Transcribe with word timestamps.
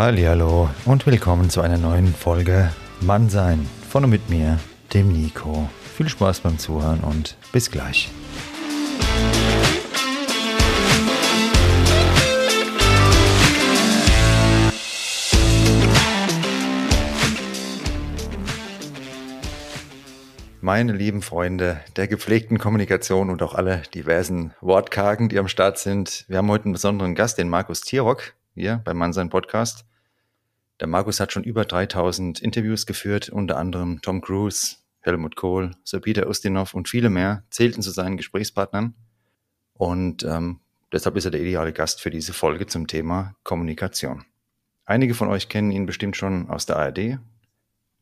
Hallo 0.00 0.70
und 0.84 1.06
willkommen 1.06 1.50
zu 1.50 1.60
einer 1.60 1.76
neuen 1.76 2.14
Folge 2.14 2.70
Mannsein 3.00 3.68
von 3.88 4.04
und 4.04 4.10
mit 4.10 4.30
mir, 4.30 4.60
dem 4.94 5.08
Nico. 5.08 5.68
Viel 5.96 6.08
Spaß 6.08 6.38
beim 6.38 6.56
Zuhören 6.56 7.00
und 7.00 7.36
bis 7.50 7.68
gleich. 7.68 8.08
Meine 20.60 20.92
lieben 20.92 21.22
Freunde 21.22 21.80
der 21.96 22.06
gepflegten 22.06 22.58
Kommunikation 22.58 23.30
und 23.30 23.42
auch 23.42 23.56
alle 23.56 23.82
diversen 23.94 24.54
Wortkargen, 24.60 25.28
die 25.28 25.40
am 25.40 25.48
Start 25.48 25.78
sind. 25.78 26.24
Wir 26.28 26.38
haben 26.38 26.50
heute 26.50 26.66
einen 26.66 26.74
besonderen 26.74 27.16
Gast, 27.16 27.38
den 27.38 27.48
Markus 27.48 27.80
Tierock, 27.80 28.34
hier 28.58 28.80
beim 28.84 28.96
Mannsein 28.96 29.30
Podcast. 29.30 29.86
Der 30.80 30.88
Markus 30.88 31.20
hat 31.20 31.32
schon 31.32 31.44
über 31.44 31.64
3000 31.64 32.40
Interviews 32.40 32.86
geführt, 32.86 33.28
unter 33.28 33.56
anderem 33.56 34.00
Tom 34.02 34.20
Cruise, 34.20 34.76
Helmut 35.00 35.36
Kohl, 35.36 35.72
Sir 35.84 36.00
Peter 36.00 36.28
Ustinov 36.28 36.74
und 36.74 36.88
viele 36.88 37.08
mehr 37.08 37.44
zählten 37.50 37.82
zu 37.82 37.90
seinen 37.90 38.16
Gesprächspartnern. 38.16 38.94
Und 39.74 40.24
ähm, 40.24 40.60
deshalb 40.92 41.16
ist 41.16 41.24
er 41.24 41.30
der 41.30 41.40
ideale 41.40 41.72
Gast 41.72 42.00
für 42.00 42.10
diese 42.10 42.32
Folge 42.32 42.66
zum 42.66 42.86
Thema 42.88 43.36
Kommunikation. 43.44 44.24
Einige 44.84 45.14
von 45.14 45.28
euch 45.28 45.48
kennen 45.48 45.70
ihn 45.70 45.86
bestimmt 45.86 46.16
schon 46.16 46.48
aus 46.48 46.66
der 46.66 46.76
ARD 46.76 47.18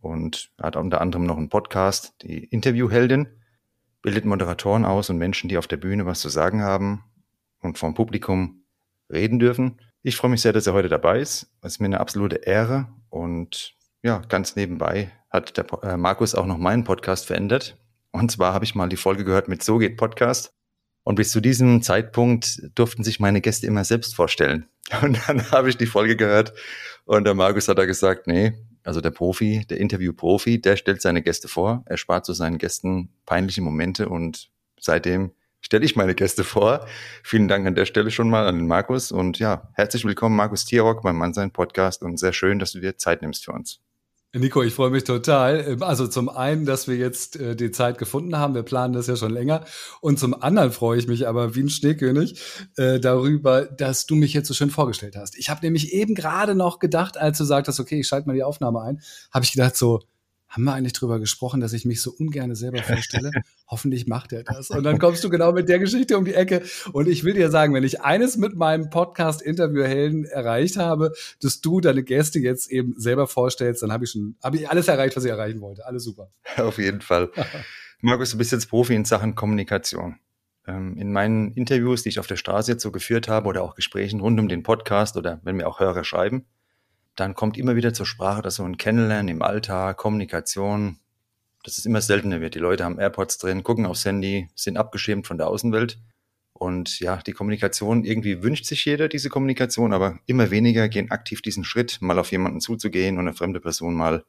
und 0.01 0.51
hat 0.61 0.77
unter 0.77 1.01
anderem 1.01 1.25
noch 1.25 1.37
einen 1.37 1.51
Podcast, 1.51 2.15
die 2.23 2.45
Interviewheldin, 2.45 3.29
bildet 4.01 4.25
Moderatoren 4.25 4.85
aus 4.85 5.11
und 5.11 5.19
Menschen, 5.19 5.49
die 5.49 5.59
auf 5.59 5.67
der 5.67 5.79
Bühne 5.79 6.07
was 6.07 6.21
zu 6.21 6.29
sagen 6.29 6.63
haben 6.63 7.05
und 7.61 7.77
vom 7.77 7.95
Publikum 7.95 8.63
reden 9.11 9.39
dürfen. 9.39 9.81
Ich 10.07 10.15
freue 10.15 10.31
mich 10.31 10.41
sehr, 10.41 10.53
dass 10.53 10.69
er 10.69 10.73
heute 10.73 10.89
dabei 10.89 11.19
ist. 11.19 11.49
Es 11.63 11.73
ist 11.73 11.81
mir 11.81 11.87
eine 11.87 11.99
absolute 11.99 12.37
Ehre. 12.37 12.87
Und 13.11 13.75
ja, 14.05 14.23
ganz 14.29 14.55
nebenbei 14.55 15.11
hat 15.31 15.57
der 15.57 15.67
äh, 15.83 15.97
Markus 15.97 16.37
auch 16.37 16.47
noch 16.47 16.59
meinen 16.59 16.85
Podcast 16.85 17.27
verändert. 17.27 17.77
Und 18.13 18.31
zwar 18.31 18.55
habe 18.55 18.65
ich 18.65 18.77
mal 18.77 18.89
die 18.89 18.97
Folge 18.97 19.25
gehört 19.25 19.49
mit 19.49 19.65
So 19.65 19.79
geht 19.79 19.97
Podcast. 19.97 20.53
Und 21.03 21.17
bis 21.17 21.33
zu 21.33 21.41
diesem 21.41 21.83
Zeitpunkt 21.83 22.63
durften 22.77 23.03
sich 23.03 23.19
meine 23.19 23.41
Gäste 23.41 23.67
immer 23.67 23.83
selbst 23.83 24.15
vorstellen. 24.15 24.69
Und 25.03 25.19
dann 25.27 25.51
habe 25.51 25.71
ich 25.71 25.77
die 25.77 25.87
Folge 25.87 26.15
gehört 26.15 26.53
und 27.05 27.25
der 27.25 27.35
Markus 27.35 27.67
hat 27.67 27.79
da 27.79 27.85
gesagt, 27.85 28.29
nee, 28.29 28.53
also 28.85 29.01
der 29.01 29.11
Profi, 29.11 29.67
der 29.69 29.79
Interview-Profi, 29.79 30.61
der 30.61 30.77
stellt 30.77 31.03
seine 31.03 31.23
Gäste 31.23 31.49
vor, 31.49 31.83
er 31.87 31.97
spart 31.97 32.27
so 32.27 32.33
seinen 32.33 32.59
Gästen 32.59 33.09
peinliche 33.27 33.63
Momente 33.63 34.09
und 34.09 34.51
seitdem 34.79 35.33
stelle 35.67 35.85
ich 35.85 35.97
meine 35.97 36.15
Gäste 36.15 36.45
vor. 36.45 36.87
Vielen 37.25 37.49
Dank 37.49 37.67
an 37.67 37.75
der 37.75 37.87
Stelle 37.87 38.13
schon 38.13 38.31
mal 38.31 38.47
an 38.47 38.57
den 38.57 38.69
Markus 38.69 39.11
und 39.11 39.41
ja, 39.41 39.69
herzlich 39.75 40.05
willkommen 40.05 40.37
Markus 40.37 40.65
Tierock 40.65 41.03
beim 41.03 41.17
Mannsein 41.17 41.51
Podcast 41.51 42.03
und 42.05 42.21
sehr 42.21 42.33
schön, 42.33 42.61
dass 42.61 42.71
du 42.71 42.79
dir 42.79 42.97
Zeit 42.99 43.21
nimmst 43.21 43.45
für 43.45 43.51
uns. 43.51 43.81
Nico, 44.33 44.63
ich 44.63 44.75
freue 44.75 44.91
mich 44.91 45.03
total. 45.03 45.65
Ähm, 45.67 45.83
also 45.83 46.07
zum 46.07 46.29
einen, 46.29 46.67
dass 46.67 46.87
wir 46.87 46.95
jetzt 46.95 47.35
äh, 47.35 47.57
die 47.57 47.73
Zeit 47.73 47.99
gefunden 47.99 48.37
haben. 48.37 48.55
Wir 48.55 48.63
planen 48.63 48.93
das 48.93 49.09
ja 49.09 49.17
schon 49.17 49.33
länger. 49.33 49.65
Und 50.01 50.21
zum 50.21 50.41
anderen 50.41 50.71
freue 50.71 50.99
ich 50.99 51.09
mich 51.09 51.27
aber 51.27 51.57
wie 51.57 51.63
ein 51.63 51.69
Schneekönig 51.69 52.41
äh, 52.77 53.01
darüber, 53.01 53.65
dass 53.65 54.07
du 54.07 54.15
mich 54.15 54.35
jetzt 54.35 54.47
so 54.47 54.55
schön 54.55 54.71
vorgestellt 54.71 55.17
hast. 55.17 55.37
Ich 55.37 55.51
habe 55.51 55.65
nämlich 55.65 55.93
eben 55.93 56.15
gerade 56.15 56.55
noch 56.55 56.79
gedacht, 56.79 57.17
als 57.17 57.39
du 57.39 57.45
sagtest, 57.45 57.81
okay, 57.81 58.01
ich 58.01 58.07
schalte 58.07 58.29
mal 58.29 58.35
die 58.35 58.45
Aufnahme 58.45 58.83
ein, 58.83 59.01
habe 59.33 59.45
ich 59.45 59.53
gedacht 59.53 59.75
so, 59.75 60.03
haben 60.57 60.65
wir 60.65 60.73
eigentlich 60.73 60.95
drüber 60.95 61.21
gesprochen, 61.21 61.61
dass 61.61 61.75
ich 61.75 61.85
mich 61.85 62.01
so 62.01 62.11
ungern 62.11 62.55
selber 62.55 62.79
vorstelle? 62.83 63.31
Hoffentlich 63.69 64.07
macht 64.07 64.33
er 64.33 64.43
das. 64.43 64.71
Und 64.71 64.85
dann 64.85 64.99
kommst 64.99 65.23
du 65.23 65.29
genau 65.29 65.53
mit 65.53 65.69
der 65.69 65.79
Geschichte 65.79 66.17
um 66.17 66.25
die 66.25 66.33
Ecke. 66.33 66.63
Und 66.93 67.09
ich 67.09 67.25
will 67.25 67.35
dir 67.35 67.51
sagen, 67.51 67.75
wenn 67.75 67.85
ich 67.85 68.01
eines 68.01 68.39
mit 68.39 68.57
meinem 68.57 68.89
Podcast 68.89 69.43
Interviewhelden 69.43 70.25
erreicht 70.25 70.79
habe, 70.79 71.13
dass 71.43 71.61
du 71.61 71.83
deine 71.83 72.03
Gäste 72.03 72.39
jetzt 72.39 72.71
eben 72.71 72.95
selber 72.97 73.27
vorstellst, 73.27 73.83
dann 73.83 73.93
habe 73.93 74.05
ich 74.05 74.13
schon, 74.13 74.37
habe 74.43 74.57
ich 74.57 74.71
alles 74.71 74.89
erreicht, 74.89 75.15
was 75.15 75.25
ich 75.25 75.31
erreichen 75.31 75.61
wollte. 75.61 75.85
Alles 75.85 76.05
super. 76.05 76.31
Auf 76.57 76.79
jeden 76.79 77.03
Fall. 77.03 77.31
Markus, 78.01 78.31
du 78.31 78.39
bist 78.39 78.53
jetzt 78.53 78.71
Profi 78.71 78.95
in 78.95 79.05
Sachen 79.05 79.35
Kommunikation. 79.35 80.17
Ähm, 80.67 80.97
in 80.97 81.13
meinen 81.13 81.53
Interviews, 81.53 82.03
die 82.03 82.09
ich 82.09 82.19
auf 82.19 82.27
der 82.27 82.37
Straße 82.37 82.73
jetzt 82.73 82.83
so 82.83 82.91
geführt 82.91 83.29
habe 83.29 83.47
oder 83.47 83.63
auch 83.63 83.75
Gesprächen 83.75 84.21
rund 84.21 84.41
um 84.41 84.49
den 84.49 84.63
Podcast 84.63 85.19
oder 85.19 85.39
wenn 85.45 85.57
mir 85.57 85.69
auch 85.69 85.81
Hörer 85.81 86.03
schreiben, 86.03 86.47
dann 87.17 87.35
kommt 87.35 87.57
immer 87.57 87.77
wieder 87.77 87.93
zur 87.93 88.07
Sprache, 88.07 88.43
dass 88.43 88.57
so 88.57 88.65
ein 88.65 88.77
Kennenlernen 88.77 89.29
im 89.29 89.43
Alltag, 89.43 89.97
Kommunikation, 89.97 90.99
dass 91.65 91.79
es 91.79 91.87
immer 91.87 92.01
seltener 92.01 92.41
wird. 92.41 92.55
Die 92.55 92.61
Leute 92.61 92.85
haben 92.85 92.99
AirPods 92.99 93.39
drin, 93.39 93.65
gucken 93.65 93.87
aufs 93.87 94.05
Handy, 94.05 94.49
sind 94.55 94.77
abgeschirmt 94.77 95.27
von 95.27 95.39
der 95.39 95.49
Außenwelt. 95.49 95.99
Und 96.53 97.01
ja, 97.01 97.17
die 97.19 97.33
Kommunikation, 97.33 98.05
irgendwie 98.05 98.43
wünscht 98.43 98.65
sich 98.67 98.85
jeder 98.85 99.09
diese 99.09 99.29
Kommunikation, 99.29 99.93
aber 99.93 100.19
immer 100.27 100.51
weniger 100.51 100.89
gehen 100.89 101.11
aktiv 101.11 101.43
diesen 101.43 101.65
Schritt, 101.65 101.99
mal 102.01 102.19
auf 102.19 102.31
jemanden 102.31 102.61
zuzugehen 102.61 103.19
und 103.19 103.27
eine 103.27 103.37
fremde 103.37 103.61
Person 103.61 103.95
mal 103.95 104.25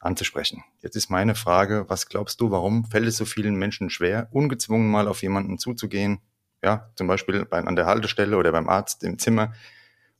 anzusprechen. 0.00 0.64
Jetzt 0.80 0.96
ist 0.96 1.10
meine 1.10 1.34
Frage, 1.34 1.84
was 1.88 2.08
glaubst 2.08 2.40
du, 2.40 2.50
warum 2.50 2.84
fällt 2.84 3.06
es 3.06 3.16
so 3.16 3.24
vielen 3.24 3.54
Menschen 3.56 3.90
schwer, 3.90 4.28
ungezwungen 4.32 4.90
mal 4.90 5.08
auf 5.08 5.22
jemanden 5.22 5.58
zuzugehen? 5.58 6.20
Ja, 6.62 6.90
zum 6.96 7.06
Beispiel 7.06 7.44
bei, 7.44 7.58
an 7.58 7.76
der 7.76 7.86
Haltestelle 7.86 8.36
oder 8.36 8.50
beim 8.52 8.68
Arzt 8.68 9.04
im 9.04 9.18
Zimmer 9.18 9.52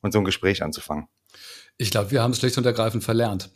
und 0.01 0.11
so 0.11 0.19
ein 0.19 0.25
Gespräch 0.25 0.63
anzufangen. 0.63 1.07
Ich 1.77 1.91
glaube, 1.91 2.11
wir 2.11 2.21
haben 2.21 2.31
es 2.31 2.39
schlicht 2.39 2.57
und 2.57 2.65
ergreifend 2.65 3.03
verlernt. 3.03 3.49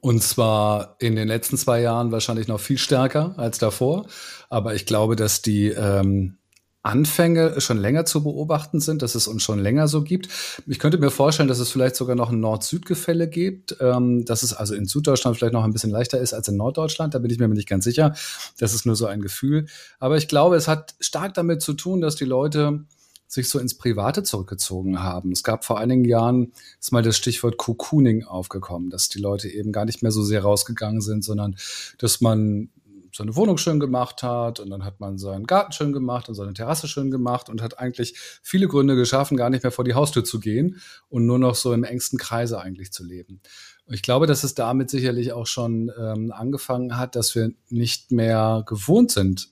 Und 0.00 0.22
zwar 0.22 0.96
in 1.00 1.16
den 1.16 1.28
letzten 1.28 1.56
zwei 1.56 1.80
Jahren 1.80 2.12
wahrscheinlich 2.12 2.48
noch 2.48 2.60
viel 2.60 2.78
stärker 2.78 3.34
als 3.38 3.58
davor. 3.58 4.06
Aber 4.48 4.74
ich 4.74 4.86
glaube, 4.86 5.16
dass 5.16 5.42
die 5.42 5.68
ähm, 5.68 6.38
Anfänge 6.86 7.60
schon 7.60 7.78
länger 7.78 8.04
zu 8.04 8.22
beobachten 8.22 8.78
sind, 8.78 9.02
dass 9.02 9.16
es 9.16 9.26
uns 9.26 9.42
schon 9.42 9.58
länger 9.58 9.88
so 9.88 10.02
gibt. 10.02 10.28
Ich 10.68 10.78
könnte 10.78 10.98
mir 10.98 11.10
vorstellen, 11.10 11.48
dass 11.48 11.58
es 11.58 11.72
vielleicht 11.72 11.96
sogar 11.96 12.14
noch 12.14 12.30
ein 12.30 12.38
Nord-Süd-Gefälle 12.38 13.28
gibt, 13.28 13.76
ähm, 13.80 14.24
dass 14.24 14.44
es 14.44 14.54
also 14.54 14.76
in 14.76 14.86
Süddeutschland 14.86 15.36
vielleicht 15.36 15.52
noch 15.52 15.64
ein 15.64 15.72
bisschen 15.72 15.90
leichter 15.90 16.20
ist 16.20 16.32
als 16.32 16.46
in 16.46 16.56
Norddeutschland. 16.56 17.12
Da 17.12 17.18
bin 17.18 17.32
ich 17.32 17.38
mir 17.40 17.48
nicht 17.48 17.68
ganz 17.68 17.82
sicher. 17.82 18.14
Das 18.58 18.72
ist 18.72 18.86
nur 18.86 18.94
so 18.94 19.06
ein 19.06 19.20
Gefühl. 19.20 19.66
Aber 19.98 20.16
ich 20.16 20.28
glaube, 20.28 20.54
es 20.54 20.68
hat 20.68 20.94
stark 21.00 21.34
damit 21.34 21.60
zu 21.60 21.72
tun, 21.72 22.00
dass 22.00 22.14
die 22.14 22.24
Leute 22.24 22.84
sich 23.26 23.48
so 23.48 23.58
ins 23.58 23.76
Private 23.76 24.22
zurückgezogen 24.22 25.02
haben. 25.02 25.32
Es 25.32 25.42
gab 25.42 25.64
vor 25.64 25.78
einigen 25.78 26.04
Jahren 26.04 26.52
ist 26.80 26.92
mal 26.92 27.02
das 27.02 27.16
Stichwort 27.16 27.56
Cocooning 27.56 28.24
aufgekommen, 28.24 28.90
dass 28.90 29.08
die 29.08 29.18
Leute 29.18 29.48
eben 29.48 29.72
gar 29.72 29.84
nicht 29.84 30.02
mehr 30.02 30.12
so 30.12 30.22
sehr 30.22 30.42
rausgegangen 30.42 31.00
sind, 31.00 31.24
sondern 31.24 31.56
dass 31.98 32.20
man 32.20 32.70
seine 33.16 33.34
Wohnung 33.34 33.56
schön 33.56 33.80
gemacht 33.80 34.22
hat 34.22 34.60
und 34.60 34.70
dann 34.70 34.84
hat 34.84 35.00
man 35.00 35.16
seinen 35.18 35.46
Garten 35.46 35.72
schön 35.72 35.92
gemacht 35.92 36.28
und 36.28 36.34
seine 36.34 36.52
Terrasse 36.52 36.86
schön 36.86 37.10
gemacht 37.10 37.48
und 37.48 37.62
hat 37.62 37.78
eigentlich 37.78 38.14
viele 38.42 38.68
Gründe 38.68 38.94
geschaffen, 38.94 39.36
gar 39.36 39.48
nicht 39.48 39.62
mehr 39.62 39.72
vor 39.72 39.84
die 39.84 39.94
Haustür 39.94 40.22
zu 40.22 40.38
gehen 40.38 40.80
und 41.08 41.26
nur 41.26 41.38
noch 41.38 41.54
so 41.54 41.72
im 41.72 41.84
engsten 41.84 42.18
Kreise 42.18 42.60
eigentlich 42.60 42.92
zu 42.92 43.04
leben. 43.04 43.40
Ich 43.88 44.02
glaube, 44.02 44.26
dass 44.26 44.44
es 44.44 44.54
damit 44.54 44.90
sicherlich 44.90 45.32
auch 45.32 45.46
schon 45.46 45.90
ähm, 45.98 46.32
angefangen 46.32 46.98
hat, 46.98 47.16
dass 47.16 47.34
wir 47.34 47.52
nicht 47.70 48.10
mehr 48.12 48.64
gewohnt 48.66 49.12
sind 49.12 49.48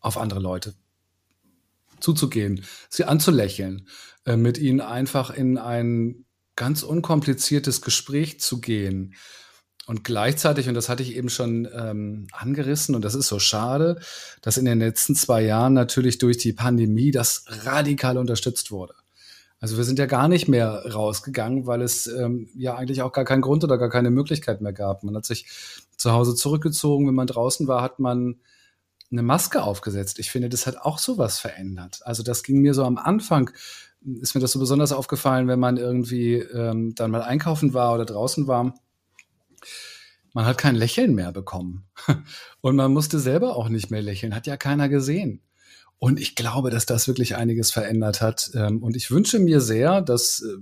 auf 0.00 0.18
andere 0.18 0.40
Leute 0.40 0.74
zuzugehen, 2.00 2.64
sie 2.88 3.04
anzulächeln, 3.04 3.88
äh, 4.24 4.36
mit 4.36 4.58
ihnen 4.58 4.80
einfach 4.80 5.30
in 5.30 5.58
ein 5.58 6.24
ganz 6.56 6.82
unkompliziertes 6.82 7.82
Gespräch 7.82 8.40
zu 8.40 8.60
gehen. 8.60 9.14
Und 9.86 10.02
gleichzeitig, 10.02 10.68
und 10.68 10.74
das 10.74 10.88
hatte 10.88 11.04
ich 11.04 11.14
eben 11.14 11.28
schon 11.28 11.68
ähm, 11.72 12.26
angerissen, 12.32 12.96
und 12.96 13.04
das 13.04 13.14
ist 13.14 13.28
so 13.28 13.38
schade, 13.38 14.00
dass 14.42 14.58
in 14.58 14.64
den 14.64 14.80
letzten 14.80 15.14
zwei 15.14 15.42
Jahren 15.42 15.74
natürlich 15.74 16.18
durch 16.18 16.38
die 16.38 16.52
Pandemie 16.52 17.12
das 17.12 17.44
radikal 17.64 18.18
unterstützt 18.18 18.72
wurde. 18.72 18.94
Also 19.60 19.76
wir 19.76 19.84
sind 19.84 19.98
ja 19.98 20.06
gar 20.06 20.28
nicht 20.28 20.48
mehr 20.48 20.92
rausgegangen, 20.92 21.66
weil 21.66 21.82
es 21.82 22.06
ähm, 22.08 22.48
ja 22.54 22.74
eigentlich 22.74 23.02
auch 23.02 23.12
gar 23.12 23.24
keinen 23.24 23.40
Grund 23.42 23.64
oder 23.64 23.78
gar 23.78 23.88
keine 23.88 24.10
Möglichkeit 24.10 24.60
mehr 24.60 24.72
gab. 24.72 25.02
Man 25.02 25.16
hat 25.16 25.24
sich 25.24 25.46
zu 25.96 26.12
Hause 26.12 26.34
zurückgezogen. 26.34 27.06
Wenn 27.06 27.14
man 27.14 27.26
draußen 27.26 27.66
war, 27.66 27.80
hat 27.80 27.98
man 27.98 28.40
eine 29.10 29.22
Maske 29.22 29.62
aufgesetzt. 29.62 30.18
Ich 30.18 30.30
finde, 30.30 30.48
das 30.48 30.66
hat 30.66 30.78
auch 30.78 30.98
sowas 30.98 31.38
verändert. 31.38 32.00
Also 32.04 32.22
das 32.22 32.42
ging 32.42 32.60
mir 32.60 32.74
so 32.74 32.84
am 32.84 32.98
Anfang, 32.98 33.50
ist 34.20 34.34
mir 34.34 34.40
das 34.40 34.52
so 34.52 34.58
besonders 34.58 34.92
aufgefallen, 34.92 35.48
wenn 35.48 35.60
man 35.60 35.76
irgendwie 35.76 36.34
ähm, 36.34 36.94
dann 36.94 37.10
mal 37.10 37.22
einkaufen 37.22 37.74
war 37.74 37.94
oder 37.94 38.04
draußen 38.04 38.46
war. 38.46 38.74
Man 40.32 40.44
hat 40.44 40.58
kein 40.58 40.74
Lächeln 40.74 41.14
mehr 41.14 41.32
bekommen. 41.32 41.86
Und 42.60 42.76
man 42.76 42.92
musste 42.92 43.18
selber 43.18 43.56
auch 43.56 43.68
nicht 43.68 43.90
mehr 43.90 44.02
lächeln, 44.02 44.34
hat 44.34 44.46
ja 44.46 44.56
keiner 44.56 44.88
gesehen. 44.88 45.40
Und 45.98 46.20
ich 46.20 46.34
glaube, 46.34 46.70
dass 46.70 46.84
das 46.84 47.08
wirklich 47.08 47.36
einiges 47.36 47.70
verändert 47.70 48.20
hat. 48.20 48.50
Ähm, 48.54 48.82
und 48.82 48.96
ich 48.96 49.10
wünsche 49.10 49.38
mir 49.38 49.62
sehr, 49.62 50.02
dass 50.02 50.42
äh, 50.42 50.58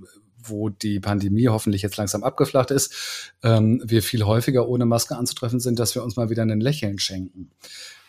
wo 0.48 0.68
die 0.68 1.00
Pandemie 1.00 1.48
hoffentlich 1.48 1.82
jetzt 1.82 1.96
langsam 1.96 2.22
abgeflacht 2.22 2.70
ist, 2.70 3.32
ähm, 3.42 3.82
wir 3.84 4.02
viel 4.02 4.24
häufiger 4.24 4.68
ohne 4.68 4.86
Maske 4.86 5.16
anzutreffen 5.16 5.60
sind, 5.60 5.78
dass 5.78 5.94
wir 5.94 6.04
uns 6.04 6.16
mal 6.16 6.30
wieder 6.30 6.42
ein 6.42 6.60
Lächeln 6.60 6.98
schenken. 6.98 7.50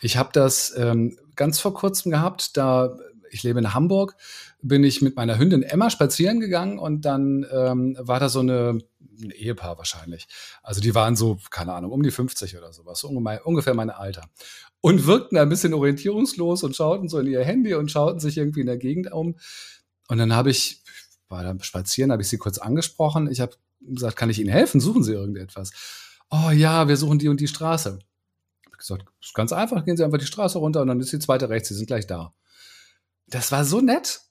Ich 0.02 0.18
habe 0.18 0.30
das 0.34 0.76
ähm, 0.78 1.18
ganz 1.36 1.60
vor 1.60 1.74
kurzem 1.74 2.12
gehabt, 2.12 2.58
da 2.58 2.98
ich 3.30 3.44
lebe 3.44 3.60
in 3.60 3.74
Hamburg, 3.74 4.16
bin 4.62 4.84
ich 4.84 5.02
mit 5.02 5.16
meiner 5.16 5.38
Hündin 5.38 5.64
Emma 5.64 5.90
spazieren 5.90 6.40
gegangen 6.40 6.80
und 6.80 7.02
dann 7.02 7.46
ähm, 7.52 7.98
war 8.00 8.20
da 8.20 8.30
so 8.30 8.40
eine 8.40 8.80
ein 9.22 9.32
Ehepaar 9.32 9.78
wahrscheinlich. 9.78 10.28
Also 10.64 10.82
die 10.82 10.96
waren 10.96 11.16
so, 11.16 11.38
keine 11.50 11.74
Ahnung, 11.74 11.92
um 11.92 12.04
die 12.04 12.12
50 12.12 12.58
oder 12.58 12.74
sowas, 12.74 13.00
so 13.00 13.08
ungefähr 13.08 13.74
mein 13.74 13.90
Alter. 13.90 14.30
Und 14.82 15.06
wirkten 15.06 15.38
ein 15.38 15.50
bisschen 15.50 15.74
orientierungslos 15.74 16.64
und 16.64 16.76
schauten 16.76 17.10
so 17.10 17.20
in 17.20 17.28
ihr 17.28 17.44
Handy 17.44 17.74
und 17.74 17.92
schauten 17.92 18.20
sich 18.20 18.38
irgendwie 18.38 18.62
in 18.62 18.68
der 18.68 18.78
Gegend 18.78 19.12
um. 19.12 19.36
Und 20.08 20.18
dann 20.18 20.34
habe 20.34 20.52
ich, 20.52 20.84
war 21.28 21.44
da 21.44 21.56
spazieren, 21.64 22.12
habe 22.12 22.22
ich 22.22 22.30
sie 22.30 22.38
kurz 22.38 22.58
angesprochen. 22.58 23.30
Ich 23.32 23.42
habe 23.42 23.56
gesagt, 23.82 24.16
kann 24.16 24.30
ich 24.30 24.40
Ihnen 24.40 24.50
helfen? 24.50 24.80
Suchen 24.80 25.04
Sie 25.04 25.14
irgendetwas? 25.14 25.72
Oh 26.30 26.52
ja, 26.52 26.88
wir 26.88 26.98
suchen 26.98 27.20
die 27.20 27.30
und 27.30 27.40
die 27.40 27.48
Straße. 27.48 28.00
Habe 28.76 29.04
gesagt, 29.04 29.34
ganz 29.34 29.54
einfach, 29.54 29.86
gehen 29.86 29.98
Sie 29.98 30.04
einfach 30.04 30.18
die 30.18 30.26
Straße 30.26 30.58
runter 30.58 30.82
und 30.82 30.88
dann 30.88 31.00
ist 31.00 31.12
die 31.12 31.20
zweite 31.20 31.50
rechts, 31.50 31.70
Sie 31.70 31.76
sind 31.76 31.88
gleich 31.88 32.08
da. 32.08 32.34
Das 33.28 33.52
war 33.52 33.66
so 33.66 33.82
nett. 33.82 34.22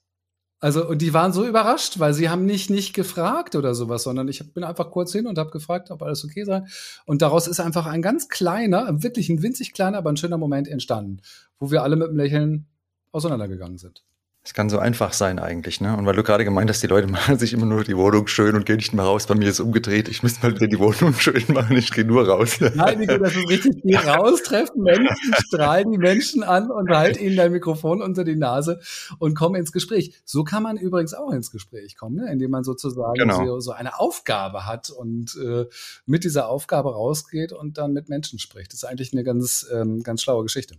Also, 0.59 0.87
und 0.87 1.01
die 1.01 1.13
waren 1.13 1.33
so 1.33 1.45
überrascht, 1.45 1.99
weil 1.99 2.13
sie 2.13 2.29
haben 2.29 2.45
nicht, 2.45 2.69
nicht 2.69 2.93
gefragt 2.93 3.55
oder 3.55 3.75
sowas, 3.75 4.03
sondern 4.03 4.27
ich 4.29 4.53
bin 4.53 4.63
einfach 4.63 4.89
kurz 4.89 5.11
hin 5.11 5.27
und 5.27 5.37
habe 5.37 5.51
gefragt, 5.51 5.91
ob 5.91 6.01
alles 6.01 6.23
okay 6.23 6.45
sei. 6.45 6.63
Und 7.05 7.21
daraus 7.21 7.47
ist 7.47 7.59
einfach 7.59 7.85
ein 7.85 8.01
ganz 8.01 8.29
kleiner, 8.29 9.03
wirklich 9.03 9.29
ein 9.29 9.41
winzig 9.43 9.73
kleiner, 9.73 9.97
aber 9.97 10.11
ein 10.11 10.17
schöner 10.17 10.37
Moment 10.37 10.67
entstanden, 10.67 11.21
wo 11.59 11.71
wir 11.71 11.83
alle 11.83 11.97
mit 11.97 12.07
dem 12.07 12.17
Lächeln 12.17 12.67
auseinandergegangen 13.11 13.77
sind. 13.77 14.03
Es 14.47 14.53
kann 14.53 14.69
so 14.69 14.77
einfach 14.77 15.11
sein 15.11 15.39
eigentlich, 15.39 15.81
ne? 15.81 15.97
Und 15.97 16.05
weil 16.05 16.15
du 16.15 16.21
gerade 16.21 16.45
gemeint 16.45 16.69
hast, 16.69 16.83
die 16.83 16.87
Leute 16.87 17.07
machen 17.11 17.39
sich 17.39 17.51
immer 17.51 17.65
nur 17.65 17.83
die 17.83 17.97
Wohnung 17.97 18.27
schön 18.27 18.53
und 18.55 18.67
gehen 18.67 18.75
nicht 18.75 18.93
mehr 18.93 19.03
raus. 19.03 19.25
Bei 19.25 19.33
mir 19.33 19.45
ist 19.45 19.55
es 19.55 19.59
umgedreht. 19.59 20.07
Ich 20.07 20.21
muss 20.21 20.41
mal 20.43 20.53
wieder 20.53 20.67
die 20.67 20.77
Wohnung 20.77 21.13
schön 21.19 21.43
machen. 21.47 21.75
Ich 21.75 21.89
gehe 21.89 22.05
nur 22.05 22.27
raus. 22.27 22.59
Nein, 22.75 22.99
Nico, 22.99 23.17
das 23.17 23.35
ist 23.35 23.49
richtig. 23.49 23.81
Geh 23.83 23.97
raus, 23.97 24.43
treffen 24.43 24.83
Menschen, 24.83 25.33
strahlen 25.47 25.91
die 25.91 25.97
Menschen 25.97 26.43
an 26.43 26.69
und 26.69 26.91
halt 26.91 27.19
ihnen 27.19 27.35
dein 27.35 27.53
Mikrofon 27.53 28.03
unter 28.03 28.23
die 28.23 28.35
Nase 28.35 28.79
und 29.17 29.33
komm 29.33 29.55
ins 29.55 29.71
Gespräch. 29.71 30.13
So 30.25 30.43
kann 30.43 30.61
man 30.61 30.77
übrigens 30.77 31.15
auch 31.15 31.31
ins 31.31 31.49
Gespräch 31.49 31.97
kommen, 31.97 32.17
ne? 32.17 32.31
indem 32.31 32.51
man 32.51 32.63
sozusagen 32.63 33.15
genau. 33.15 33.43
so, 33.43 33.59
so, 33.59 33.71
eine 33.71 33.99
Aufgabe 33.99 34.67
hat 34.67 34.91
und 34.91 35.35
äh, 35.43 35.65
mit 36.05 36.23
dieser 36.23 36.49
Aufgabe 36.49 36.93
rausgeht 36.93 37.51
und 37.51 37.79
dann 37.79 37.93
mit 37.93 38.09
Menschen 38.09 38.37
spricht. 38.37 38.73
Das 38.73 38.83
ist 38.83 38.85
eigentlich 38.85 39.11
eine 39.11 39.23
ganz, 39.23 39.65
ähm, 39.73 40.03
ganz 40.03 40.21
schlaue 40.21 40.43
Geschichte 40.43 40.75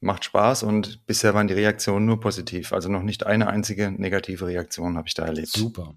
macht 0.00 0.24
Spaß 0.24 0.62
und 0.62 1.06
bisher 1.06 1.34
waren 1.34 1.48
die 1.48 1.54
Reaktionen 1.54 2.06
nur 2.06 2.20
positiv. 2.20 2.72
Also 2.72 2.88
noch 2.88 3.02
nicht 3.02 3.26
eine 3.26 3.48
einzige 3.48 3.90
negative 3.90 4.46
Reaktion 4.46 4.96
habe 4.96 5.08
ich 5.08 5.14
da 5.14 5.24
erlebt. 5.24 5.48
Super. 5.48 5.94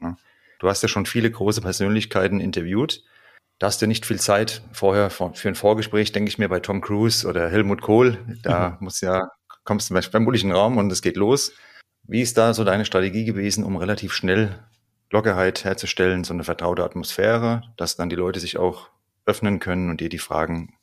Ja. 0.00 0.16
Du 0.58 0.68
hast 0.68 0.82
ja 0.82 0.88
schon 0.88 1.06
viele 1.06 1.30
große 1.30 1.60
Persönlichkeiten 1.60 2.40
interviewt. 2.40 3.02
Da 3.58 3.66
hast 3.66 3.82
du 3.82 3.86
nicht 3.86 4.06
viel 4.06 4.20
Zeit 4.20 4.62
vorher 4.72 5.10
für 5.10 5.48
ein 5.48 5.54
Vorgespräch, 5.54 6.12
denke 6.12 6.30
ich 6.30 6.38
mir, 6.38 6.48
bei 6.48 6.60
Tom 6.60 6.80
Cruise 6.80 7.26
oder 7.26 7.48
Helmut 7.50 7.82
Kohl. 7.82 8.18
Da 8.42 8.70
mhm. 8.70 8.84
muss 8.84 9.00
ja, 9.00 9.28
kommst 9.64 9.90
du 9.90 9.94
beim 9.94 10.24
bulligen 10.24 10.52
Raum 10.52 10.78
und 10.78 10.90
es 10.90 11.02
geht 11.02 11.16
los. 11.16 11.52
Wie 12.04 12.22
ist 12.22 12.38
da 12.38 12.54
so 12.54 12.64
deine 12.64 12.84
Strategie 12.84 13.24
gewesen, 13.24 13.64
um 13.64 13.76
relativ 13.76 14.12
schnell 14.12 14.58
Lockerheit 15.10 15.64
herzustellen, 15.64 16.24
so 16.24 16.32
eine 16.32 16.44
vertraute 16.44 16.84
Atmosphäre, 16.84 17.62
dass 17.76 17.96
dann 17.96 18.08
die 18.08 18.16
Leute 18.16 18.40
sich 18.40 18.56
auch 18.56 18.90
öffnen 19.26 19.58
können 19.58 19.90
und 19.90 20.00
dir 20.00 20.08
die 20.08 20.18
Fragen 20.18 20.74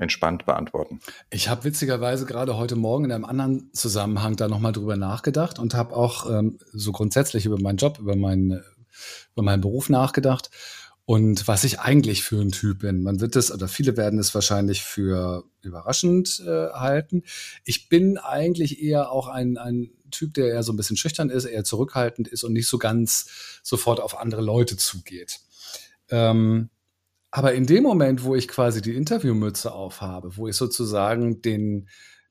entspannt 0.00 0.46
beantworten. 0.46 1.00
Ich 1.30 1.48
habe 1.48 1.64
witzigerweise 1.64 2.26
gerade 2.26 2.56
heute 2.56 2.76
Morgen 2.76 3.04
in 3.04 3.12
einem 3.12 3.24
anderen 3.24 3.72
Zusammenhang 3.72 4.36
da 4.36 4.48
nochmal 4.48 4.72
drüber 4.72 4.96
nachgedacht 4.96 5.58
und 5.58 5.74
habe 5.74 5.94
auch 5.96 6.30
ähm, 6.30 6.58
so 6.72 6.92
grundsätzlich 6.92 7.46
über 7.46 7.60
meinen 7.60 7.76
Job, 7.76 7.98
über 7.98 8.16
meinen, 8.16 8.62
über 9.32 9.42
meinen 9.42 9.60
Beruf 9.60 9.88
nachgedacht 9.88 10.50
und 11.10 11.48
was 11.48 11.64
ich 11.64 11.80
eigentlich 11.80 12.22
für 12.22 12.40
ein 12.40 12.52
Typ 12.52 12.78
bin. 12.78 13.02
Man 13.02 13.20
wird 13.20 13.34
es, 13.34 13.50
oder 13.50 13.66
viele 13.66 13.96
werden 13.96 14.18
es 14.20 14.32
wahrscheinlich 14.32 14.82
für 14.84 15.42
überraschend 15.60 16.40
äh, 16.46 16.68
halten. 16.70 17.24
Ich 17.64 17.88
bin 17.88 18.16
eigentlich 18.16 18.80
eher 18.80 19.10
auch 19.10 19.26
ein, 19.26 19.58
ein 19.58 19.90
Typ, 20.12 20.34
der 20.34 20.48
eher 20.48 20.62
so 20.62 20.72
ein 20.72 20.76
bisschen 20.76 20.96
schüchtern 20.96 21.28
ist, 21.28 21.46
eher 21.46 21.64
zurückhaltend 21.64 22.28
ist 22.28 22.44
und 22.44 22.52
nicht 22.52 22.68
so 22.68 22.78
ganz 22.78 23.60
sofort 23.64 23.98
auf 23.98 24.18
andere 24.20 24.40
Leute 24.40 24.76
zugeht. 24.76 25.40
Ähm, 26.10 26.70
aber 27.30 27.54
in 27.54 27.66
dem 27.66 27.84
Moment, 27.84 28.24
wo 28.24 28.34
ich 28.34 28.48
quasi 28.48 28.82
die 28.82 28.94
Interviewmütze 28.94 29.72
aufhabe, 29.72 30.36
wo 30.36 30.48
ich 30.48 30.56
sozusagen 30.56 31.42
den, 31.42 31.88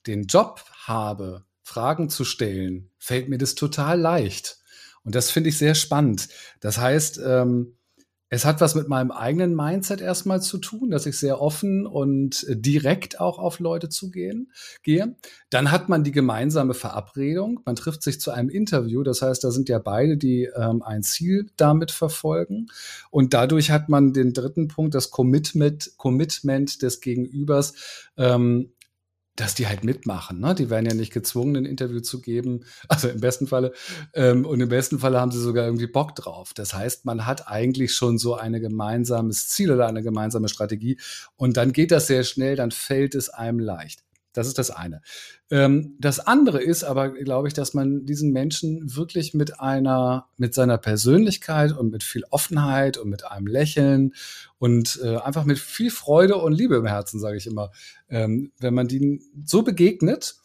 den 0.08 0.24
Job 0.24 0.64
habe, 0.86 1.46
Fragen 1.64 2.10
zu 2.10 2.26
stellen, 2.26 2.90
fällt 2.98 3.30
mir 3.30 3.38
das 3.38 3.56
total 3.56 4.00
leicht. 4.00 4.58
Und 5.04 5.16
das 5.16 5.32
finde 5.32 5.50
ich 5.50 5.58
sehr 5.58 5.76
spannend. 5.76 6.28
Das 6.60 6.78
heißt, 6.78 7.20
ähm, 7.24 7.78
es 8.30 8.46
hat 8.46 8.62
was 8.62 8.76
mit 8.76 8.88
meinem 8.88 9.12
eigenen 9.12 9.56
Mindset 9.56 10.02
erstmal 10.02 10.42
zu 10.42 10.60
tun, 10.60 10.92
dass 10.92 11.06
ich 11.08 11.18
sehr 11.18 11.42
offen 11.42 11.88
und 11.88 12.46
direkt 12.50 13.20
auch 13.20 13.40
auf 13.40 13.60
Leute 13.60 13.90
zugehen 13.90 14.52
gehe. 14.84 15.16
Dann 15.50 15.72
hat 15.72 15.90
man 15.90 16.04
die 16.04 16.12
gemeinsame 16.12 16.76
Verabredung. 16.76 17.62
Man 17.66 17.76
trifft 17.76 18.04
sich 18.04 18.22
zu 18.22 18.32
einem 18.32 18.50
Interview. 18.50 19.02
Das 19.02 19.24
heißt, 19.24 19.44
da 19.44 19.50
sind 19.50 19.68
ja 19.68 19.80
beide, 19.80 20.16
die 20.16 20.50
ähm, 20.56 20.84
ein 20.84 21.02
Ziel 21.02 21.50
damit 21.58 21.92
verfolgen. 21.92 22.68
Und 23.10 23.34
dadurch 23.34 23.72
hat 23.72 23.90
man 23.90 24.14
den 24.14 24.34
dritten 24.34 24.68
Punkt, 24.68 24.94
das 24.94 25.10
Commitment, 25.10 25.94
Commitment 25.98 26.84
des 26.84 27.02
Gegenübers, 27.02 27.74
ähm, 28.16 28.72
dass 29.40 29.56
die 29.56 29.68
halt 29.68 29.84
mitmachen. 29.84 30.40
Ne? 30.40 30.54
Die 30.56 30.70
werden 30.70 30.86
ja 30.86 30.94
nicht 30.94 31.14
gezwungen, 31.14 31.56
ein 31.56 31.66
Interview 31.66 32.00
zu 32.02 32.22
geben. 32.22 32.62
Also 32.88 33.08
im 33.08 33.20
besten 33.20 33.46
Falle. 33.48 33.74
Ähm, 34.14 34.46
und 34.46 34.60
im 34.60 34.70
besten 34.70 35.00
Falle 35.00 35.20
haben 35.20 35.32
sie 35.32 35.40
sogar 35.40 35.66
irgendwie 35.66 35.88
Bock 35.88 36.16
drauf. 36.16 36.54
Das 36.54 36.74
heißt, 36.74 37.06
man 37.06 37.26
hat 37.26 37.48
eigentlich 37.48 37.94
schon 37.94 38.18
so 38.18 38.36
ein 38.36 38.54
gemeinsames 38.54 39.48
Ziel 39.48 39.72
oder 39.72 39.88
eine 39.88 40.02
gemeinsame 40.02 40.50
Strategie. 40.50 40.98
Und 41.36 41.56
dann 41.58 41.72
geht 41.72 41.92
das 41.92 42.08
sehr 42.08 42.24
schnell, 42.24 42.56
dann 42.56 42.72
fällt 42.72 43.16
es 43.16 43.30
einem 43.30 43.60
leicht. 43.60 44.04
Das 44.34 44.48
ist 44.48 44.60
das 44.60 44.70
eine. 44.70 45.02
Ähm, 45.50 45.96
das 46.00 46.20
andere 46.20 46.62
ist 46.62 46.84
aber, 46.84 47.10
glaube 47.10 47.48
ich, 47.48 47.54
dass 47.54 47.74
man 47.74 48.06
diesen 48.06 48.32
Menschen 48.32 48.96
wirklich 48.96 49.34
mit 49.34 49.60
einer, 49.60 50.28
mit 50.38 50.54
seiner 50.54 50.78
Persönlichkeit 50.78 51.72
und 51.72 51.92
mit 51.92 52.04
viel 52.04 52.24
Offenheit 52.30 52.98
und 52.98 53.10
mit 53.10 53.26
einem 53.26 53.48
Lächeln 53.48 54.14
und 54.60 55.00
äh, 55.04 55.18
einfach 55.18 55.46
mit 55.46 55.58
viel 55.58 55.90
Freude 55.90 56.36
und 56.36 56.54
Liebe 56.54 56.76
im 56.76 56.86
Herzen, 56.86 57.20
sage 57.20 57.38
ich 57.38 57.48
immer, 57.48 57.72
ähm, 58.08 58.52
wenn 58.60 58.76
man 58.76 58.88
denen 58.88 59.22
so 59.46 59.64
begegnet, 59.64 60.36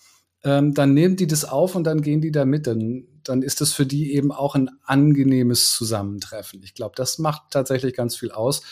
ähm, 0.45 0.75
dann 0.75 0.95
nehmen 0.95 1.17
die 1.17 1.26
das 1.26 1.45
auf 1.45 1.75
und 1.75 1.85
dann 1.85 2.03
gehen 2.03 2.21
die 2.21 2.31
da 2.31 2.45
mit. 2.45 2.67
Dann, 2.67 3.07
dann 3.23 3.43
ist 3.43 3.61
es 3.61 3.73
für 3.73 3.87
die 3.87 4.14
eben 4.14 4.33
auch 4.33 4.55
ein 4.55 4.71
angenehmes 4.85 5.73
Zusammentreffen. 5.73 6.62
Ich 6.62 6.75
glaube, 6.75 6.95
das 6.97 7.19
macht 7.19 7.50
tatsächlich 7.50 7.95
ganz 7.95 8.17
viel 8.17 8.31
aus, 8.31 8.62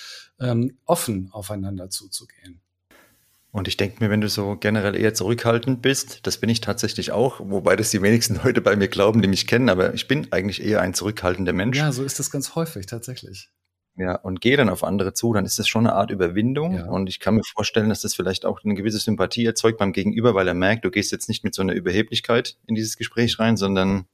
ähm, 0.40 0.78
offen 0.84 1.30
aufeinander 1.32 1.90
zuzugehen. 1.90 2.60
Und 3.52 3.68
ich 3.68 3.76
denke 3.76 4.02
mir, 4.02 4.10
wenn 4.10 4.22
du 4.22 4.28
so 4.30 4.56
generell 4.58 4.96
eher 4.96 5.12
zurückhaltend 5.12 5.82
bist, 5.82 6.26
das 6.26 6.38
bin 6.38 6.48
ich 6.48 6.62
tatsächlich 6.62 7.12
auch, 7.12 7.38
wobei 7.38 7.76
das 7.76 7.90
die 7.90 8.00
wenigsten 8.00 8.36
Leute 8.44 8.62
bei 8.62 8.76
mir 8.76 8.88
glauben, 8.88 9.20
die 9.20 9.28
mich 9.28 9.46
kennen, 9.46 9.68
aber 9.68 9.92
ich 9.92 10.08
bin 10.08 10.26
eigentlich 10.32 10.64
eher 10.64 10.80
ein 10.80 10.94
zurückhaltender 10.94 11.52
Mensch. 11.52 11.76
Ja, 11.76 11.92
so 11.92 12.02
ist 12.02 12.18
das 12.18 12.30
ganz 12.30 12.54
häufig 12.54 12.86
tatsächlich. 12.86 13.50
Ja, 13.94 14.14
und 14.14 14.40
gehe 14.40 14.56
dann 14.56 14.70
auf 14.70 14.84
andere 14.84 15.12
zu, 15.12 15.34
dann 15.34 15.44
ist 15.44 15.58
das 15.58 15.68
schon 15.68 15.86
eine 15.86 15.94
Art 15.94 16.10
Überwindung. 16.10 16.76
Ja. 16.76 16.86
Und 16.86 17.10
ich 17.10 17.20
kann 17.20 17.34
mir 17.34 17.42
vorstellen, 17.44 17.90
dass 17.90 18.00
das 18.00 18.14
vielleicht 18.14 18.46
auch 18.46 18.64
eine 18.64 18.74
gewisse 18.74 18.98
Sympathie 18.98 19.44
erzeugt 19.44 19.76
beim 19.76 19.92
Gegenüber, 19.92 20.34
weil 20.34 20.48
er 20.48 20.54
merkt, 20.54 20.86
du 20.86 20.90
gehst 20.90 21.12
jetzt 21.12 21.28
nicht 21.28 21.44
mit 21.44 21.54
so 21.54 21.60
einer 21.60 21.74
Überheblichkeit 21.74 22.56
in 22.66 22.74
dieses 22.74 22.96
Gespräch 22.96 23.38
rein, 23.38 23.58
sondern 23.58 24.06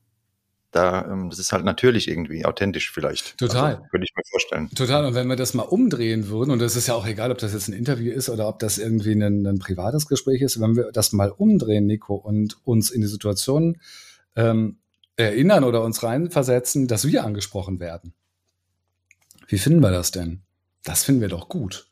da, 0.70 1.06
ähm, 1.10 1.30
das 1.30 1.38
ist 1.38 1.52
halt 1.52 1.64
natürlich 1.64 2.08
irgendwie 2.08 2.44
authentisch 2.44 2.92
vielleicht. 2.92 3.38
Total. 3.38 3.76
Also, 3.76 3.82
könnte 3.90 4.04
ich 4.04 4.14
mir 4.14 4.22
vorstellen. 4.30 4.68
Total. 4.74 5.06
Und 5.06 5.14
wenn 5.14 5.26
wir 5.26 5.36
das 5.36 5.54
mal 5.54 5.62
umdrehen 5.62 6.28
würden, 6.28 6.50
und 6.50 6.60
das 6.60 6.76
ist 6.76 6.88
ja 6.88 6.94
auch 6.94 7.06
egal, 7.06 7.30
ob 7.30 7.38
das 7.38 7.54
jetzt 7.54 7.68
ein 7.68 7.72
Interview 7.72 8.12
ist 8.12 8.28
oder 8.28 8.48
ob 8.48 8.58
das 8.58 8.76
irgendwie 8.76 9.12
ein, 9.12 9.46
ein 9.46 9.58
privates 9.58 10.06
Gespräch 10.06 10.42
ist, 10.42 10.60
wenn 10.60 10.76
wir 10.76 10.92
das 10.92 11.12
mal 11.12 11.30
umdrehen, 11.30 11.86
Nico, 11.86 12.14
und 12.14 12.58
uns 12.64 12.90
in 12.90 13.00
die 13.00 13.06
Situation 13.06 13.78
ähm, 14.36 14.78
erinnern 15.16 15.64
oder 15.64 15.82
uns 15.82 16.02
reinversetzen, 16.02 16.86
dass 16.86 17.06
wir 17.06 17.24
angesprochen 17.24 17.80
werden. 17.80 18.12
Wie 19.46 19.58
finden 19.58 19.80
wir 19.80 19.90
das 19.90 20.10
denn? 20.10 20.42
Das 20.84 21.04
finden 21.04 21.22
wir 21.22 21.28
doch 21.28 21.48
gut. 21.48 21.88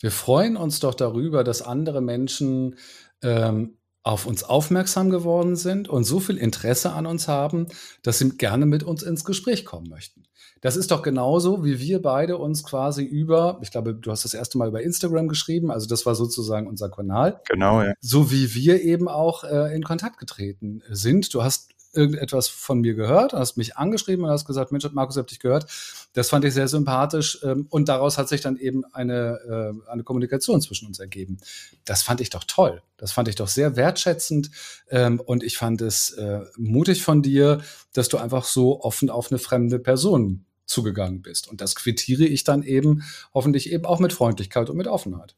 Wir 0.00 0.12
freuen 0.12 0.56
uns 0.56 0.80
doch 0.80 0.94
darüber, 0.94 1.44
dass 1.44 1.62
andere 1.62 2.00
Menschen 2.00 2.76
ähm, 3.22 3.76
auf 4.04 4.26
uns 4.26 4.44
aufmerksam 4.44 5.10
geworden 5.10 5.56
sind 5.56 5.88
und 5.88 6.04
so 6.04 6.20
viel 6.20 6.36
Interesse 6.36 6.92
an 6.92 7.06
uns 7.06 7.26
haben, 7.26 7.66
dass 8.02 8.18
sie 8.18 8.36
gerne 8.36 8.66
mit 8.66 8.82
uns 8.82 9.02
ins 9.02 9.24
Gespräch 9.24 9.64
kommen 9.64 9.88
möchten. 9.88 10.24
Das 10.60 10.76
ist 10.76 10.90
doch 10.90 11.02
genauso, 11.02 11.62
wie 11.64 11.78
wir 11.78 12.00
beide 12.00 12.38
uns 12.38 12.64
quasi 12.64 13.02
über, 13.02 13.58
ich 13.62 13.70
glaube, 13.70 13.94
du 13.94 14.10
hast 14.10 14.24
das 14.24 14.32
erste 14.32 14.56
Mal 14.56 14.68
über 14.68 14.82
Instagram 14.82 15.28
geschrieben, 15.28 15.70
also 15.70 15.86
das 15.86 16.06
war 16.06 16.14
sozusagen 16.14 16.66
unser 16.66 16.90
Kanal. 16.90 17.40
Genau, 17.48 17.82
ja. 17.82 17.92
So 18.00 18.30
wie 18.30 18.54
wir 18.54 18.82
eben 18.82 19.08
auch 19.08 19.44
äh, 19.44 19.74
in 19.74 19.82
Kontakt 19.82 20.18
getreten 20.18 20.82
sind. 20.88 21.34
Du 21.34 21.42
hast 21.42 21.73
irgendetwas 21.94 22.48
von 22.48 22.80
mir 22.80 22.94
gehört, 22.94 23.32
hast 23.32 23.56
mich 23.56 23.76
angeschrieben 23.76 24.24
und 24.24 24.30
hast 24.30 24.44
gesagt, 24.44 24.72
Mensch, 24.72 24.86
Markus, 24.92 25.16
hab 25.16 25.26
dich 25.26 25.40
gehört. 25.40 25.66
Das 26.12 26.28
fand 26.28 26.44
ich 26.44 26.54
sehr 26.54 26.68
sympathisch 26.68 27.38
ähm, 27.42 27.66
und 27.70 27.88
daraus 27.88 28.18
hat 28.18 28.28
sich 28.28 28.40
dann 28.40 28.56
eben 28.56 28.84
eine, 28.92 29.74
äh, 29.86 29.90
eine 29.90 30.02
Kommunikation 30.02 30.60
zwischen 30.60 30.86
uns 30.86 30.98
ergeben. 30.98 31.38
Das 31.84 32.02
fand 32.02 32.20
ich 32.20 32.30
doch 32.30 32.44
toll. 32.44 32.82
Das 32.96 33.12
fand 33.12 33.28
ich 33.28 33.34
doch 33.34 33.48
sehr 33.48 33.76
wertschätzend 33.76 34.50
ähm, 34.90 35.20
und 35.20 35.42
ich 35.42 35.58
fand 35.58 35.80
es 35.82 36.10
äh, 36.10 36.40
mutig 36.56 37.02
von 37.02 37.22
dir, 37.22 37.60
dass 37.92 38.08
du 38.08 38.18
einfach 38.18 38.44
so 38.44 38.82
offen 38.82 39.10
auf 39.10 39.30
eine 39.30 39.38
fremde 39.38 39.78
Person 39.78 40.44
zugegangen 40.66 41.22
bist. 41.22 41.48
Und 41.48 41.60
das 41.60 41.74
quittiere 41.74 42.24
ich 42.24 42.44
dann 42.44 42.62
eben 42.62 43.02
hoffentlich 43.32 43.70
eben 43.70 43.84
auch 43.84 44.00
mit 44.00 44.12
Freundlichkeit 44.12 44.70
und 44.70 44.76
mit 44.76 44.86
Offenheit. 44.86 45.34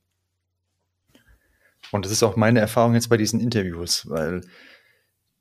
Und 1.93 2.05
das 2.05 2.13
ist 2.13 2.23
auch 2.23 2.37
meine 2.37 2.61
Erfahrung 2.61 2.95
jetzt 2.95 3.09
bei 3.09 3.17
diesen 3.17 3.41
Interviews, 3.41 4.09
weil 4.09 4.43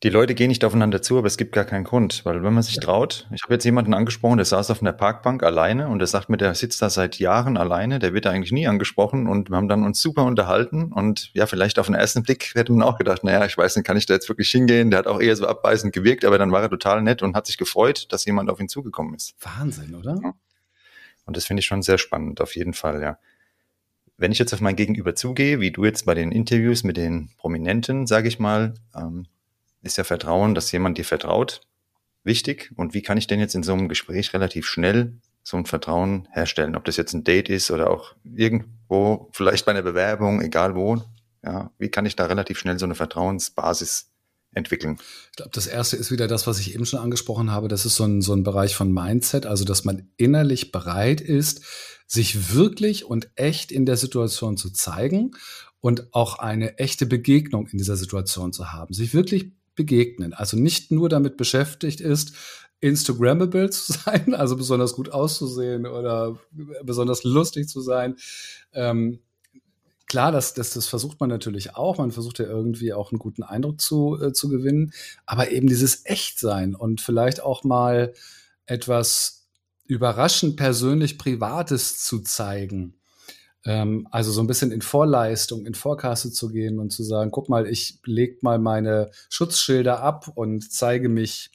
die 0.04 0.10
Leute 0.10 0.36
gehen 0.36 0.50
nicht 0.50 0.66
aufeinander 0.66 1.02
zu, 1.02 1.18
aber 1.18 1.28
es 1.28 1.38
gibt 1.38 1.54
gar 1.54 1.64
keinen 1.64 1.86
Grund, 1.86 2.26
weil 2.26 2.44
wenn 2.44 2.54
man 2.54 2.64
sich 2.64 2.80
traut, 2.80 3.28
ich 3.34 3.44
habe 3.44 3.54
jetzt 3.54 3.64
jemanden 3.64 3.94
angesprochen, 3.94 4.38
der 4.38 4.46
saß 4.46 4.70
auf 4.70 4.82
einer 4.82 4.92
Parkbank 4.92 5.42
alleine 5.42 5.88
und 5.88 6.00
der 6.00 6.08
sagt 6.08 6.30
mir, 6.30 6.38
der 6.38 6.54
sitzt 6.54 6.82
da 6.82 6.90
seit 6.90 7.18
Jahren 7.18 7.56
alleine, 7.56 7.98
der 8.00 8.14
wird 8.14 8.26
da 8.26 8.32
eigentlich 8.32 8.52
nie 8.52 8.68
angesprochen 8.68 9.28
und 9.28 9.50
wir 9.50 9.56
haben 9.56 9.70
dann 9.70 9.84
uns 9.84 10.02
super 10.02 10.26
unterhalten 10.26 10.92
und 10.92 11.32
ja, 11.34 11.48
vielleicht 11.48 11.80
auf 11.80 11.86
den 11.86 11.96
ersten 11.96 12.24
Blick 12.24 12.52
hätte 12.56 12.74
man 12.74 12.84
auch 12.84 12.98
gedacht, 12.98 13.24
naja, 13.24 13.46
ich 13.46 13.58
weiß 13.58 13.78
nicht, 13.78 13.86
kann 13.86 13.96
ich 13.96 14.06
da 14.06 14.14
jetzt 14.14 14.28
wirklich 14.28 14.52
hingehen? 14.52 14.92
Der 14.92 15.00
hat 15.00 15.08
auch 15.08 15.22
eher 15.22 15.36
so 15.36 15.48
abbeißend 15.48 15.94
gewirkt, 15.94 16.26
aber 16.26 16.38
dann 16.38 16.52
war 16.52 16.62
er 16.62 16.70
total 16.70 17.02
nett 17.02 17.22
und 17.22 17.36
hat 17.36 17.48
sich 17.48 17.58
gefreut, 17.58 18.08
dass 18.12 18.26
jemand 18.26 18.50
auf 18.50 18.60
ihn 18.60 18.68
zugekommen 18.68 19.16
ist. 19.16 19.34
Wahnsinn, 19.40 19.96
oder? 19.96 20.20
Und 21.26 21.38
das 21.38 21.46
finde 21.46 21.62
ich 21.62 21.66
schon 21.66 21.82
sehr 21.82 21.98
spannend, 21.98 22.42
auf 22.42 22.56
jeden 22.56 22.74
Fall, 22.74 23.02
ja. 23.02 23.18
Wenn 24.18 24.32
ich 24.32 24.40
jetzt 24.40 24.54
auf 24.54 24.62
mein 24.62 24.76
Gegenüber 24.76 25.16
zugehe, 25.16 25.60
wie 25.60 25.72
du 25.72 25.84
jetzt 25.84 26.06
bei 26.06 26.14
den 26.14 26.32
Interviews 26.32 26.84
mit 26.84 26.96
den 26.96 27.30
Prominenten, 27.38 28.08
sage 28.08 28.28
ich 28.28 28.40
mal, 28.40 28.76
ähm, 28.96 29.26
ist 29.86 29.98
ja 29.98 30.04
Vertrauen, 30.04 30.56
dass 30.56 30.72
jemand 30.72 30.98
dir 30.98 31.06
vertraut, 31.06 31.62
wichtig. 32.24 32.72
Und 32.76 32.94
wie 32.94 33.02
kann 33.02 33.18
ich 33.18 33.28
denn 33.28 33.40
jetzt 33.40 33.56
in 33.56 33.64
so 33.64 33.74
einem 33.74 33.88
Gespräch 33.88 34.34
relativ 34.34 34.66
schnell 34.66 35.14
so 35.44 35.58
ein 35.58 35.66
Vertrauen 35.66 36.28
herstellen? 36.32 36.76
Ob 36.76 36.84
das 36.86 36.98
jetzt 36.98 37.14
ein 37.14 37.24
Date 37.24 37.50
ist 37.50 37.72
oder 37.72 37.90
auch 37.90 38.16
irgendwo, 38.24 39.30
vielleicht 39.32 39.66
bei 39.66 39.72
einer 39.72 39.84
Bewerbung, 39.84 40.42
egal 40.42 40.76
wo. 40.76 41.02
Ja, 41.44 41.72
wie 41.78 41.90
kann 41.90 42.08
ich 42.08 42.16
da 42.16 42.26
relativ 42.26 42.58
schnell 42.58 42.80
so 42.80 42.86
eine 42.86 42.96
Vertrauensbasis 42.96 44.10
entwickeln? 44.52 44.98
Ich 45.30 45.38
glaube, 45.38 45.52
das 45.54 45.68
erste 45.68 45.96
ist 45.96 46.10
wieder 46.10 46.28
das, 46.28 46.48
was 46.48 46.60
ich 46.60 46.74
eben 46.74 46.88
schon 46.88 47.00
angesprochen 47.00 47.52
habe. 47.52 47.68
Das 47.68 47.86
ist 47.86 47.96
so 47.96 48.06
ein, 48.06 48.22
so 48.22 48.34
ein 48.34 48.44
Bereich 48.44 48.76
von 48.76 48.92
Mindset, 48.92 49.46
also 49.46 49.64
dass 49.64 49.86
man 49.86 50.10
innerlich 50.18 50.72
bereit 50.72 51.22
ist, 51.22 51.64
sich 52.08 52.56
wirklich 52.56 53.06
und 53.06 53.30
echt 53.36 53.72
in 53.72 53.86
der 53.86 53.98
Situation 53.98 54.58
zu 54.58 54.72
zeigen 54.72 55.36
und 55.80 56.14
auch 56.14 56.40
eine 56.40 56.80
echte 56.80 57.06
Begegnung 57.06 57.68
in 57.68 57.78
dieser 57.78 57.96
Situation 57.96 58.52
zu 58.52 58.74
haben. 58.74 58.94
Sich 58.94 59.14
wirklich 59.14 59.52
begegnen. 59.76 60.34
Also 60.34 60.58
nicht 60.58 60.92
nur 60.92 61.10
damit 61.10 61.38
beschäftigt 61.38 62.02
ist, 62.02 62.34
Instagrammable 62.80 63.70
zu 63.72 63.94
sein, 63.94 64.34
also 64.36 64.56
besonders 64.56 64.94
gut 64.94 65.10
auszusehen 65.10 65.86
oder 65.86 66.38
besonders 66.84 67.24
lustig 67.24 67.68
zu 67.68 67.82
sein. 67.82 68.16
Ähm, 68.74 69.20
klar, 70.08 70.32
das, 70.32 70.54
das, 70.54 70.72
das 70.72 70.88
versucht 70.88 71.20
man 71.20 71.30
natürlich 71.30 71.76
auch. 71.76 71.98
Man 71.98 72.12
versucht 72.12 72.40
ja 72.40 72.46
irgendwie 72.46 72.94
auch 72.94 73.12
einen 73.12 73.20
guten 73.20 73.44
Eindruck 73.44 73.82
zu, 73.82 74.20
äh, 74.22 74.34
zu 74.34 74.50
gewinnen. 74.50 74.94
Aber 75.26 75.52
eben 75.52 75.68
dieses 75.68 76.06
Echtsein 76.06 76.76
und 76.76 77.02
vielleicht 77.02 77.42
auch 77.42 77.64
mal 77.64 78.14
etwas 78.66 79.48
überraschend 79.86 80.58
persönlich 80.58 81.18
Privates 81.18 82.04
zu 82.04 82.20
zeigen 82.20 82.96
ähm, 83.66 84.08
also 84.12 84.32
so 84.32 84.42
ein 84.42 84.48
bisschen 84.48 84.72
in 84.72 84.82
Vorleistung, 84.82 85.66
in 85.66 85.74
Vorkasse 85.74 86.32
zu 86.32 86.50
gehen 86.50 86.80
und 86.80 86.92
zu 86.92 87.04
sagen, 87.04 87.32
guck 87.32 87.50
mal, 87.50 87.68
ich 87.68 88.00
leg 88.06 88.44
mal 88.44 88.60
meine 88.60 89.12
Schutzschilder 89.30 90.02
ab 90.02 90.32
und 90.36 90.72
zeige 90.72 91.10
mich 91.10 91.52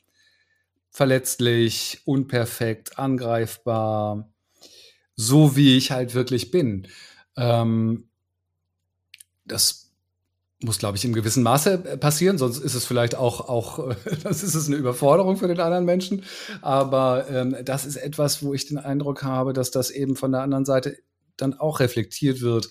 verletzlich, 0.90 2.02
unperfekt, 2.04 2.98
angreifbar, 2.98 4.28
so 5.14 5.54
wie 5.54 5.76
ich 5.76 5.92
halt 5.92 6.14
wirklich 6.14 6.50
bin. 6.50 6.88
Ähm, 7.36 8.08
das 9.44 9.92
muss, 10.62 10.78
glaube 10.78 10.98
ich, 10.98 11.04
im 11.04 11.12
gewissen 11.12 11.42
Maße 11.42 11.78
passieren, 11.98 12.38
sonst 12.38 12.58
ist 12.58 12.74
es 12.74 12.84
vielleicht 12.84 13.14
auch, 13.14 13.48
auch 13.48 13.94
das 14.24 14.42
ist 14.42 14.54
es 14.54 14.66
eine 14.66 14.76
Überforderung 14.76 15.36
für 15.36 15.48
den 15.48 15.60
anderen 15.60 15.84
Menschen. 15.84 16.24
Aber 16.60 17.30
ähm, 17.30 17.56
das 17.64 17.86
ist 17.86 17.96
etwas, 17.96 18.42
wo 18.42 18.52
ich 18.52 18.66
den 18.66 18.78
Eindruck 18.78 19.22
habe, 19.22 19.52
dass 19.52 19.70
das 19.70 19.90
eben 19.90 20.16
von 20.16 20.32
der 20.32 20.42
anderen 20.42 20.64
Seite 20.64 20.98
dann 21.40 21.54
auch 21.54 21.80
reflektiert 21.80 22.40
wird 22.40 22.70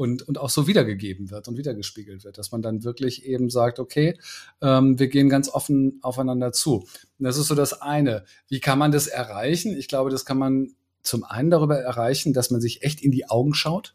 und, 0.00 0.22
und 0.26 0.38
auch 0.38 0.48
so 0.48 0.66
wiedergegeben 0.66 1.30
wird 1.30 1.46
und 1.46 1.58
wiedergespiegelt 1.58 2.24
wird, 2.24 2.38
dass 2.38 2.52
man 2.52 2.62
dann 2.62 2.84
wirklich 2.84 3.26
eben 3.26 3.50
sagt, 3.50 3.78
okay, 3.78 4.18
ähm, 4.62 4.98
wir 4.98 5.08
gehen 5.08 5.28
ganz 5.28 5.50
offen 5.50 5.98
aufeinander 6.00 6.52
zu. 6.52 6.76
Und 6.76 6.88
das 7.18 7.36
ist 7.36 7.48
so 7.48 7.54
das 7.54 7.82
eine. 7.82 8.24
Wie 8.48 8.60
kann 8.60 8.78
man 8.78 8.92
das 8.92 9.08
erreichen? 9.08 9.76
Ich 9.76 9.88
glaube, 9.88 10.08
das 10.08 10.24
kann 10.24 10.38
man 10.38 10.74
zum 11.02 11.24
einen 11.24 11.50
darüber 11.50 11.78
erreichen, 11.78 12.32
dass 12.32 12.50
man 12.50 12.62
sich 12.62 12.82
echt 12.82 13.02
in 13.02 13.10
die 13.10 13.28
Augen 13.28 13.52
schaut. 13.52 13.94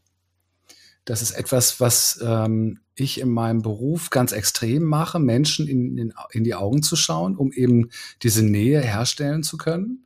Das 1.06 1.22
ist 1.22 1.32
etwas, 1.32 1.80
was 1.80 2.20
ähm, 2.24 2.80
ich 2.96 3.20
in 3.20 3.30
meinem 3.30 3.62
Beruf 3.62 4.10
ganz 4.10 4.32
extrem 4.32 4.84
mache, 4.84 5.20
Menschen 5.20 5.68
in, 5.68 5.98
in, 5.98 6.14
in 6.32 6.44
die 6.44 6.56
Augen 6.56 6.82
zu 6.82 6.96
schauen, 6.96 7.36
um 7.36 7.52
eben 7.52 7.90
diese 8.24 8.44
Nähe 8.44 8.82
herstellen 8.82 9.44
zu 9.44 9.58
können. 9.58 10.05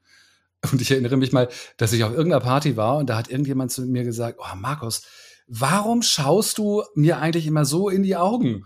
Und 0.71 0.81
ich 0.81 0.91
erinnere 0.91 1.17
mich 1.17 1.31
mal, 1.31 1.47
dass 1.77 1.93
ich 1.93 2.03
auf 2.03 2.11
irgendeiner 2.11 2.43
Party 2.43 2.75
war 2.75 2.97
und 2.97 3.09
da 3.09 3.17
hat 3.17 3.29
irgendjemand 3.29 3.71
zu 3.71 3.83
mir 3.83 4.03
gesagt, 4.03 4.39
oh 4.39 4.55
Markus, 4.55 5.03
warum 5.47 6.01
schaust 6.01 6.57
du 6.57 6.83
mir 6.95 7.19
eigentlich 7.19 7.47
immer 7.47 7.65
so 7.65 7.89
in 7.89 8.03
die 8.03 8.15
Augen? 8.15 8.65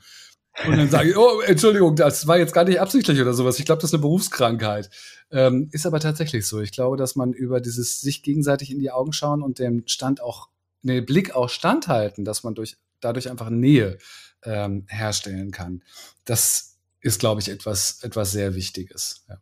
Und 0.66 0.78
dann 0.78 0.90
sage 0.90 1.10
ich, 1.10 1.18
oh, 1.18 1.42
Entschuldigung, 1.42 1.96
das 1.96 2.28
war 2.28 2.38
jetzt 2.38 2.54
gar 2.54 2.64
nicht 2.64 2.80
absichtlich 2.80 3.20
oder 3.20 3.34
sowas. 3.34 3.58
Ich 3.58 3.66
glaube, 3.66 3.82
das 3.82 3.90
ist 3.90 3.96
eine 3.96 4.02
Berufskrankheit. 4.02 4.90
Ähm, 5.32 5.70
ist 5.72 5.88
aber 5.88 6.00
tatsächlich 6.00 6.46
so. 6.46 6.62
Ich 6.62 6.72
glaube, 6.72 6.96
dass 6.96 7.16
man 7.16 7.34
über 7.34 7.60
dieses 7.60 8.02
sich 8.02 8.22
gegenseitig 8.22 8.70
in 8.72 8.80
die 8.80 8.92
Augen 8.92 9.14
schauen 9.14 9.42
und 9.42 9.58
dem 9.58 9.84
Stand 9.88 10.22
auch, 10.22 10.50
den 10.84 11.06
Blick 11.06 11.36
auch 11.36 11.50
standhalten, 11.50 12.24
dass 12.24 12.44
man 12.44 12.54
durch, 12.54 12.78
dadurch 13.00 13.32
einfach 13.32 13.50
Nähe 13.50 13.98
ähm, 14.44 14.86
herstellen 14.90 15.52
kann. 15.52 15.84
Das 16.26 16.78
ist, 17.02 17.20
glaube 17.20 17.42
ich, 17.42 17.50
etwas, 17.50 18.04
etwas 18.04 18.32
sehr 18.32 18.54
Wichtiges. 18.54 19.26
Ja. 19.28 19.38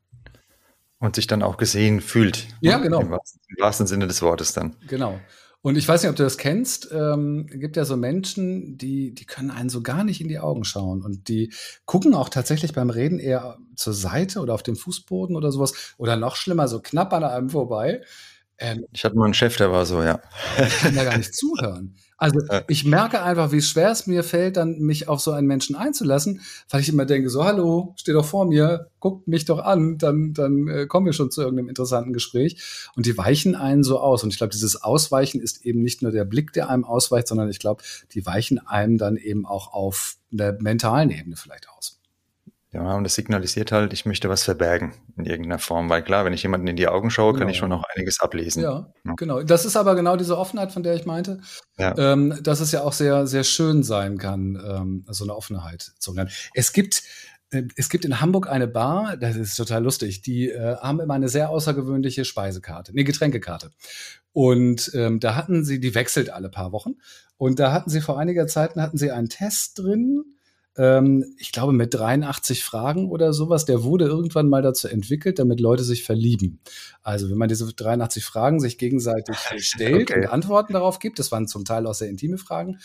Und 1.01 1.15
sich 1.15 1.27
dann 1.27 1.43
auch 1.43 1.57
gesehen 1.57 1.99
fühlt. 1.99 2.47
Ja, 2.61 2.77
genau. 2.77 3.01
Im 3.01 3.09
wahrsten, 3.09 3.41
Im 3.49 3.61
wahrsten 3.61 3.87
Sinne 3.87 4.07
des 4.07 4.21
Wortes 4.21 4.53
dann. 4.53 4.77
Genau. 4.87 5.19
Und 5.63 5.75
ich 5.75 5.87
weiß 5.87 6.01
nicht, 6.01 6.09
ob 6.09 6.15
du 6.15 6.23
das 6.23 6.37
kennst. 6.37 6.89
Ähm, 6.91 7.47
gibt 7.47 7.75
ja 7.75 7.85
so 7.85 7.97
Menschen, 7.97 8.77
die, 8.77 9.13
die 9.13 9.25
können 9.25 9.51
einen 9.51 9.69
so 9.69 9.81
gar 9.81 10.03
nicht 10.03 10.21
in 10.21 10.27
die 10.27 10.39
Augen 10.39 10.63
schauen 10.63 11.03
und 11.03 11.27
die 11.27 11.53
gucken 11.85 12.15
auch 12.15 12.29
tatsächlich 12.29 12.73
beim 12.73 12.89
Reden 12.89 13.19
eher 13.19 13.57
zur 13.75 13.93
Seite 13.93 14.39
oder 14.39 14.53
auf 14.53 14.63
den 14.63 14.75
Fußboden 14.75 15.35
oder 15.35 15.51
sowas 15.51 15.93
oder 15.97 16.15
noch 16.15 16.35
schlimmer, 16.35 16.67
so 16.67 16.79
knapp 16.79 17.13
an 17.13 17.23
einem 17.23 17.49
vorbei. 17.49 18.01
Ähm, 18.57 18.85
ich 18.91 19.03
hatte 19.03 19.15
mal 19.15 19.25
einen 19.25 19.33
Chef, 19.33 19.57
der 19.57 19.71
war 19.71 19.85
so, 19.85 20.01
ja. 20.03 20.21
Ich 20.57 20.79
kann 20.79 20.95
ja 20.95 21.03
gar 21.03 21.17
nicht 21.17 21.35
zuhören. 21.35 21.95
Also 22.21 22.39
ich 22.67 22.85
merke 22.85 23.23
einfach, 23.23 23.51
wie 23.51 23.63
schwer 23.63 23.89
es 23.89 24.05
mir 24.05 24.23
fällt, 24.23 24.55
dann 24.55 24.77
mich 24.77 25.07
auf 25.07 25.19
so 25.21 25.31
einen 25.31 25.47
Menschen 25.47 25.75
einzulassen, 25.75 26.41
weil 26.69 26.81
ich 26.81 26.89
immer 26.89 27.05
denke, 27.05 27.31
so, 27.31 27.43
hallo, 27.43 27.95
steh 27.97 28.13
doch 28.13 28.25
vor 28.25 28.45
mir, 28.45 28.89
guck 28.99 29.27
mich 29.27 29.45
doch 29.45 29.57
an, 29.57 29.97
dann, 29.97 30.31
dann 30.31 30.67
äh, 30.67 30.85
kommen 30.85 31.07
wir 31.07 31.13
schon 31.13 31.31
zu 31.31 31.41
irgendeinem 31.41 31.69
interessanten 31.69 32.13
Gespräch. 32.13 32.61
Und 32.95 33.07
die 33.07 33.17
weichen 33.17 33.55
einen 33.55 33.83
so 33.83 33.99
aus. 33.99 34.23
Und 34.23 34.29
ich 34.29 34.37
glaube, 34.37 34.51
dieses 34.51 34.83
Ausweichen 34.83 35.41
ist 35.41 35.65
eben 35.65 35.81
nicht 35.81 36.03
nur 36.03 36.11
der 36.11 36.25
Blick, 36.25 36.53
der 36.53 36.69
einem 36.69 36.83
ausweicht, 36.83 37.27
sondern 37.27 37.49
ich 37.49 37.57
glaube, 37.57 37.81
die 38.13 38.23
weichen 38.23 38.59
einem 38.67 38.99
dann 38.99 39.17
eben 39.17 39.47
auch 39.47 39.73
auf 39.73 40.17
der 40.29 40.61
mentalen 40.61 41.09
Ebene 41.09 41.35
vielleicht 41.37 41.69
aus. 41.75 42.00
Ja, 42.73 42.95
und 42.95 43.03
das 43.03 43.15
signalisiert 43.15 43.73
halt, 43.73 43.91
ich 43.91 44.05
möchte 44.05 44.29
was 44.29 44.43
verbergen 44.43 44.93
in 45.17 45.25
irgendeiner 45.25 45.59
Form, 45.59 45.89
weil 45.89 46.03
klar, 46.03 46.23
wenn 46.23 46.31
ich 46.31 46.41
jemanden 46.41 46.67
in 46.67 46.77
die 46.77 46.87
Augen 46.87 47.09
schaue, 47.09 47.33
genau. 47.33 47.39
kann 47.39 47.49
ich 47.49 47.57
schon 47.57 47.69
noch 47.69 47.83
einiges 47.95 48.21
ablesen. 48.21 48.63
Ja, 48.63 48.93
ja, 49.03 49.13
genau. 49.17 49.43
Das 49.43 49.65
ist 49.65 49.75
aber 49.75 49.93
genau 49.93 50.15
diese 50.15 50.37
Offenheit, 50.37 50.71
von 50.71 50.81
der 50.81 50.95
ich 50.95 51.05
meinte, 51.05 51.41
ja. 51.77 51.93
ähm, 51.97 52.39
dass 52.41 52.61
es 52.61 52.71
ja 52.71 52.83
auch 52.83 52.93
sehr, 52.93 53.27
sehr 53.27 53.43
schön 53.43 53.83
sein 53.83 54.17
kann, 54.17 54.55
ähm, 54.65 55.05
so 55.09 55.25
eine 55.25 55.35
Offenheit 55.35 55.81
zu 55.99 56.13
lernen. 56.13 56.31
Es 56.53 56.71
gibt, 56.71 57.03
äh, 57.49 57.63
es 57.75 57.89
gibt 57.89 58.05
in 58.05 58.21
Hamburg 58.21 58.49
eine 58.49 58.69
Bar, 58.69 59.17
das 59.17 59.35
ist 59.35 59.55
total 59.55 59.83
lustig, 59.83 60.21
die 60.21 60.49
äh, 60.49 60.77
haben 60.77 61.01
immer 61.01 61.15
eine 61.15 61.27
sehr 61.27 61.49
außergewöhnliche 61.49 62.23
Speisekarte, 62.23 62.93
eine 62.93 63.03
Getränkekarte. 63.03 63.71
Und 64.31 64.91
ähm, 64.93 65.19
da 65.19 65.35
hatten 65.35 65.65
sie, 65.65 65.81
die 65.81 65.93
wechselt 65.93 66.29
alle 66.29 66.47
paar 66.47 66.71
Wochen. 66.71 66.93
Und 67.35 67.59
da 67.59 67.73
hatten 67.73 67.89
sie 67.89 67.99
vor 67.99 68.17
einiger 68.17 68.47
Zeit 68.47 68.77
hatten 68.77 68.97
sie 68.97 69.11
einen 69.11 69.27
Test 69.27 69.79
drin, 69.79 70.23
ähm, 70.77 71.35
ich 71.37 71.51
glaube 71.51 71.73
mit 71.73 71.93
83 71.93 72.63
Fragen 72.63 73.09
oder 73.09 73.33
sowas, 73.33 73.65
der 73.65 73.83
wurde 73.83 74.05
irgendwann 74.05 74.49
mal 74.49 74.61
dazu 74.61 74.87
entwickelt, 74.87 75.39
damit 75.39 75.59
Leute 75.59 75.83
sich 75.83 76.03
verlieben. 76.03 76.59
Also 77.03 77.29
wenn 77.29 77.37
man 77.37 77.49
diese 77.49 77.71
83 77.71 78.23
Fragen 78.23 78.59
sich 78.59 78.77
gegenseitig 78.77 79.35
stellt 79.57 80.11
okay. 80.11 80.21
und 80.21 80.27
Antworten 80.27 80.73
darauf 80.73 80.99
gibt, 80.99 81.19
das 81.19 81.31
waren 81.31 81.47
zum 81.47 81.65
Teil 81.65 81.85
auch 81.87 81.93
sehr 81.93 82.09
intime 82.09 82.37
Fragen, 82.37 82.79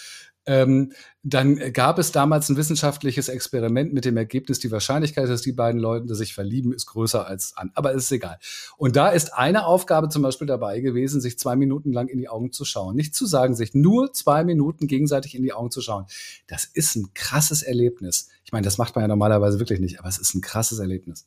ähm, 0.47 0.93
dann 1.23 1.57
gab 1.73 1.99
es 1.99 2.12
damals 2.12 2.49
ein 2.49 2.57
wissenschaftliches 2.57 3.29
Experiment 3.29 3.93
mit 3.93 4.05
dem 4.05 4.17
Ergebnis, 4.17 4.61
die 4.61 4.71
Wahrscheinlichkeit, 4.71 5.29
dass 5.29 5.43
die 5.43 5.53
beiden 5.53 5.81
Leute 5.81 6.15
sich 6.15 6.35
verlieben, 6.35 6.73
ist 6.73 6.87
größer 6.87 7.26
als 7.26 7.57
an. 7.57 7.73
Aber 7.75 7.93
ist 7.93 8.12
egal. 8.12 8.38
Und 8.76 8.95
da 8.95 9.09
ist 9.09 9.35
eine 9.35 9.67
Aufgabe 9.67 10.09
zum 10.09 10.23
Beispiel 10.23 10.47
dabei 10.47 10.81
gewesen, 10.81 11.21
sich 11.21 11.38
zwei 11.38 11.57
Minuten 11.57 11.93
lang 11.93 12.09
in 12.09 12.19
die 12.19 12.29
Augen 12.29 12.53
zu 12.53 12.65
schauen. 12.65 12.95
Nicht 12.95 13.15
zu 13.15 13.26
sagen, 13.26 13.57
sich 13.57 13.75
nur 13.75 14.12
zwei 14.12 14.45
Minuten 14.45 14.87
gegenseitig 14.87 15.35
in 15.35 15.43
die 15.43 15.53
Augen 15.53 15.71
zu 15.73 15.81
schauen. 15.81 16.07
Das 16.47 16.65
ist 16.65 16.95
ein 16.95 17.12
krasses 17.12 17.62
Erlebnis. 17.62 18.29
Ich 18.45 18.53
meine, 18.53 18.65
das 18.65 18.79
macht 18.79 18.95
man 18.95 19.03
ja 19.03 19.09
normalerweise 19.09 19.59
wirklich 19.59 19.81
nicht, 19.81 19.99
aber 19.99 20.09
es 20.09 20.19
ist 20.19 20.35
ein 20.35 20.41
krasses 20.41 20.79
Erlebnis. 20.79 21.26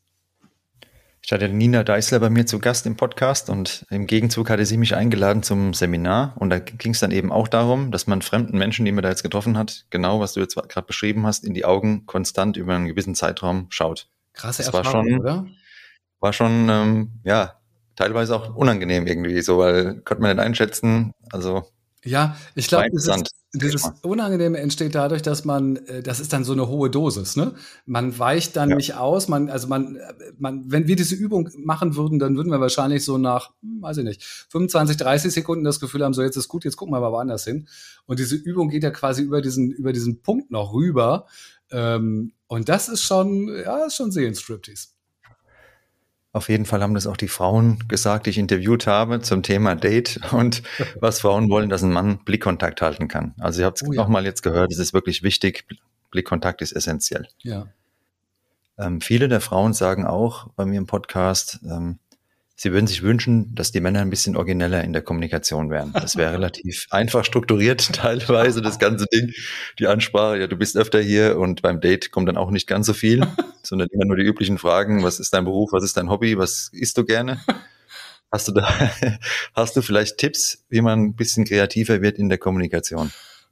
Ich 1.21 1.31
hatte 1.31 1.49
Nina 1.49 1.83
Deißler 1.83 2.19
bei 2.19 2.29
mir 2.29 2.45
zu 2.45 2.59
Gast 2.59 2.85
im 2.85 2.95
Podcast 2.95 3.49
und 3.49 3.85
im 3.89 4.07
Gegenzug 4.07 4.49
hatte 4.49 4.65
sie 4.65 4.77
mich 4.77 4.95
eingeladen 4.95 5.43
zum 5.43 5.73
Seminar 5.73 6.33
und 6.37 6.49
da 6.49 6.59
ging 6.59 6.93
es 6.93 6.99
dann 6.99 7.11
eben 7.11 7.31
auch 7.31 7.47
darum, 7.47 7.91
dass 7.91 8.07
man 8.07 8.21
fremden 8.21 8.57
Menschen, 8.57 8.85
die 8.85 8.91
man 8.91 9.03
da 9.03 9.09
jetzt 9.09 9.23
getroffen 9.23 9.57
hat, 9.57 9.85
genau 9.89 10.19
was 10.19 10.33
du 10.33 10.39
jetzt 10.39 10.55
gerade 10.55 10.87
beschrieben 10.87 11.27
hast, 11.27 11.45
in 11.45 11.53
die 11.53 11.65
Augen 11.65 12.05
konstant 12.05 12.57
über 12.57 12.75
einen 12.75 12.87
gewissen 12.87 13.15
Zeitraum 13.15 13.67
schaut. 13.69 14.09
Krasse 14.33 14.63
das 14.63 14.73
Erfahrung, 14.73 14.95
war 14.95 15.03
schon, 15.03 15.19
oder? 15.19 15.45
War 16.19 16.33
schon, 16.33 16.69
ähm, 16.69 17.11
ja, 17.23 17.59
teilweise 17.95 18.35
auch 18.35 18.55
unangenehm 18.55 19.05
irgendwie, 19.05 19.41
so, 19.41 19.59
weil 19.59 20.01
konnte 20.01 20.21
man 20.21 20.35
nicht 20.35 20.43
einschätzen, 20.43 21.11
also 21.31 21.65
ja, 22.05 22.37
ich 22.55 22.67
glaube, 22.67 22.89
dieses, 22.91 23.23
dieses 23.53 23.91
Unangenehme 24.03 24.57
entsteht 24.57 24.95
dadurch, 24.95 25.21
dass 25.21 25.43
man, 25.43 25.77
äh, 25.87 26.03
das 26.03 26.19
ist 26.19 26.31
dann 26.31 26.43
so 26.43 26.53
eine 26.53 26.67
hohe 26.67 26.89
Dosis, 26.89 27.35
ne? 27.35 27.55
Man 27.85 28.17
weicht 28.17 28.55
dann 28.55 28.69
ja. 28.69 28.75
nicht 28.75 28.93
aus, 28.95 29.27
man, 29.27 29.49
also 29.49 29.67
man, 29.67 29.97
man, 30.37 30.71
wenn 30.71 30.87
wir 30.87 30.95
diese 30.95 31.15
Übung 31.15 31.49
machen 31.57 31.95
würden, 31.95 32.19
dann 32.19 32.37
würden 32.37 32.51
wir 32.51 32.61
wahrscheinlich 32.61 33.03
so 33.03 33.17
nach, 33.17 33.51
hm, 33.61 33.81
weiß 33.81 33.97
ich 33.97 34.03
nicht, 34.03 34.23
25, 34.23 34.97
30 34.97 35.33
Sekunden 35.33 35.63
das 35.63 35.79
Gefühl 35.79 36.03
haben, 36.03 36.13
so 36.13 36.21
jetzt 36.21 36.37
ist 36.37 36.47
gut, 36.47 36.63
jetzt 36.63 36.77
gucken 36.77 36.93
wir 36.93 36.99
mal 36.99 37.11
woanders 37.11 37.43
hin. 37.43 37.67
Und 38.05 38.19
diese 38.19 38.35
Übung 38.35 38.69
geht 38.69 38.83
ja 38.83 38.91
quasi 38.91 39.23
über 39.23 39.41
diesen, 39.41 39.71
über 39.71 39.93
diesen 39.93 40.21
Punkt 40.21 40.51
noch 40.51 40.73
rüber. 40.73 41.25
Ähm, 41.71 42.33
und 42.47 42.69
das 42.69 42.87
ist 42.87 43.01
schon, 43.01 43.47
ja, 43.47 43.85
ist 43.85 43.95
schon 43.95 44.11
Seelenstriptease. 44.11 44.89
Auf 46.39 46.47
jeden 46.47 46.65
Fall 46.65 46.81
haben 46.81 46.93
das 46.93 47.05
auch 47.05 47.17
die 47.17 47.27
Frauen 47.27 47.85
gesagt, 47.89 48.25
die 48.25 48.29
ich 48.29 48.37
interviewt 48.37 48.87
habe 48.87 49.19
zum 49.19 49.43
Thema 49.43 49.75
Date 49.75 50.21
und 50.31 50.63
was 51.01 51.19
Frauen 51.19 51.49
wollen, 51.49 51.67
dass 51.67 51.83
ein 51.83 51.91
Mann 51.91 52.19
Blickkontakt 52.23 52.81
halten 52.81 53.09
kann. 53.09 53.35
Also 53.39 53.59
ihr 53.59 53.65
habt 53.65 53.81
es 53.81 53.85
oh, 53.85 53.91
ja. 53.91 54.01
nochmal 54.01 54.23
jetzt 54.23 54.41
gehört, 54.41 54.71
es 54.71 54.77
ist 54.77 54.93
wirklich 54.93 55.21
wichtig. 55.21 55.65
Blickkontakt 56.11 56.61
ist 56.61 56.71
essentiell. 56.71 57.27
Ja. 57.39 57.67
Ähm, 58.77 59.01
viele 59.01 59.27
der 59.27 59.41
Frauen 59.41 59.73
sagen 59.73 60.05
auch 60.05 60.47
bei 60.55 60.65
mir 60.65 60.77
im 60.77 60.85
Podcast, 60.85 61.59
ähm, 61.65 61.99
Sie 62.61 62.73
würden 62.73 62.87
sich 62.87 63.03
wünschen, 63.03 63.55
dass 63.55 63.71
die 63.71 63.79
Männer 63.79 64.01
ein 64.01 64.09
bisschen 64.09 64.35
origineller 64.35 64.83
in 64.83 64.91
der 64.91 65.01
Kommunikation 65.01 65.69
wären. 65.69 65.93
Das 65.93 66.17
wäre 66.17 66.33
relativ 66.33 66.87
einfach 66.89 67.23
strukturiert, 67.23 67.93
teilweise 67.93 68.61
das 68.61 68.79
ganze 68.79 69.05
Ding. 69.05 69.31
Die 69.79 69.87
Ansprache, 69.87 70.39
ja, 70.39 70.47
du 70.47 70.57
bist 70.57 70.75
öfter 70.75 70.99
hier 70.99 71.37
und 71.37 71.61
beim 71.61 71.79
Date 71.79 72.11
kommt 72.11 72.27
dann 72.27 72.35
auch 72.35 72.51
nicht 72.51 72.67
ganz 72.67 72.87
so 72.87 72.91
viel, 72.91 73.25
sondern 73.63 73.87
immer 73.93 74.03
nur 74.03 74.17
die 74.17 74.25
üblichen 74.25 74.57
Fragen. 74.57 75.05
Was 75.05 75.21
ist 75.21 75.33
dein 75.33 75.45
Beruf? 75.45 75.71
Was 75.71 75.85
ist 75.85 75.95
dein 75.95 76.09
Hobby? 76.09 76.37
Was 76.37 76.69
isst 76.73 76.97
du 76.97 77.05
gerne? 77.05 77.39
Hast 78.29 78.49
du 78.49 78.51
da, 78.51 78.67
hast 79.55 79.77
du 79.77 79.81
vielleicht 79.81 80.17
Tipps, 80.17 80.65
wie 80.67 80.81
man 80.81 81.01
ein 81.01 81.15
bisschen 81.15 81.45
kreativer 81.45 82.01
wird 82.01 82.17
in 82.17 82.27
der 82.27 82.39
Kommunikation? 82.39 83.09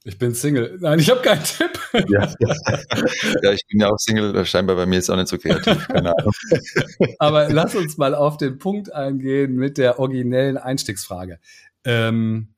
Ich 0.07 0.17
bin 0.17 0.33
Single. 0.33 0.77
Nein, 0.79 0.99
ich 0.99 1.09
habe 1.09 1.21
keinen 1.21 1.43
Tipp. 1.43 1.77
Ja, 2.07 2.33
ja. 2.39 3.51
ich 3.51 3.67
bin 3.67 3.81
ja 3.81 3.89
auch 3.89 3.97
Single. 3.97 4.45
Scheinbar 4.45 4.77
bei 4.77 4.85
mir 4.85 4.99
ist 4.99 5.09
auch 5.09 5.17
nicht 5.17 5.27
so 5.27 5.37
kreativ. 5.37 5.85
Keine 5.89 6.17
Ahnung. 6.17 6.31
Aber 7.19 7.49
lass 7.49 7.75
uns 7.75 7.97
mal 7.97 8.15
auf 8.15 8.37
den 8.37 8.57
Punkt 8.57 8.93
eingehen 8.93 9.55
mit 9.55 9.77
der 9.77 9.99
originellen 9.99 10.57
Einstiegsfrage. 10.57 11.39
Ähm, 11.83 12.53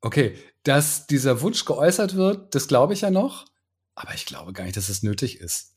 okay, 0.00 0.34
dass 0.64 1.06
dieser 1.06 1.40
Wunsch 1.42 1.64
geäußert 1.64 2.16
wird, 2.16 2.56
das 2.56 2.66
glaube 2.66 2.94
ich 2.94 3.02
ja 3.02 3.12
noch. 3.12 3.44
Aber 3.94 4.14
ich 4.14 4.26
glaube 4.26 4.52
gar 4.52 4.64
nicht, 4.64 4.76
dass 4.76 4.88
es 4.88 5.04
nötig 5.04 5.40
ist. 5.40 5.76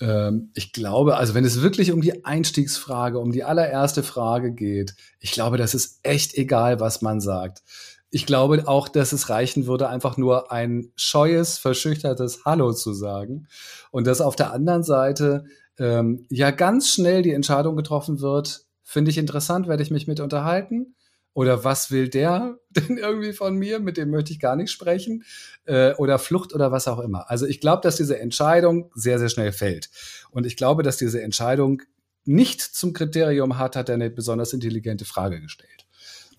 Ähm, 0.00 0.50
ich 0.54 0.72
glaube, 0.72 1.18
also 1.18 1.34
wenn 1.34 1.44
es 1.44 1.62
wirklich 1.62 1.92
um 1.92 2.00
die 2.00 2.24
Einstiegsfrage, 2.24 3.20
um 3.20 3.30
die 3.30 3.44
allererste 3.44 4.02
Frage 4.02 4.52
geht, 4.52 4.96
ich 5.20 5.30
glaube, 5.30 5.56
das 5.56 5.72
ist 5.72 6.00
echt 6.02 6.34
egal, 6.34 6.80
was 6.80 7.00
man 7.00 7.20
sagt 7.20 7.62
ich 8.10 8.26
glaube 8.26 8.66
auch, 8.66 8.88
dass 8.88 9.12
es 9.12 9.28
reichen 9.28 9.66
würde, 9.66 9.88
einfach 9.88 10.16
nur 10.16 10.52
ein 10.52 10.92
scheues, 10.96 11.58
verschüchtertes 11.58 12.44
Hallo 12.44 12.72
zu 12.72 12.92
sagen. 12.92 13.48
Und 13.90 14.06
dass 14.06 14.20
auf 14.20 14.36
der 14.36 14.52
anderen 14.52 14.84
Seite 14.84 15.44
ähm, 15.78 16.26
ja 16.30 16.50
ganz 16.50 16.88
schnell 16.88 17.22
die 17.22 17.32
Entscheidung 17.32 17.76
getroffen 17.76 18.20
wird, 18.20 18.64
finde 18.82 19.10
ich 19.10 19.18
interessant, 19.18 19.68
werde 19.68 19.82
ich 19.82 19.90
mich 19.90 20.06
mit 20.06 20.20
unterhalten. 20.20 20.94
Oder 21.34 21.64
was 21.64 21.90
will 21.90 22.08
der 22.08 22.58
denn 22.70 22.96
irgendwie 22.96 23.34
von 23.34 23.56
mir? 23.56 23.80
Mit 23.80 23.98
dem 23.98 24.10
möchte 24.10 24.32
ich 24.32 24.40
gar 24.40 24.56
nicht 24.56 24.70
sprechen. 24.70 25.24
Äh, 25.64 25.92
oder 25.94 26.18
Flucht 26.18 26.54
oder 26.54 26.72
was 26.72 26.88
auch 26.88 27.00
immer. 27.00 27.30
Also 27.30 27.44
ich 27.46 27.60
glaube, 27.60 27.82
dass 27.82 27.96
diese 27.96 28.18
Entscheidung 28.18 28.90
sehr, 28.94 29.18
sehr 29.18 29.28
schnell 29.28 29.52
fällt. 29.52 29.90
Und 30.30 30.46
ich 30.46 30.56
glaube, 30.56 30.82
dass 30.82 30.96
diese 30.96 31.20
Entscheidung 31.20 31.82
nicht 32.24 32.60
zum 32.60 32.92
Kriterium 32.92 33.58
hat, 33.58 33.76
hat 33.76 33.88
er 33.88 33.96
eine 33.96 34.10
besonders 34.10 34.52
intelligente 34.52 35.04
Frage 35.04 35.40
gestellt. 35.40 35.85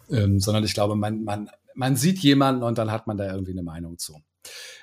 Ähm, 0.10 0.40
sondern 0.40 0.64
ich 0.64 0.74
glaube, 0.74 0.96
man, 0.96 1.24
man 1.24 1.50
man 1.78 1.96
sieht 1.96 2.20
jemanden 2.20 2.64
und 2.64 2.78
dann 2.78 2.92
hat 2.92 3.08
man 3.08 3.18
da 3.18 3.32
irgendwie 3.32 3.52
eine 3.52 3.64
Meinung 3.64 3.98
zu. 3.98 4.22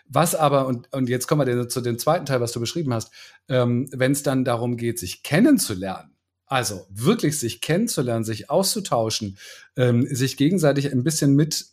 Was 0.06 0.34
aber, 0.34 0.66
und, 0.66 0.92
und 0.92 1.08
jetzt 1.08 1.26
kommen 1.26 1.46
wir 1.46 1.68
zu 1.68 1.80
dem 1.80 1.98
zweiten 1.98 2.24
Teil, 2.24 2.40
was 2.40 2.52
du 2.52 2.60
beschrieben 2.60 2.94
hast, 2.94 3.10
ähm, 3.48 3.88
wenn 3.90 4.12
es 4.12 4.22
dann 4.22 4.44
darum 4.44 4.76
geht, 4.76 4.98
sich 4.98 5.22
kennenzulernen, 5.22 6.16
also 6.46 6.86
wirklich 6.90 7.38
sich 7.38 7.60
kennenzulernen, 7.60 8.24
sich 8.24 8.48
auszutauschen, 8.48 9.38
ähm, 9.76 10.06
sich 10.06 10.36
gegenseitig 10.36 10.92
ein 10.92 11.02
bisschen 11.02 11.34
mit 11.34 11.66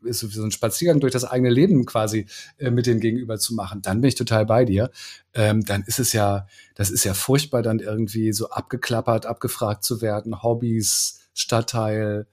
so 0.00 0.44
ein 0.44 0.52
Spaziergang 0.52 1.00
durch 1.00 1.12
das 1.12 1.24
eigene 1.24 1.50
Leben 1.50 1.84
quasi 1.84 2.26
äh, 2.58 2.70
mit 2.70 2.86
dem 2.86 3.00
Gegenüber 3.00 3.36
zu 3.38 3.54
machen, 3.54 3.82
dann 3.82 4.00
bin 4.00 4.08
ich 4.08 4.14
total 4.14 4.46
bei 4.46 4.64
dir. 4.64 4.92
Ähm, 5.34 5.64
dann 5.64 5.82
ist 5.82 5.98
es 5.98 6.12
ja, 6.12 6.46
das 6.76 6.90
ist 6.90 7.02
ja 7.02 7.14
furchtbar, 7.14 7.62
dann 7.62 7.80
irgendwie 7.80 8.32
so 8.32 8.50
abgeklappert, 8.50 9.26
abgefragt 9.26 9.82
zu 9.82 10.00
werden, 10.00 10.44
Hobbys, 10.44 11.28
Stadtteil, 11.34 12.28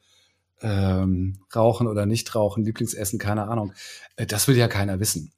ähm, 0.62 1.39
rauchen 1.56 1.88
oder 1.88 2.06
nicht 2.06 2.36
rauchen, 2.36 2.65
Lieblingsessen, 2.65 3.20
keine 3.20 3.48
Ahnung. 3.48 3.74
Äh, 4.15 4.26
das 4.26 4.48
will 4.48 4.58
ja 4.58 4.68
keiner 4.68 5.00
wissen. 5.00 5.32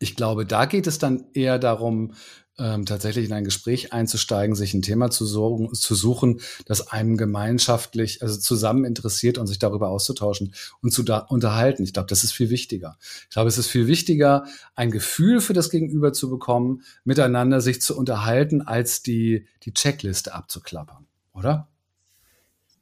Ich 0.00 0.14
glaube, 0.14 0.46
da 0.46 0.64
geht 0.66 0.86
es 0.86 0.98
dann 0.98 1.26
eher 1.34 1.58
darum, 1.58 2.14
ähm, 2.58 2.86
tatsächlich 2.86 3.26
in 3.26 3.32
ein 3.32 3.44
Gespräch 3.44 3.92
einzusteigen, 3.92 4.56
sich 4.56 4.74
ein 4.74 4.82
Thema 4.82 5.10
zu, 5.10 5.24
sorgen, 5.24 5.72
zu 5.74 5.94
suchen, 5.94 6.40
das 6.66 6.88
einem 6.88 7.16
gemeinschaftlich, 7.16 8.22
also 8.22 8.38
zusammen 8.38 8.84
interessiert 8.84 9.38
und 9.38 9.46
sich 9.46 9.58
darüber 9.58 9.88
auszutauschen 9.88 10.54
und 10.82 10.92
zu 10.92 11.02
da 11.04 11.18
unterhalten. 11.18 11.84
Ich 11.84 11.92
glaube, 11.92 12.08
das 12.08 12.24
ist 12.24 12.32
viel 12.32 12.50
wichtiger. 12.50 12.98
Ich 13.22 13.30
glaube, 13.30 13.48
es 13.48 13.58
ist 13.58 13.68
viel 13.68 13.86
wichtiger, 13.86 14.44
ein 14.74 14.90
Gefühl 14.90 15.40
für 15.40 15.52
das 15.52 15.70
Gegenüber 15.70 16.12
zu 16.12 16.28
bekommen, 16.30 16.82
miteinander 17.04 17.60
sich 17.60 17.80
zu 17.80 17.96
unterhalten, 17.96 18.62
als 18.62 19.02
die, 19.02 19.46
die 19.62 19.72
Checkliste 19.72 20.34
abzuklappern, 20.34 21.06
oder? 21.32 21.68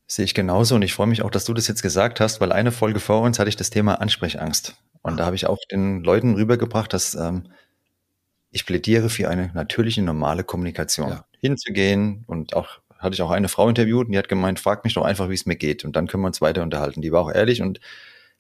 Sehe 0.07 0.25
ich 0.25 0.35
genauso 0.35 0.77
und 0.77 0.83
ich 0.83 0.95
freue 0.95 1.09
mich 1.09 1.23
auch, 1.23 1.31
dass 1.31 1.45
du 1.45 1.55
das 1.55 1.67
jetzt 1.67 1.83
gesagt 1.83 2.21
hast, 2.21 2.41
weil 2.41 2.53
eine 2.53 2.71
Folge 2.71 3.01
vor 3.01 3.23
uns 3.23 3.39
hatte 3.39 3.49
ich 3.49 3.57
das 3.57 3.71
Thema 3.71 4.01
Ansprechangst. 4.01 4.77
Und 5.03 5.19
da 5.19 5.27
habe 5.27 5.37
ich 5.37 5.47
auch 5.47 5.59
den 5.71 6.05
Leuten 6.05 6.35
rübergebracht, 6.35 6.93
dass 6.93 7.15
ähm, 7.15 7.49
ich 8.51 8.67
plädiere 8.67 9.09
für 9.09 9.29
eine 9.29 9.51
natürliche, 9.55 10.03
normale 10.03 10.45
Kommunikation. 10.45 11.11
Ja. 11.11 11.25
Hinzugehen 11.41 12.25
und 12.27 12.55
auch 12.55 12.81
hatte 12.99 13.15
ich 13.15 13.23
auch 13.23 13.31
eine 13.31 13.49
Frau 13.49 13.69
interviewt 13.69 14.07
und 14.07 14.13
die 14.13 14.19
hat 14.19 14.29
gemeint, 14.29 14.59
frag 14.59 14.85
mich 14.85 14.95
doch 14.95 15.05
einfach, 15.05 15.29
wie 15.29 15.35
es 15.35 15.47
mir 15.47 15.57
geht 15.57 15.85
und 15.85 15.97
dann 15.97 16.07
können 16.07 16.23
wir 16.23 16.29
uns 16.29 16.41
weiter 16.41 16.63
unterhalten. 16.63 17.03
Die 17.03 17.13
war 17.13 17.23
auch 17.23 17.33
ehrlich 17.33 17.61
und 17.63 17.81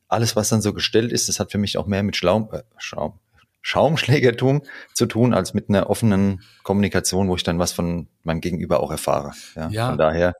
alles, 0.09 0.37
was 0.37 0.49
dann 0.49 0.63
so 0.63 0.73
gestellt 0.73 1.13
ist, 1.13 1.29
das 1.29 1.41
hat 1.41 1.53
für 1.53 1.59
mich 1.59 1.79
auch 1.79 1.87
mehr 1.87 2.03
mit 2.03 2.17
Schlaum, 2.17 2.49
äh, 2.53 2.63
Schaum, 2.79 3.19
Schaumschlägertum 3.61 4.63
zu 4.95 5.07
tun, 5.07 5.35
als 5.35 5.53
mit 5.53 5.69
einer 5.69 5.91
offenen 5.91 6.43
Kommunikation, 6.63 7.29
wo 7.29 7.35
ich 7.35 7.43
dann 7.43 7.59
was 7.59 7.73
von 7.73 8.07
meinem 8.23 8.41
Gegenüber 8.41 8.81
auch 8.81 8.93
erfahre. 8.93 9.33
Ja, 9.57 9.69
ja. 9.69 9.89
Von 9.89 9.99
daher 9.99 10.35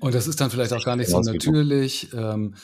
und 0.00 0.14
das 0.14 0.26
ist 0.26 0.40
dann 0.40 0.50
vielleicht 0.50 0.72
auch 0.72 0.84
gar 0.84 0.96
nicht 0.96 1.10
so 1.10 1.20
natürlich. 1.20 2.12
Ähm, 2.14 2.54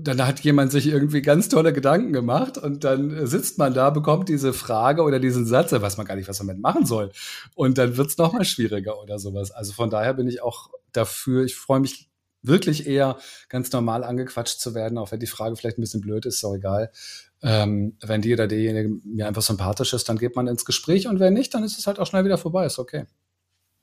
dann 0.00 0.26
hat 0.26 0.40
jemand 0.40 0.72
sich 0.72 0.86
irgendwie 0.86 1.20
ganz 1.20 1.48
tolle 1.48 1.72
Gedanken 1.72 2.12
gemacht 2.12 2.56
und 2.56 2.84
dann 2.84 3.26
sitzt 3.26 3.58
man 3.58 3.74
da, 3.74 3.90
bekommt 3.90 4.28
diese 4.28 4.52
Frage 4.52 5.02
oder 5.02 5.18
diesen 5.18 5.44
Satz, 5.44 5.70
da 5.70 5.82
weiß 5.82 5.96
man 5.96 6.06
gar 6.06 6.16
nicht, 6.16 6.28
was 6.28 6.38
man 6.38 6.48
damit 6.48 6.62
machen 6.62 6.86
soll. 6.86 7.10
Und 7.54 7.78
dann 7.78 7.96
wird 7.96 8.08
es 8.08 8.16
nochmal 8.16 8.44
schwieriger 8.44 9.02
oder 9.02 9.18
sowas. 9.18 9.50
Also 9.50 9.72
von 9.72 9.90
daher 9.90 10.14
bin 10.14 10.28
ich 10.28 10.40
auch 10.42 10.70
dafür, 10.92 11.44
ich 11.44 11.56
freue 11.56 11.80
mich 11.80 12.08
wirklich 12.42 12.86
eher, 12.86 13.18
ganz 13.48 13.72
normal 13.72 14.04
angequatscht 14.04 14.60
zu 14.60 14.74
werden, 14.74 14.96
auch 14.96 15.10
wenn 15.10 15.20
die 15.20 15.26
Frage 15.26 15.56
vielleicht 15.56 15.78
ein 15.78 15.82
bisschen 15.82 16.00
blöd 16.00 16.24
ist, 16.24 16.36
ist 16.36 16.44
auch 16.44 16.54
egal. 16.54 16.90
Ähm, 17.42 17.96
wenn 18.00 18.22
die 18.22 18.32
oder 18.32 18.46
derjenige 18.46 18.88
mir 19.04 19.26
einfach 19.26 19.42
sympathisch 19.42 19.92
ist, 19.92 20.08
dann 20.08 20.18
geht 20.18 20.36
man 20.36 20.46
ins 20.46 20.64
Gespräch 20.64 21.08
und 21.08 21.20
wenn 21.20 21.34
nicht, 21.34 21.52
dann 21.54 21.64
ist 21.64 21.78
es 21.78 21.86
halt 21.86 21.98
auch 21.98 22.06
schnell 22.06 22.24
wieder 22.24 22.38
vorbei, 22.38 22.66
ist 22.66 22.78
okay. 22.78 23.04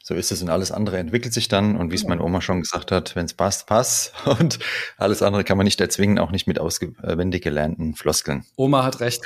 So 0.08 0.13
ist 0.13 0.32
es 0.32 0.44
und 0.44 0.50
alles 0.50 0.72
andere 0.72 1.00
entwickelt 1.00 1.34
sich 1.34 1.48
dann. 1.48 1.76
Und 1.76 1.89
wie 1.89 1.96
es 1.96 2.04
meine 2.04 2.22
Oma 2.22 2.39
schon 2.39 2.62
gesagt 2.62 2.91
hat, 2.91 3.15
wenn 3.15 3.26
es 3.26 3.34
passt, 3.34 3.65
passt. 3.65 4.13
Und 4.39 4.60
alles 4.98 5.24
andere 5.24 5.44
kann 5.44 5.58
man 5.58 5.63
nicht 5.63 5.82
erzwingen, 5.82 6.20
auch 6.20 6.30
nicht 6.30 6.46
mit 6.46 6.60
auswendig 6.60 7.44
gelernten 7.44 7.96
Floskeln. 7.96 8.46
Oma 8.56 8.84
hat 8.84 9.00
recht. 9.00 9.24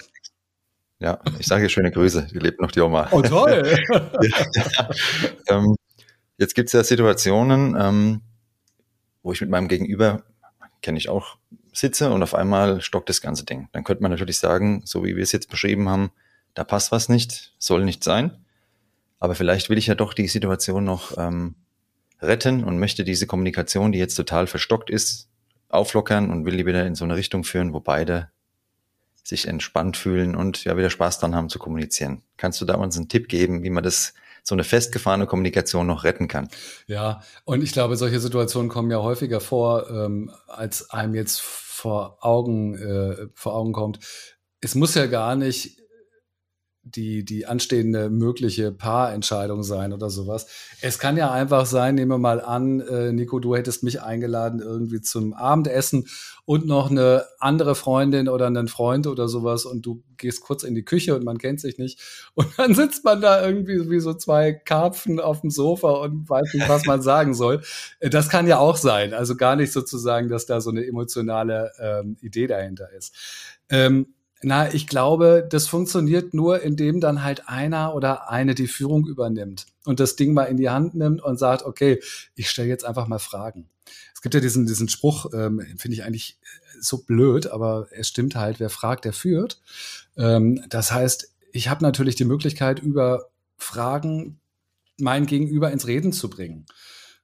Ja, 1.00 1.20
ich 1.38 1.48
sage 1.48 1.68
schöne 1.68 1.92
Grüße, 1.92 2.30
die 2.32 2.40
lebt 2.40 2.62
noch 2.62 2.72
die 2.72 2.80
Oma. 2.80 3.10
Oh 3.12 3.22
toll! 3.22 3.78
ja. 3.92 4.90
Ähm, 5.50 5.76
jetzt 6.38 6.56
gibt 6.56 6.68
es 6.68 6.74
ja 6.74 6.82
Situationen, 6.82 7.76
ähm, 7.78 8.22
wo 9.22 9.34
ich 9.34 9.42
mit 9.42 9.50
meinem 9.50 9.68
Gegenüber, 9.68 10.24
kenne 10.82 10.98
ich 10.98 11.10
auch, 11.10 11.36
sitze 11.74 12.10
und 12.10 12.24
auf 12.24 12.34
einmal 12.34 12.80
stockt 12.80 13.10
das 13.10 13.20
ganze 13.20 13.44
Ding. 13.44 13.68
Dann 13.74 13.84
könnte 13.84 14.02
man 14.02 14.12
natürlich 14.12 14.40
sagen, 14.40 14.82
so 14.86 15.04
wie 15.04 15.18
wir 15.18 15.24
es 15.24 15.34
jetzt 15.34 15.50
beschrieben 15.50 15.90
haben, 15.90 16.12
da 16.54 16.64
passt 16.64 16.94
was 16.94 17.10
nicht, 17.10 17.54
soll 17.60 17.84
nicht 17.84 18.02
sein. 18.02 18.46
Aber 19.20 19.36
vielleicht 19.36 19.70
will 19.70 19.78
ich 19.78 19.88
ja 19.88 19.96
doch 19.96 20.14
die 20.14 20.28
Situation 20.28 20.84
noch 20.84 21.18
ähm, 21.18 21.56
retten 22.22 22.64
und 22.64 22.80
möchte 22.80 23.04
diese 23.04 23.28
Kommunikation, 23.28 23.92
die 23.92 24.00
jetzt 24.00 24.16
total 24.16 24.48
verstockt 24.48 24.90
ist, 24.90 25.30
auflockern 25.70 26.32
und 26.32 26.46
will 26.46 26.58
die 26.58 26.66
wieder 26.66 26.86
in 26.86 26.96
so 26.96 27.06
eine 27.06 27.16
Richtung 27.16 27.44
führen, 27.44 27.74
wo 27.74 27.80
beide 27.80 28.30
sich 29.24 29.48
entspannt 29.48 29.98
fühlen 29.98 30.36
und 30.36 30.64
ja 30.64 30.76
wieder 30.76 30.90
Spaß 30.90 31.20
dran 31.20 31.36
haben 31.36 31.50
zu 31.50 31.60
kommunizieren. 31.60 32.24
Kannst 32.38 32.60
du 32.62 32.66
da 32.66 32.76
uns 32.76 32.98
einen 32.98 33.10
Tipp 33.10 33.30
geben, 33.30 33.64
wie 33.64 33.70
man 33.70 33.84
das 33.84 34.14
so 34.44 34.56
eine 34.56 34.64
festgefahrene 34.64 35.28
Kommunikation 35.28 35.86
noch 35.86 36.04
retten 36.04 36.28
kann? 36.28 36.50
Ja, 36.88 37.22
und 37.46 37.62
ich 37.62 37.72
glaube, 37.72 37.96
solche 37.96 38.20
Situationen 38.20 38.70
kommen 38.70 38.90
ja 38.90 39.02
häufiger 39.02 39.40
vor, 39.40 39.90
ähm, 39.90 40.32
als 40.48 40.90
einem 40.90 41.14
jetzt 41.14 41.42
vor 41.42 42.18
Augen 42.22 42.76
äh, 42.76 43.28
vor 43.36 43.56
Augen 43.56 43.74
kommt. 43.74 44.00
Es 44.62 44.76
muss 44.76 44.96
ja 44.96 45.06
gar 45.06 45.36
nicht 45.36 45.80
die, 46.84 47.26
die 47.26 47.46
anstehende 47.46 48.10
mögliche 48.10 48.72
Paarentscheidung 48.72 49.64
sein 49.64 49.94
oder 49.94 50.10
sowas. 50.10 50.48
Es 50.82 50.98
kann 50.98 51.18
ja 51.18 51.32
einfach 51.32 51.66
sein, 51.66 51.96
nehmen 51.96 52.12
wir 52.12 52.18
mal 52.18 52.42
an, 52.42 52.80
äh, 52.80 53.12
Nico, 53.12 53.40
du 53.40 53.56
hättest 53.56 53.84
mich 53.84 54.02
eingeladen 54.02 54.60
irgendwie 54.60 55.02
zum 55.02 55.34
Abendessen 55.34 56.08
und 56.46 56.66
noch 56.66 56.90
eine 56.90 57.26
andere 57.40 57.76
Freundin 57.76 58.28
oder 58.30 58.48
einen 58.48 58.68
Freund 58.68 59.08
oder 59.08 59.28
sowas 59.28 59.66
und 59.66 59.86
du 59.86 60.04
gehst 60.18 60.42
kurz 60.42 60.64
in 60.64 60.74
die 60.74 60.84
Küche 60.84 61.16
und 61.16 61.24
man 61.24 61.38
kennt 61.38 61.60
sich 61.60 61.78
nicht 61.78 62.00
und 62.34 62.48
dann 62.58 62.74
sitzt 62.74 63.04
man 63.04 63.22
da 63.22 63.46
irgendwie 63.46 63.90
wie 63.90 64.00
so 64.00 64.14
zwei 64.14 64.54
Karpfen 64.54 65.20
auf 65.20 65.42
dem 65.42 65.52
Sofa 65.52 65.92
und 65.92 66.30
weiß 66.30 66.54
nicht, 66.54 66.70
was 66.70 66.86
man 66.86 67.02
sagen 67.02 67.34
soll. 67.34 67.62
Äh, 68.00 68.10
das 68.10 68.30
kann 68.30 68.48
ja 68.48 68.58
auch 68.58 68.78
sein. 68.78 69.14
Also 69.14 69.36
gar 69.36 69.56
nicht 69.56 69.72
sozusagen, 69.72 70.30
dass 70.30 70.46
da 70.46 70.62
so 70.62 70.70
eine 70.70 70.86
emotionale 70.86 71.72
ähm, 71.80 72.18
Idee 72.22 72.48
dahinter 72.48 72.92
ist. 72.94 73.14
Ähm, 73.70 74.14
na, 74.42 74.74
ich 74.74 74.88
glaube, 74.88 75.46
das 75.50 75.68
funktioniert 75.68 76.34
nur, 76.34 76.62
indem 76.62 77.02
dann 77.02 77.24
halt 77.24 77.50
einer 77.50 77.94
oder 77.94 78.30
eine 78.30 78.56
die 78.56 78.68
Führung 78.68 79.06
übernimmt 79.06 79.66
und 79.86 80.00
das 80.00 80.16
Ding 80.16 80.34
mal 80.34 80.46
in 80.46 80.58
die 80.58 80.70
Hand 80.70 80.96
nimmt 80.96 81.22
und 81.22 81.38
sagt, 81.38 81.64
okay, 81.64 82.00
ich 82.36 82.50
stelle 82.50 82.70
jetzt 82.70 82.86
einfach 82.86 83.08
mal 83.08 83.20
Fragen. 83.20 83.70
Es 84.14 84.22
gibt 84.22 84.36
ja 84.36 84.42
diesen, 84.42 84.66
diesen 84.66 84.88
Spruch, 84.88 85.28
ähm, 85.34 85.62
finde 85.78 85.96
ich 85.96 86.04
eigentlich 86.04 86.38
so 86.80 87.00
blöd, 87.04 87.48
aber 87.48 87.88
es 87.92 88.08
stimmt 88.08 88.36
halt, 88.36 88.60
wer 88.60 88.70
fragt, 88.70 89.06
der 89.06 89.14
führt. 89.14 89.62
Ähm, 90.18 90.64
das 90.70 90.92
heißt, 90.92 91.34
ich 91.52 91.68
habe 91.68 91.84
natürlich 91.84 92.16
die 92.16 92.26
Möglichkeit, 92.26 92.80
über 92.80 93.30
Fragen 93.58 94.40
mein 94.98 95.26
Gegenüber 95.26 95.72
ins 95.72 95.88
Reden 95.88 96.14
zu 96.14 96.30
bringen. 96.30 96.66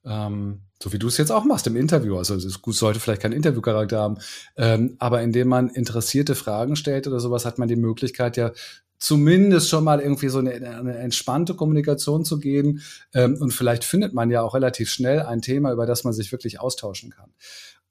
Ähm, 0.04 0.62
so 0.82 0.92
wie 0.92 1.00
du 1.00 1.08
es 1.08 1.18
jetzt 1.18 1.32
auch 1.32 1.46
machst 1.46 1.68
im 1.68 1.76
Interview. 1.76 2.18
Also 2.18 2.36
es 2.36 2.60
sollte 2.64 3.00
vielleicht 3.00 3.22
keinen 3.22 3.34
Interviewcharakter 3.34 4.00
haben, 4.00 4.18
ähm, 4.58 4.96
aber 5.00 5.22
indem 5.22 5.48
man 5.48 5.70
interessierte 5.70 6.36
Fragen 6.36 6.76
stellt 6.76 7.08
oder 7.08 7.20
sowas, 7.20 7.46
hat 7.46 7.58
man 7.58 7.68
die 7.68 7.76
Möglichkeit 7.76 8.38
ja 8.38 8.52
zumindest 8.98 9.70
schon 9.70 9.84
mal 9.84 10.00
irgendwie 10.00 10.30
so 10.30 10.40
eine, 10.40 10.52
eine 10.54 10.98
entspannte 10.98 11.54
Kommunikation 11.54 12.26
zu 12.26 12.40
gehen. 12.40 12.82
Ähm, 13.14 13.38
und 13.40 13.52
vielleicht 13.52 13.84
findet 13.84 14.14
man 14.14 14.30
ja 14.32 14.42
auch 14.42 14.54
relativ 14.54 14.90
schnell 14.90 15.22
ein 15.22 15.42
Thema, 15.42 15.72
über 15.72 15.86
das 15.86 16.04
man 16.04 16.14
sich 16.14 16.32
wirklich 16.32 16.60
austauschen 16.60 17.12
kann. 17.12 17.32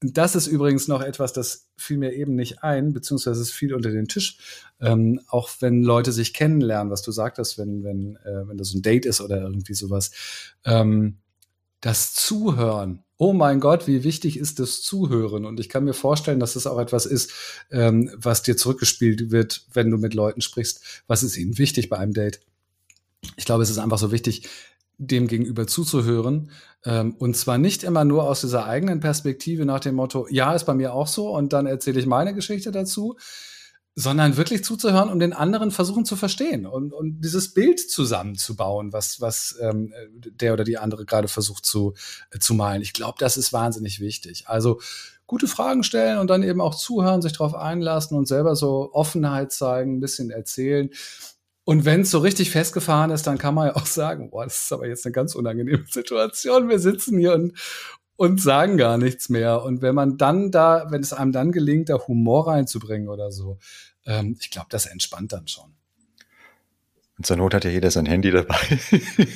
Und 0.03 0.19
das 0.19 0.35
ist 0.35 0.49
übrigens 0.49 0.89
noch 0.89 1.03
etwas, 1.03 1.33
das 1.33 1.69
fiel 1.77 1.99
mir 1.99 2.13
eben 2.13 2.35
nicht 2.35 2.63
ein, 2.63 2.93
beziehungsweise 2.93 3.41
es 3.41 3.51
fiel 3.51 3.75
unter 3.75 3.91
den 3.91 4.09
Tisch. 4.09 4.39
Ähm, 4.81 5.21
auch 5.29 5.49
wenn 5.61 5.83
Leute 5.83 6.13
sich 6.13 6.35
kennenlernen, 6.35 6.91
was 6.91 7.03
du 7.03 7.13
sagtest, 7.13 7.59
wenn, 7.59 7.85
wenn, 7.85 8.17
äh, 8.17 8.49
wenn 8.49 8.59
das 8.59 8.75
ein 8.75 8.83
Date 8.83 9.07
ist 9.07 9.21
oder 9.21 9.41
irgendwie 9.41 9.75
sowas. 9.75 10.11
Ähm, 10.65 11.19
das 11.85 12.15
Zuhören. 12.15 13.05
Oh 13.19 13.35
mein 13.35 13.61
Gott, 13.61 13.87
wie 13.87 14.05
wichtig 14.05 14.39
ist 14.39 14.59
das 14.59 14.81
Zuhören? 14.81 15.45
Und 15.45 15.61
ich 15.61 15.69
kann 15.69 15.85
mir 15.85 15.93
vorstellen, 15.93 16.41
dass 16.41 16.55
das 16.55 16.67
auch 16.67 16.79
etwas 16.79 17.05
ist, 17.05 17.31
ähm, 17.71 18.11
was 18.17 18.43
dir 18.43 18.57
zurückgespielt 18.57 19.31
wird, 19.31 19.67
wenn 19.75 19.91
du 19.91 19.99
mit 19.99 20.15
Leuten 20.15 20.41
sprichst. 20.41 21.03
Was 21.07 21.23
ist 21.23 21.37
ihnen 21.37 21.59
wichtig 21.59 21.91
bei 21.91 21.99
einem 21.99 22.15
Date? 22.15 22.41
Ich 23.37 23.45
glaube, 23.45 23.63
es 23.63 23.71
ist 23.71 23.79
einfach 23.79 23.99
so 23.99 24.13
wichtig, 24.13 24.49
dem 24.97 25.29
gegenüber 25.29 25.67
zuzuhören. 25.67 26.51
Ähm, 26.87 27.15
und 27.19 27.37
zwar 27.37 27.59
nicht 27.59 27.85
immer 27.85 28.05
nur 28.05 28.31
aus 28.31 28.41
dieser 28.41 28.65
eigenen 28.65 29.01
Perspektive 29.01 29.67
nach 29.67 29.81
dem 29.81 29.97
Motto, 29.97 30.27
ja, 30.31 30.55
ist 30.55 30.65
bei 30.65 30.75
mir 30.75 30.95
auch 30.95 31.09
so 31.09 31.37
und 31.37 31.53
dann 31.53 31.67
erzähle 31.67 32.01
ich 32.01 32.07
meine 32.07 32.33
Geschichte 32.33 32.73
dazu, 32.73 33.19
sondern 33.97 34.37
wirklich 34.37 34.65
zuzuhören 34.65 35.09
und 35.09 35.21
den 35.21 35.33
anderen 35.33 35.71
versuchen 35.71 36.05
zu 36.05 36.17
verstehen 36.17 36.67
und, 36.67 36.93
und 36.93 37.21
dieses 37.21 37.55
Bild 37.55 37.79
zusammenzubauen, 37.79 38.93
was, 38.93 39.21
was 39.21 39.57
ähm, 39.61 39.93
der 40.13 40.53
oder 40.53 40.65
die 40.65 40.79
andere 40.79 41.05
gerade 41.05 41.29
versucht 41.29 41.65
zu, 41.65 41.95
äh, 42.31 42.41
zu 42.41 42.55
malen. 42.55 42.83
Ich 42.83 42.93
glaube, 42.93 43.17
das 43.19 43.37
ist 43.37 43.53
wahnsinnig 43.53 44.01
wichtig. 44.01 44.49
Also 44.49 44.81
gute 45.27 45.47
Fragen 45.47 45.85
stellen 45.85 46.19
und 46.19 46.29
dann 46.29 46.43
eben 46.43 46.61
auch 46.61 46.75
zuhören, 46.75 47.23
sich 47.23 47.33
darauf 47.33 47.55
einlassen 47.55 48.19
und 48.19 48.27
selber 48.27 48.57
so 48.57 48.91
Offenheit 48.93 49.53
zeigen, 49.53 49.97
ein 49.97 50.01
bisschen 50.01 50.31
erzählen. 50.31 50.91
Und 51.65 51.85
wenn 51.85 52.03
es 52.03 52.11
so 52.11 52.19
richtig 52.19 52.51
festgefahren 52.51 53.11
ist, 53.11 53.27
dann 53.27 53.39
kann 53.39 53.55
man 53.55 53.69
ja 53.69 53.77
auch 53.77 53.87
sagen, 53.87 54.31
boah, 54.31 54.45
das 54.45 54.65
ist 54.65 54.73
aber 54.73 54.89
jetzt 54.89 55.07
eine 55.07 55.13
ganz 55.13 55.35
unangenehme 55.35 55.85
Situation. 55.89 56.69
Wir 56.69 56.81
sitzen 56.81 57.19
hier 57.19 57.33
und, 57.33 57.57
und 58.17 58.41
sagen 58.41 58.77
gar 58.77 58.99
nichts 58.99 59.29
mehr. 59.29 59.63
Und 59.63 59.83
wenn 59.83 59.95
man 59.95 60.17
dann 60.17 60.51
da, 60.51 60.87
wenn 60.91 61.03
es 61.03 61.13
einem 61.13 61.33
dann 61.33 61.53
gelingt, 61.53 61.89
da 61.89 61.99
Humor 62.07 62.49
reinzubringen 62.49 63.09
oder 63.09 63.33
so, 63.33 63.59
ähm, 64.07 64.37
ich 64.41 64.51
glaube, 64.51 64.69
das 64.71 64.87
entspannt 64.87 65.33
dann 65.33 65.49
schon. 65.49 65.75
Und 67.17 67.27
zur 67.27 67.37
Not 67.37 67.55
hat 67.55 67.65
ja 67.65 67.71
jeder 67.71 67.93
sein 67.93 68.07
Handy 68.07 68.33
dabei. 68.33 68.57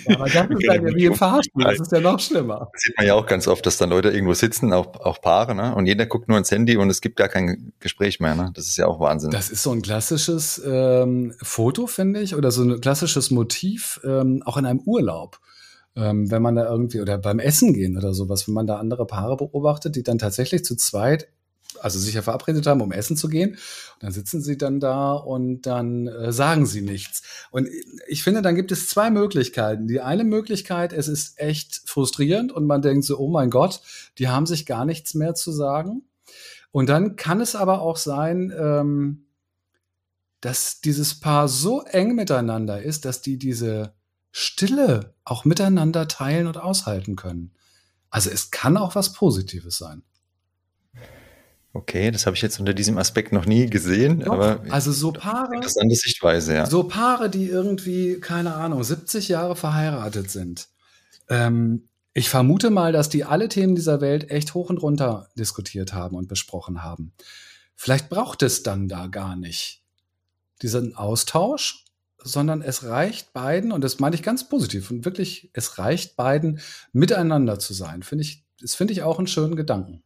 Ja, 0.09 0.17
aber 0.17 0.25
das 0.29 0.35
ist 0.51 0.63
ja 0.63 0.85
wie 0.85 1.05
im 1.05 1.15
Fahrstuhl, 1.15 1.63
das 1.63 1.79
ist 1.79 1.93
ja 1.93 2.01
noch 2.01 2.19
schlimmer. 2.19 2.71
Das 2.73 2.83
sieht 2.83 2.97
man 2.97 3.07
ja 3.07 3.15
auch 3.15 3.27
ganz 3.27 3.47
oft, 3.47 3.65
dass 3.67 3.77
dann 3.77 3.91
Leute 3.91 4.11
irgendwo 4.11 4.35
sitzen, 4.35 4.73
auch, 4.73 4.99
auch 4.99 5.21
Paare, 5.21 5.55
ne? 5.55 5.77
und 5.77 5.87
jeder 5.87 6.07
guckt 6.07 6.29
nur 6.29 6.39
ins 6.39 6.51
Handy 6.51 6.77
und 6.77 6.91
es 6.91 7.01
gibt 7.01 7.17
gar 7.17 7.29
kein 7.29 7.73
Gespräch 7.79 8.19
mehr. 8.19 8.35
Ne? 8.35 8.51
Das 8.55 8.67
ist 8.67 8.79
ja 8.79 8.89
auch 8.89 8.99
Wahnsinn. 8.99 9.31
Das 9.31 9.49
ist 9.49 9.63
so 9.63 9.71
ein 9.71 9.83
klassisches 9.83 10.61
ähm, 10.67 11.35
Foto, 11.41 11.87
finde 11.87 12.21
ich, 12.21 12.35
oder 12.35 12.51
so 12.51 12.65
ein 12.65 12.81
klassisches 12.81 13.31
Motiv, 13.31 14.01
ähm, 14.03 14.43
auch 14.45 14.57
in 14.57 14.67
einem 14.67 14.81
Urlaub 14.81 15.39
ähm, 15.99 16.31
wenn 16.31 16.43
man 16.43 16.55
da 16.55 16.71
irgendwie 16.71 17.01
oder 17.01 17.19
beim 17.19 17.39
Essen 17.39 17.75
gehen 17.75 17.97
oder 17.97 18.15
sowas, 18.15 18.47
wenn 18.47 18.55
man 18.55 18.67
da 18.67 18.77
andere 18.77 19.07
Paare 19.07 19.37
beobachtet, 19.37 19.97
die 19.97 20.03
dann 20.03 20.19
tatsächlich 20.19 20.65
zu 20.65 20.77
zweit 20.77 21.29
also 21.81 21.99
sich 21.99 22.15
ja 22.15 22.23
verabredet 22.23 22.67
haben, 22.67 22.81
um 22.81 22.93
essen 22.93 23.17
zu 23.17 23.29
gehen. 23.29 23.51
Und 23.51 24.03
dann 24.03 24.13
sitzen 24.13 24.41
sie 24.41 24.57
dann 24.57 24.81
da 24.81 25.13
und 25.13 25.63
dann 25.63 26.07
äh, 26.07 26.33
sagen 26.33 26.67
sie 26.67 26.81
nichts. 26.81 27.23
Und 27.51 27.69
ich 28.07 28.23
finde, 28.23 28.43
dann 28.43 28.55
gibt 28.55 28.73
es 28.73 28.89
zwei 28.89 29.11
Möglichkeiten. 29.11 29.87
Die 29.87 30.01
eine 30.01 30.25
Möglichkeit, 30.25 30.93
es 30.93 31.09
ist 31.09 31.39
echt 31.39 31.83
frustrierend 31.85 32.53
und 32.53 32.67
man 32.67 32.83
denkt 32.83 33.05
so, 33.05 33.19
oh 33.19 33.29
mein 33.29 33.51
Gott, 33.51 33.81
die 34.19 34.29
haben 34.29 34.47
sich 34.47 34.67
gar 34.67 34.85
nichts 34.85 35.15
mehr 35.15 35.35
zu 35.35 35.53
sagen. 35.53 36.03
Und 36.71 36.89
dann 36.89 37.17
kann 37.17 37.41
es 37.41 37.55
aber 37.55 37.81
auch 37.83 37.97
sein, 37.97 38.53
ähm, 38.59 39.27
dass 40.41 40.81
dieses 40.81 41.19
Paar 41.19 41.49
so 41.49 41.83
eng 41.83 42.15
miteinander 42.15 42.83
ist, 42.83 43.05
dass 43.05 43.23
die 43.23 43.39
diese 43.39 43.93
Stille 44.39 45.15
auch 45.25 45.45
miteinander 45.45 46.07
teilen 46.07 46.47
und 46.47 46.59
aushalten 46.59 47.17
können. 47.17 47.51
Also 48.09 48.31
es 48.31 48.53
kann 48.53 48.77
auch 48.77 48.95
was 48.95 49.13
Positives 49.13 49.79
sein. 49.79 50.03
Okay, 51.73 52.13
das 52.13 52.25
habe 52.25 52.37
ich 52.37 52.43
jetzt 52.43 52.61
unter 52.61 52.73
diesem 52.73 52.99
Aspekt 52.99 53.33
noch 53.33 53.47
nie 53.47 53.67
gesehen, 53.67 54.21
Doch, 54.21 54.33
aber 54.35 54.63
also 54.71 54.93
so 54.93 55.13
Paare, 55.13 55.57
interessante 55.57 55.97
Sichtweise, 55.97 56.55
ja. 56.55 56.67
So 56.67 56.85
Paare, 56.85 57.29
die 57.29 57.47
irgendwie 57.47 58.21
keine 58.21 58.55
Ahnung 58.55 58.85
70 58.85 59.29
Jahre 59.29 59.57
verheiratet 59.57 60.31
sind. 60.31 60.69
Ähm, 61.29 61.89
ich 62.15 62.31
vermute 62.31 62.71
mal, 62.71 62.93
dass 62.93 63.09
die 63.09 63.25
alle 63.25 63.49
Themen 63.49 63.75
dieser 63.75 64.01
Welt 64.01 64.31
echt 64.31 64.55
hoch 64.55 64.71
und 64.71 64.79
runter 64.79 65.31
diskutiert 65.37 65.93
haben 65.93 66.17
und 66.17 66.29
besprochen 66.29 66.85
haben. 66.85 67.13
Vielleicht 67.75 68.09
braucht 68.09 68.43
es 68.45 68.63
dann 68.63 68.87
da 68.87 69.09
gar 69.09 69.35
nicht 69.35 69.83
diesen 70.63 70.95
Austausch, 70.95 71.85
sondern 72.23 72.63
es 72.63 72.85
reicht 72.85 73.33
beiden, 73.33 73.73
und 73.73 73.83
das 73.83 73.99
meine 73.99 74.17
ich 74.17 74.23
ganz 74.23 74.49
positiv, 74.49 74.91
und 74.91 75.05
wirklich, 75.05 75.51
es 75.55 75.79
reicht 75.79 76.17
beiden, 76.17 76.61
miteinander 76.93 77.59
zu 77.59 77.75
sein. 77.75 78.03
Finde 78.03 78.25
ich, 78.25 78.45
das 78.61 78.75
finde 78.75 78.93
ich 78.93 79.03
auch 79.03 79.19
einen 79.19 79.29
schönen 79.29 79.57
Gedanken. 79.57 80.03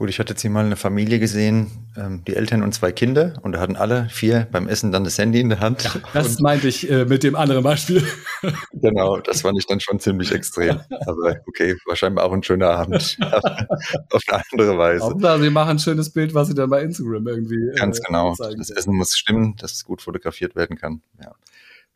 Gut, 0.00 0.08
ich 0.08 0.18
hatte 0.18 0.32
jetzt 0.32 0.40
hier 0.40 0.50
mal 0.50 0.64
eine 0.64 0.76
Familie 0.76 1.18
gesehen, 1.18 1.70
ähm, 1.94 2.24
die 2.26 2.34
Eltern 2.34 2.62
und 2.62 2.72
zwei 2.72 2.90
Kinder 2.90 3.34
und 3.42 3.52
da 3.52 3.60
hatten 3.60 3.76
alle 3.76 4.08
vier 4.08 4.48
beim 4.50 4.66
Essen 4.66 4.92
dann 4.92 5.04
das 5.04 5.18
Handy 5.18 5.40
in 5.40 5.50
der 5.50 5.60
Hand. 5.60 5.84
Ja, 5.84 6.00
das 6.14 6.38
meinte 6.38 6.68
ich 6.68 6.90
äh, 6.90 7.04
mit 7.04 7.22
dem 7.22 7.36
anderen 7.36 7.62
Beispiel. 7.62 8.02
genau, 8.72 9.18
das 9.18 9.42
fand 9.42 9.58
ich 9.58 9.66
dann 9.66 9.78
schon 9.78 10.00
ziemlich 10.00 10.32
extrem. 10.32 10.80
Aber 11.04 11.36
okay, 11.46 11.76
wahrscheinlich 11.84 12.18
auch 12.18 12.32
ein 12.32 12.42
schöner 12.42 12.70
Abend. 12.70 13.18
auf 14.10 14.22
eine 14.26 14.42
andere 14.52 14.78
Weise. 14.78 15.04
Hauptsache, 15.04 15.42
sie 15.42 15.50
machen 15.50 15.70
ein 15.72 15.78
schönes 15.78 16.08
Bild, 16.08 16.32
was 16.32 16.48
sie 16.48 16.54
dann 16.54 16.70
bei 16.70 16.80
Instagram 16.80 17.26
irgendwie. 17.26 17.68
Äh, 17.68 17.74
Ganz 17.74 18.00
genau. 18.00 18.34
Das 18.38 18.70
Essen 18.70 18.96
muss 18.96 19.18
stimmen, 19.18 19.56
dass 19.56 19.72
es 19.72 19.84
gut 19.84 20.00
fotografiert 20.00 20.56
werden 20.56 20.78
kann. 20.78 21.02
Ja. 21.22 21.34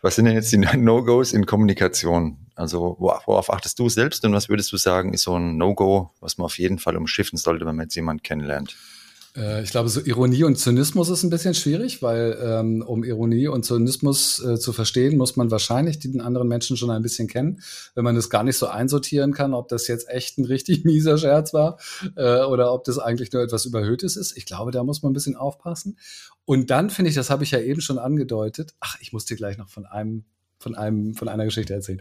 Was 0.05 0.17
sind 0.17 0.27
denn 0.27 0.35
jetzt 0.35 0.53
die 0.53 0.59
No-Gos 0.77 1.33
in 1.33 1.47
Kommunikation? 1.47 2.37
Also 2.55 2.97
worauf 2.99 3.51
achtest 3.51 3.79
du 3.79 3.89
selbst 3.89 4.23
und 4.27 4.35
was 4.35 4.51
würdest 4.51 4.71
du 4.71 4.77
sagen, 4.77 5.15
ist 5.15 5.23
so 5.23 5.35
ein 5.39 5.57
No-Go, 5.57 6.11
was 6.21 6.37
man 6.37 6.45
auf 6.45 6.59
jeden 6.59 6.79
Fall 6.79 6.99
umschiffen 6.99 7.39
sollte, 7.39 7.65
wenn 7.65 7.77
man 7.77 7.87
jetzt 7.87 7.95
jemanden 7.95 8.23
kennenlernt? 8.23 8.77
Äh, 9.37 9.63
ich 9.63 9.71
glaube, 9.71 9.89
so 9.89 10.01
Ironie 10.01 10.45
und 10.45 10.57
Zynismus 10.57 11.09
ist 11.09 11.23
ein 11.23 11.31
bisschen 11.31 11.55
schwierig, 11.55 12.03
weil 12.03 12.39
ähm, 12.41 12.83
um 12.83 13.05
Ironie 13.05 13.49
und 13.49 13.65
Zynismus 13.65 14.43
äh, 14.45 14.59
zu 14.59 14.73
verstehen, 14.73 15.17
muss 15.17 15.37
man 15.37 15.51
wahrscheinlich 15.51 15.99
den 15.99 16.21
anderen 16.21 16.49
Menschen 16.49 16.77
schon 16.77 16.91
ein 16.91 17.03
bisschen 17.03 17.29
kennen. 17.29 17.61
Wenn 17.95 18.05
man 18.05 18.15
das 18.15 18.31
gar 18.31 18.45
nicht 18.45 18.57
so 18.57 18.67
einsortieren 18.67 19.33
kann, 19.33 19.55
ob 19.55 19.69
das 19.69 19.89
jetzt 19.89 20.09
echt 20.09 20.39
ein 20.39 20.45
richtig 20.45 20.85
mieser 20.85 21.19
Scherz 21.19 21.53
war 21.53 21.79
äh, 22.17 22.43
oder 22.43 22.73
ob 22.73 22.85
das 22.85 22.99
eigentlich 22.99 23.33
nur 23.33 23.43
etwas 23.43 23.65
Überhöhtes 23.65 24.17
ist. 24.17 24.37
Ich 24.37 24.47
glaube, 24.47 24.71
da 24.71 24.85
muss 24.85 25.03
man 25.03 25.11
ein 25.11 25.15
bisschen 25.15 25.37
aufpassen. 25.37 25.99
Und 26.45 26.71
dann 26.71 26.91
finde 26.91 27.09
ich, 27.09 27.15
das 27.15 27.31
habe 27.31 27.45
ich 27.45 27.51
ja 27.51 27.61
eben 27.61 27.81
schon 27.81 27.99
angedeutet. 27.99 28.75
Ach, 28.81 28.97
ich 29.01 29.13
muss 29.13 29.25
dir 29.25 29.37
gleich 29.37 29.59
noch 29.59 29.69
von 29.69 29.87
einem 29.87 30.25
von 30.59 30.75
einem 30.75 31.15
von 31.15 31.29
einer 31.29 31.45
Geschichte 31.45 31.75
erzählen. 31.75 32.01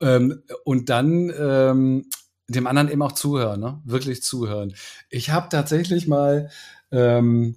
Ähm, 0.00 0.42
und 0.64 0.88
dann 0.88 1.32
ähm, 1.36 2.06
dem 2.48 2.66
anderen 2.66 2.90
eben 2.90 3.02
auch 3.02 3.12
zuhören, 3.12 3.60
ne? 3.60 3.80
wirklich 3.84 4.22
zuhören. 4.22 4.74
Ich 5.08 5.30
habe 5.30 5.48
tatsächlich 5.48 6.06
mal 6.06 6.50
ähm, 6.90 7.56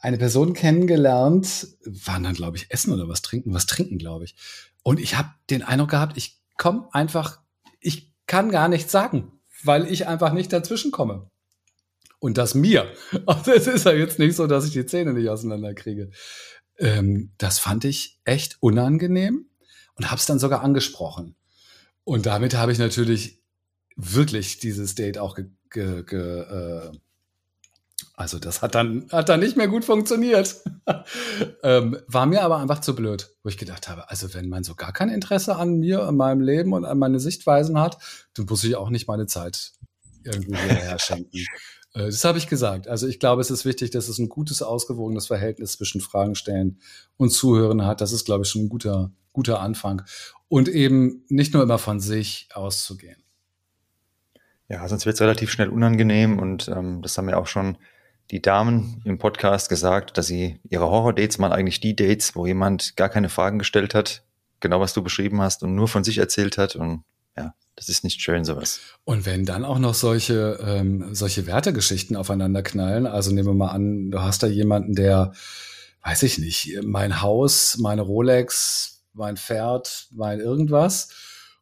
eine 0.00 0.18
Person 0.18 0.52
kennengelernt, 0.52 1.68
waren 1.84 2.22
dann, 2.22 2.34
glaube 2.34 2.56
ich, 2.56 2.70
essen 2.70 2.92
oder 2.92 3.08
was 3.08 3.22
trinken, 3.22 3.52
was 3.52 3.66
trinken, 3.66 3.98
glaube 3.98 4.24
ich. 4.24 4.36
Und 4.82 5.00
ich 5.00 5.16
habe 5.16 5.30
den 5.50 5.62
Eindruck 5.62 5.90
gehabt, 5.90 6.16
ich 6.16 6.40
komme 6.56 6.88
einfach, 6.92 7.40
ich 7.80 8.12
kann 8.26 8.50
gar 8.50 8.68
nichts 8.68 8.92
sagen, 8.92 9.32
weil 9.64 9.90
ich 9.90 10.06
einfach 10.06 10.32
nicht 10.32 10.52
dazwischen 10.52 10.92
komme. 10.92 11.30
Und 12.20 12.38
das 12.38 12.54
mir. 12.54 12.92
Also 13.26 13.52
es 13.52 13.66
ist 13.66 13.84
ja 13.84 13.92
jetzt 13.92 14.18
nicht 14.18 14.36
so, 14.36 14.46
dass 14.46 14.64
ich 14.64 14.72
die 14.72 14.86
Zähne 14.86 15.12
nicht 15.12 15.28
auseinanderkriege. 15.28 16.10
Ähm, 16.78 17.32
das 17.38 17.58
fand 17.58 17.84
ich 17.84 18.20
echt 18.24 18.56
unangenehm 18.60 19.46
und 19.94 20.10
habe 20.10 20.18
es 20.18 20.26
dann 20.26 20.38
sogar 20.38 20.62
angesprochen. 20.62 21.34
Und 22.04 22.26
damit 22.26 22.54
habe 22.54 22.72
ich 22.72 22.78
natürlich 22.78 23.37
wirklich 23.98 24.58
dieses 24.58 24.94
Date 24.94 25.18
auch 25.18 25.34
ge, 25.34 25.46
ge, 25.70 26.04
ge 26.04 26.40
äh, 26.40 26.92
also 28.14 28.38
das 28.38 28.62
hat 28.62 28.74
dann, 28.74 29.06
hat 29.10 29.28
dann 29.28 29.40
nicht 29.40 29.56
mehr 29.56 29.68
gut 29.68 29.84
funktioniert. 29.84 30.56
ähm, 31.62 31.98
war 32.06 32.26
mir 32.26 32.42
aber 32.42 32.58
einfach 32.58 32.80
zu 32.80 32.94
blöd, 32.94 33.34
wo 33.42 33.48
ich 33.48 33.58
gedacht 33.58 33.88
habe, 33.88 34.08
also 34.08 34.32
wenn 34.34 34.48
man 34.48 34.64
so 34.64 34.74
gar 34.74 34.92
kein 34.92 35.08
Interesse 35.08 35.56
an 35.56 35.78
mir, 35.78 36.04
an 36.04 36.16
meinem 36.16 36.40
Leben 36.40 36.72
und 36.72 36.84
an 36.84 36.98
meine 36.98 37.20
Sichtweisen 37.20 37.78
hat, 37.78 37.98
dann 38.34 38.46
muss 38.46 38.64
ich 38.64 38.76
auch 38.76 38.90
nicht 38.90 39.08
meine 39.08 39.26
Zeit 39.26 39.72
irgendwie 40.24 40.56
hierher 40.56 40.98
schenken. 41.00 41.38
Äh, 41.94 42.06
das 42.06 42.24
habe 42.24 42.38
ich 42.38 42.46
gesagt. 42.46 42.86
Also 42.86 43.06
ich 43.08 43.18
glaube, 43.18 43.40
es 43.40 43.50
ist 43.50 43.64
wichtig, 43.64 43.90
dass 43.90 44.08
es 44.08 44.18
ein 44.18 44.28
gutes, 44.28 44.62
ausgewogenes 44.62 45.26
Verhältnis 45.26 45.72
zwischen 45.72 46.00
Fragen 46.00 46.34
stellen 46.34 46.78
und 47.16 47.30
Zuhören 47.30 47.84
hat. 47.84 48.00
Das 48.00 48.12
ist, 48.12 48.24
glaube 48.24 48.44
ich, 48.44 48.50
schon 48.50 48.62
ein 48.62 48.68
guter, 48.68 49.12
guter 49.32 49.60
Anfang. 49.60 50.02
Und 50.48 50.68
eben 50.68 51.24
nicht 51.28 51.52
nur 51.52 51.62
immer 51.62 51.78
von 51.78 52.00
sich 52.00 52.48
auszugehen. 52.52 53.22
Ja, 54.68 54.86
sonst 54.86 55.06
wird 55.06 55.14
es 55.14 55.20
relativ 55.20 55.50
schnell 55.50 55.68
unangenehm 55.68 56.38
und 56.38 56.68
ähm, 56.68 57.00
das 57.02 57.16
haben 57.16 57.26
wir 57.26 57.38
auch 57.38 57.46
schon 57.46 57.78
die 58.30 58.42
Damen 58.42 59.00
im 59.04 59.16
Podcast 59.16 59.70
gesagt, 59.70 60.18
dass 60.18 60.26
sie 60.26 60.60
ihre 60.68 60.90
Horror-Dates 60.90 61.38
waren 61.38 61.52
eigentlich 61.52 61.80
die 61.80 61.96
Dates, 61.96 62.36
wo 62.36 62.44
jemand 62.44 62.94
gar 62.96 63.08
keine 63.08 63.30
Fragen 63.30 63.58
gestellt 63.58 63.94
hat, 63.94 64.24
genau 64.60 64.80
was 64.80 64.92
du 64.92 65.02
beschrieben 65.02 65.40
hast 65.40 65.62
und 65.62 65.74
nur 65.74 65.88
von 65.88 66.04
sich 66.04 66.18
erzählt 66.18 66.58
hat 66.58 66.76
und 66.76 67.04
ja, 67.34 67.54
das 67.76 67.88
ist 67.88 68.04
nicht 68.04 68.20
schön 68.20 68.44
sowas. 68.44 68.80
Und 69.04 69.24
wenn 69.24 69.46
dann 69.46 69.64
auch 69.64 69.78
noch 69.78 69.94
solche 69.94 70.58
ähm, 70.62 71.14
solche 71.14 71.46
Wertegeschichten 71.46 72.16
aufeinander 72.16 72.62
knallen, 72.62 73.06
also 73.06 73.32
nehmen 73.32 73.48
wir 73.48 73.54
mal 73.54 73.70
an, 73.70 74.10
du 74.10 74.20
hast 74.20 74.42
da 74.42 74.48
jemanden, 74.48 74.94
der, 74.94 75.32
weiß 76.02 76.24
ich 76.24 76.38
nicht, 76.38 76.78
mein 76.82 77.22
Haus, 77.22 77.78
meine 77.78 78.02
Rolex, 78.02 79.04
mein 79.14 79.38
Pferd, 79.38 80.08
mein 80.10 80.40
irgendwas 80.40 81.08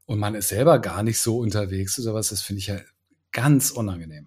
und 0.07 0.19
man 0.19 0.35
ist 0.35 0.49
selber 0.49 0.81
gar 0.81 1.05
nicht 1.05 1.21
so 1.21 1.39
unterwegs 1.39 2.01
oder 2.01 2.15
was, 2.15 2.31
das 2.31 2.43
finde 2.43 2.59
ich 2.59 2.67
ja 2.67 2.79
ganz 3.37 3.71
unangenehm. 3.71 4.27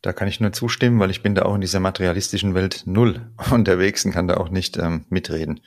Da 0.00 0.12
kann 0.12 0.28
ich 0.28 0.38
nur 0.38 0.52
zustimmen, 0.52 1.00
weil 1.00 1.10
ich 1.10 1.22
bin 1.22 1.34
da 1.34 1.42
auch 1.42 1.56
in 1.56 1.60
dieser 1.60 1.80
materialistischen 1.80 2.54
Welt 2.54 2.84
null 2.86 3.32
unterwegs 3.50 4.04
und 4.04 4.12
kann 4.12 4.28
da 4.28 4.36
auch 4.36 4.48
nicht 4.48 4.78
ähm, 4.78 5.04
mitreden. 5.10 5.60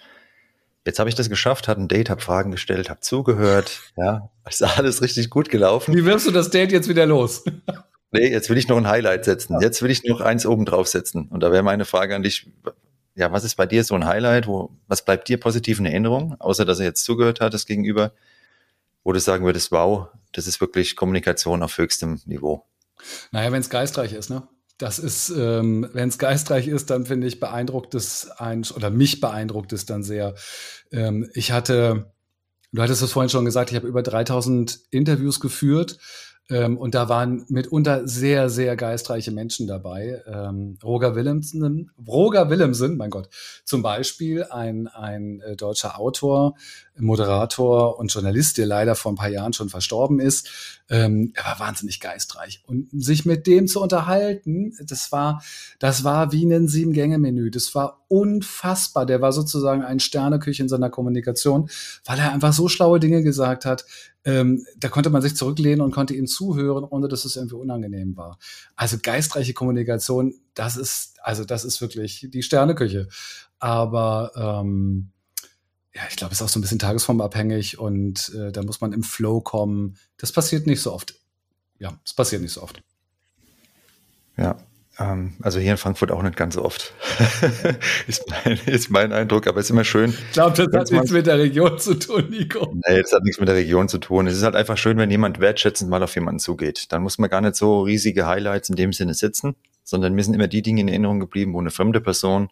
Jetzt 0.85 0.99
habe 0.99 1.09
ich 1.09 1.15
das 1.15 1.29
geschafft, 1.29 1.67
hatte 1.67 1.81
ein 1.81 1.89
Date, 1.89 2.09
habe 2.09 2.21
Fragen 2.21 2.49
gestellt, 2.49 2.89
habe 2.89 3.01
zugehört. 3.01 3.81
Ja, 3.97 4.31
ist 4.49 4.63
alles 4.63 5.01
richtig 5.01 5.29
gut 5.29 5.49
gelaufen. 5.49 5.93
Wie 5.93 6.05
wirst 6.05 6.25
du 6.25 6.31
das 6.31 6.49
Date 6.49 6.71
jetzt 6.71 6.87
wieder 6.87 7.05
los? 7.05 7.43
nee, 8.11 8.31
jetzt 8.31 8.49
will 8.49 8.57
ich 8.57 8.69
noch 8.69 8.77
ein 8.77 8.87
Highlight 8.87 9.25
setzen. 9.25 9.59
Jetzt 9.59 9.81
will 9.83 9.91
ich 9.91 10.03
noch 10.05 10.21
eins 10.21 10.45
oben 10.45 10.65
drauf 10.65 10.87
setzen. 10.87 11.27
Und 11.27 11.43
da 11.43 11.51
wäre 11.51 11.61
meine 11.61 11.85
Frage 11.85 12.15
an 12.15 12.23
dich, 12.23 12.49
ja, 13.15 13.33
was 13.33 13.43
ist 13.43 13.55
bei 13.55 13.65
dir 13.65 13.83
so 13.83 13.95
ein 13.95 14.05
Highlight? 14.05 14.47
Wo, 14.47 14.71
was 14.87 15.03
bleibt 15.03 15.27
dir 15.27 15.37
positiv 15.37 15.79
in 15.79 15.85
Erinnerung, 15.85 16.39
außer 16.39 16.63
dass 16.63 16.79
er 16.79 16.85
jetzt 16.85 17.03
zugehört 17.03 17.41
hat, 17.41 17.53
das 17.53 17.65
Gegenüber, 17.65 18.13
wo 19.03 19.11
du 19.11 19.19
sagen 19.19 19.45
würdest, 19.45 19.71
wow, 19.73 20.07
das 20.33 20.47
ist 20.47 20.61
wirklich 20.61 20.95
Kommunikation 20.95 21.63
auf 21.63 21.77
höchstem 21.77 22.19
Niveau? 22.25 22.65
Naja, 23.31 23.51
wenn 23.51 23.61
es 23.61 23.69
geistreich 23.69 24.13
ist, 24.13 24.29
ne? 24.29 24.47
Das 24.77 24.97
ist, 24.97 25.29
ähm, 25.29 25.87
wenn 25.93 26.09
es 26.09 26.17
geistreich 26.17 26.67
ist, 26.67 26.89
dann 26.89 27.05
finde 27.05 27.27
ich 27.27 27.39
beeindruckt 27.39 27.93
es 27.93 28.31
ein, 28.31 28.65
oder 28.75 28.89
mich 28.89 29.19
beeindruckt 29.19 29.73
es 29.73 29.85
dann 29.85 30.01
sehr. 30.01 30.33
Ähm, 30.91 31.29
ich 31.35 31.51
hatte, 31.51 32.11
du 32.71 32.81
hattest 32.81 33.03
es 33.03 33.11
vorhin 33.11 33.29
schon 33.29 33.45
gesagt, 33.45 33.69
ich 33.69 33.75
habe 33.75 33.87
über 33.87 34.01
3000 34.01 34.79
Interviews 34.89 35.39
geführt 35.39 35.99
ähm, 36.51 36.77
und 36.77 36.95
da 36.95 37.07
waren 37.07 37.45
mitunter 37.47 38.07
sehr, 38.07 38.49
sehr 38.49 38.75
geistreiche 38.75 39.31
Menschen 39.31 39.67
dabei. 39.67 40.21
Ähm, 40.25 40.77
Roger 40.83 41.15
Willemsen, 41.15 41.91
Roger 42.05 42.49
Willemsen, 42.49 42.97
mein 42.97 43.09
Gott, 43.09 43.29
zum 43.63 43.81
Beispiel 43.81 44.43
ein, 44.43 44.87
ein 44.87 45.39
äh, 45.41 45.55
deutscher 45.55 45.99
Autor, 45.99 46.55
Moderator 47.01 47.99
und 47.99 48.13
Journalist, 48.13 48.57
der 48.57 48.65
leider 48.65 48.95
vor 48.95 49.11
ein 49.11 49.15
paar 49.15 49.29
Jahren 49.29 49.53
schon 49.53 49.69
verstorben 49.69 50.19
ist. 50.19 50.81
Ähm, 50.89 51.31
er 51.35 51.45
war 51.45 51.59
wahnsinnig 51.59 51.99
geistreich. 51.99 52.63
Und 52.67 52.89
sich 52.91 53.25
mit 53.25 53.47
dem 53.47 53.67
zu 53.67 53.81
unterhalten, 53.81 54.73
das 54.85 55.11
war, 55.11 55.43
das 55.79 56.03
war 56.03 56.31
wie 56.31 56.45
ein 56.45 56.67
Sieben-Gänge-Menü. 56.67 57.51
Das 57.51 57.73
war 57.75 58.03
unfassbar. 58.07 59.05
Der 59.05 59.21
war 59.21 59.31
sozusagen 59.31 59.83
ein 59.83 59.99
Sterneküche 59.99 60.63
in 60.63 60.69
seiner 60.69 60.89
Kommunikation, 60.89 61.69
weil 62.05 62.19
er 62.19 62.31
einfach 62.31 62.53
so 62.53 62.67
schlaue 62.67 62.99
Dinge 62.99 63.23
gesagt 63.23 63.65
hat. 63.65 63.85
Ähm, 64.23 64.65
da 64.77 64.89
konnte 64.89 65.09
man 65.09 65.21
sich 65.21 65.35
zurücklehnen 65.35 65.81
und 65.81 65.91
konnte 65.91 66.13
ihm 66.13 66.27
zuhören, 66.27 66.83
ohne 66.83 67.07
dass 67.07 67.25
es 67.25 67.35
irgendwie 67.35 67.55
unangenehm 67.55 68.15
war. 68.17 68.37
Also 68.75 68.97
geistreiche 69.01 69.53
Kommunikation, 69.53 70.35
das 70.53 70.77
ist, 70.77 71.15
also 71.23 71.43
das 71.43 71.65
ist 71.65 71.81
wirklich 71.81 72.27
die 72.29 72.43
Sterneküche. 72.43 73.07
Aber 73.59 74.31
ähm, 74.35 75.11
ja, 75.93 76.01
ich 76.09 76.15
glaube, 76.15 76.33
es 76.33 76.39
ist 76.39 76.45
auch 76.45 76.49
so 76.49 76.59
ein 76.59 76.61
bisschen 76.61 76.79
tagesformabhängig 76.79 77.79
und 77.79 78.33
äh, 78.35 78.51
da 78.51 78.63
muss 78.63 78.79
man 78.81 78.93
im 78.93 79.03
Flow 79.03 79.41
kommen. 79.41 79.97
Das 80.17 80.31
passiert 80.31 80.65
nicht 80.65 80.81
so 80.81 80.93
oft. 80.93 81.15
Ja, 81.79 81.99
es 82.05 82.13
passiert 82.13 82.41
nicht 82.41 82.53
so 82.53 82.63
oft. 82.63 82.81
Ja, 84.37 84.57
ähm, 84.99 85.33
also 85.41 85.59
hier 85.59 85.71
in 85.71 85.77
Frankfurt 85.77 86.11
auch 86.11 86.21
nicht 86.21 86.37
ganz 86.37 86.55
so 86.55 86.63
oft. 86.63 86.93
ist, 88.07 88.23
mein, 88.29 88.57
ist 88.65 88.89
mein 88.89 89.11
Eindruck, 89.11 89.47
aber 89.47 89.59
es 89.59 89.65
ist 89.65 89.71
immer 89.71 89.83
schön. 89.83 90.11
Ich 90.11 90.31
glaube, 90.33 90.55
das 90.55 90.67
hat 90.73 90.91
nichts 90.91 91.11
mit 91.11 91.27
der 91.27 91.39
Region 91.39 91.77
zu 91.77 91.95
tun, 91.95 92.29
Nico. 92.29 92.73
Nee, 92.87 93.01
das 93.01 93.11
hat 93.11 93.23
nichts 93.23 93.39
mit 93.39 93.49
der 93.49 93.55
Region 93.55 93.89
zu 93.89 93.97
tun. 93.97 94.27
Es 94.27 94.37
ist 94.37 94.43
halt 94.43 94.55
einfach 94.55 94.77
schön, 94.77 94.97
wenn 94.97 95.11
jemand 95.11 95.39
wertschätzend 95.39 95.89
mal 95.89 96.03
auf 96.03 96.15
jemanden 96.15 96.39
zugeht. 96.39 96.91
Dann 96.91 97.03
muss 97.03 97.17
man 97.17 97.29
gar 97.29 97.41
nicht 97.41 97.55
so 97.55 97.81
riesige 97.81 98.27
Highlights 98.27 98.69
in 98.69 98.75
dem 98.75 98.93
Sinne 98.93 99.13
setzen, 99.13 99.55
sondern 99.83 100.13
mir 100.13 100.23
sind 100.23 100.33
immer 100.33 100.47
die 100.47 100.61
Dinge 100.61 100.81
in 100.81 100.87
Erinnerung 100.87 101.19
geblieben, 101.19 101.53
wo 101.53 101.59
eine 101.59 101.71
fremde 101.71 101.99
Person 101.99 102.49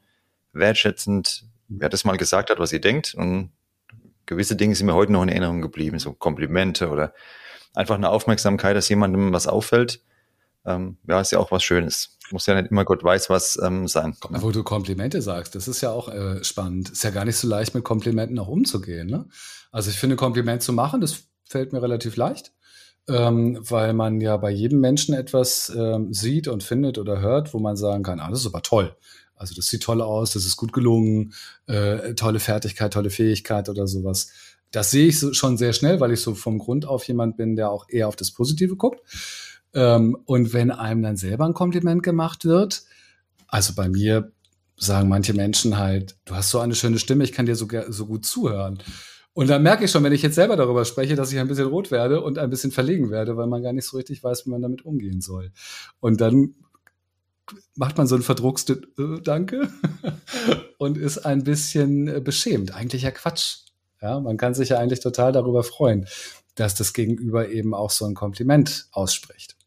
wertschätzend 0.53 1.45
wer 1.69 1.89
das 1.89 2.03
mal 2.03 2.17
gesagt 2.17 2.49
hat, 2.49 2.59
was 2.59 2.73
ihr 2.73 2.81
denkt. 2.81 3.15
Und 3.15 3.51
gewisse 4.25 4.55
Dinge 4.55 4.75
sind 4.75 4.87
mir 4.87 4.95
heute 4.95 5.11
noch 5.11 5.23
in 5.23 5.29
Erinnerung 5.29 5.61
geblieben, 5.61 5.99
so 5.99 6.13
Komplimente 6.13 6.89
oder 6.89 7.13
einfach 7.73 7.95
eine 7.95 8.09
Aufmerksamkeit, 8.09 8.75
dass 8.75 8.89
jemandem 8.89 9.31
was 9.31 9.47
auffällt. 9.47 10.01
Ähm, 10.65 10.97
ja, 11.07 11.21
ist 11.21 11.31
ja 11.31 11.39
auch 11.39 11.51
was 11.51 11.63
Schönes. 11.63 12.17
Muss 12.31 12.45
ja 12.45 12.59
nicht 12.59 12.69
immer 12.69 12.85
Gott 12.85 13.03
weiß 13.03 13.29
was 13.29 13.59
ähm, 13.61 13.87
sein. 13.87 14.15
Wo 14.29 14.51
du 14.51 14.63
Komplimente 14.63 15.21
sagst, 15.21 15.55
das 15.55 15.67
ist 15.67 15.81
ja 15.81 15.91
auch 15.91 16.09
äh, 16.09 16.43
spannend. 16.43 16.89
Ist 16.89 17.03
ja 17.03 17.09
gar 17.11 17.25
nicht 17.25 17.37
so 17.37 17.47
leicht, 17.47 17.73
mit 17.73 17.83
Komplimenten 17.83 18.37
auch 18.39 18.47
umzugehen. 18.47 19.07
Ne? 19.07 19.25
Also 19.71 19.89
ich 19.89 19.97
finde, 19.97 20.15
Kompliment 20.15 20.61
zu 20.61 20.73
machen, 20.73 21.01
das 21.01 21.23
fällt 21.45 21.73
mir 21.73 21.81
relativ 21.81 22.15
leicht. 22.15 22.51
Ähm, 23.07 23.57
weil 23.61 23.93
man 23.93 24.21
ja 24.21 24.37
bei 24.37 24.51
jedem 24.51 24.81
Menschen 24.81 25.15
etwas 25.15 25.73
ähm, 25.75 26.13
sieht 26.13 26.47
und 26.47 26.61
findet 26.61 26.99
oder 26.99 27.19
hört, 27.21 27.55
wo 27.55 27.59
man 27.59 27.75
sagen 27.75 28.03
kann, 28.03 28.19
ah, 28.19 28.29
das 28.29 28.41
ist 28.41 28.45
aber 28.45 28.61
toll. 28.61 28.95
Also 29.39 29.55
das 29.55 29.67
sieht 29.67 29.81
toll 29.81 30.01
aus, 30.01 30.33
das 30.33 30.45
ist 30.45 30.57
gut 30.57 30.73
gelungen, 30.73 31.33
äh, 31.65 32.13
tolle 32.13 32.39
Fertigkeit, 32.39 32.93
tolle 32.93 33.09
Fähigkeit 33.09 33.69
oder 33.69 33.87
sowas. 33.87 34.31
Das 34.71 34.91
sehe 34.91 35.07
ich 35.07 35.17
so, 35.17 35.33
schon 35.33 35.57
sehr 35.57 35.73
schnell, 35.73 35.99
weil 35.99 36.11
ich 36.11 36.21
so 36.21 36.35
vom 36.35 36.59
Grund 36.59 36.85
auf 36.85 37.05
jemand 37.05 37.37
bin, 37.37 37.55
der 37.55 37.71
auch 37.71 37.87
eher 37.89 38.09
auf 38.09 38.17
das 38.17 38.31
Positive 38.31 38.75
guckt. 38.75 39.01
Ähm, 39.73 40.17
und 40.25 40.53
wenn 40.53 40.71
einem 40.71 41.01
dann 41.01 41.15
selber 41.15 41.45
ein 41.45 41.53
Kompliment 41.53 42.03
gemacht 42.03 42.43
wird, 42.43 42.83
also 43.47 43.73
bei 43.73 43.87
mir 43.87 44.31
sagen 44.75 45.07
manche 45.09 45.33
Menschen 45.33 45.77
halt, 45.77 46.17
du 46.25 46.35
hast 46.35 46.49
so 46.49 46.59
eine 46.59 46.75
schöne 46.75 46.99
Stimme, 46.99 47.23
ich 47.23 47.31
kann 47.31 47.45
dir 47.45 47.55
so, 47.55 47.67
so 47.87 48.05
gut 48.05 48.25
zuhören. 48.25 48.79
Und 49.33 49.49
dann 49.49 49.63
merke 49.63 49.85
ich 49.85 49.91
schon, 49.91 50.03
wenn 50.03 50.11
ich 50.11 50.21
jetzt 50.21 50.35
selber 50.35 50.57
darüber 50.57 50.83
spreche, 50.83 51.15
dass 51.15 51.31
ich 51.31 51.39
ein 51.39 51.47
bisschen 51.47 51.67
rot 51.67 51.91
werde 51.91 52.21
und 52.21 52.37
ein 52.37 52.49
bisschen 52.49 52.71
verlegen 52.71 53.09
werde, 53.09 53.37
weil 53.37 53.47
man 53.47 53.63
gar 53.63 53.71
nicht 53.71 53.85
so 53.85 53.95
richtig 53.95 54.21
weiß, 54.21 54.45
wie 54.45 54.49
man 54.49 54.61
damit 54.61 54.83
umgehen 54.83 55.21
soll. 55.21 55.51
Und 56.01 56.19
dann 56.19 56.55
macht 57.75 57.97
man 57.97 58.07
so 58.07 58.15
ein 58.15 58.21
verdruckste 58.21 58.81
äh, 58.97 59.21
Danke 59.21 59.69
und 60.77 60.97
ist 60.97 61.19
ein 61.19 61.43
bisschen 61.43 62.07
äh, 62.07 62.21
beschämt. 62.21 62.73
Eigentlich 62.73 63.03
ja 63.03 63.11
Quatsch. 63.11 63.59
Ja, 64.01 64.19
man 64.19 64.37
kann 64.37 64.53
sich 64.53 64.69
ja 64.69 64.79
eigentlich 64.79 65.01
total 65.01 65.31
darüber 65.31 65.63
freuen, 65.63 66.07
dass 66.55 66.75
das 66.75 66.93
Gegenüber 66.93 67.49
eben 67.49 67.73
auch 67.73 67.89
so 67.91 68.05
ein 68.05 68.15
Kompliment 68.15 68.87
ausspricht. 68.91 69.59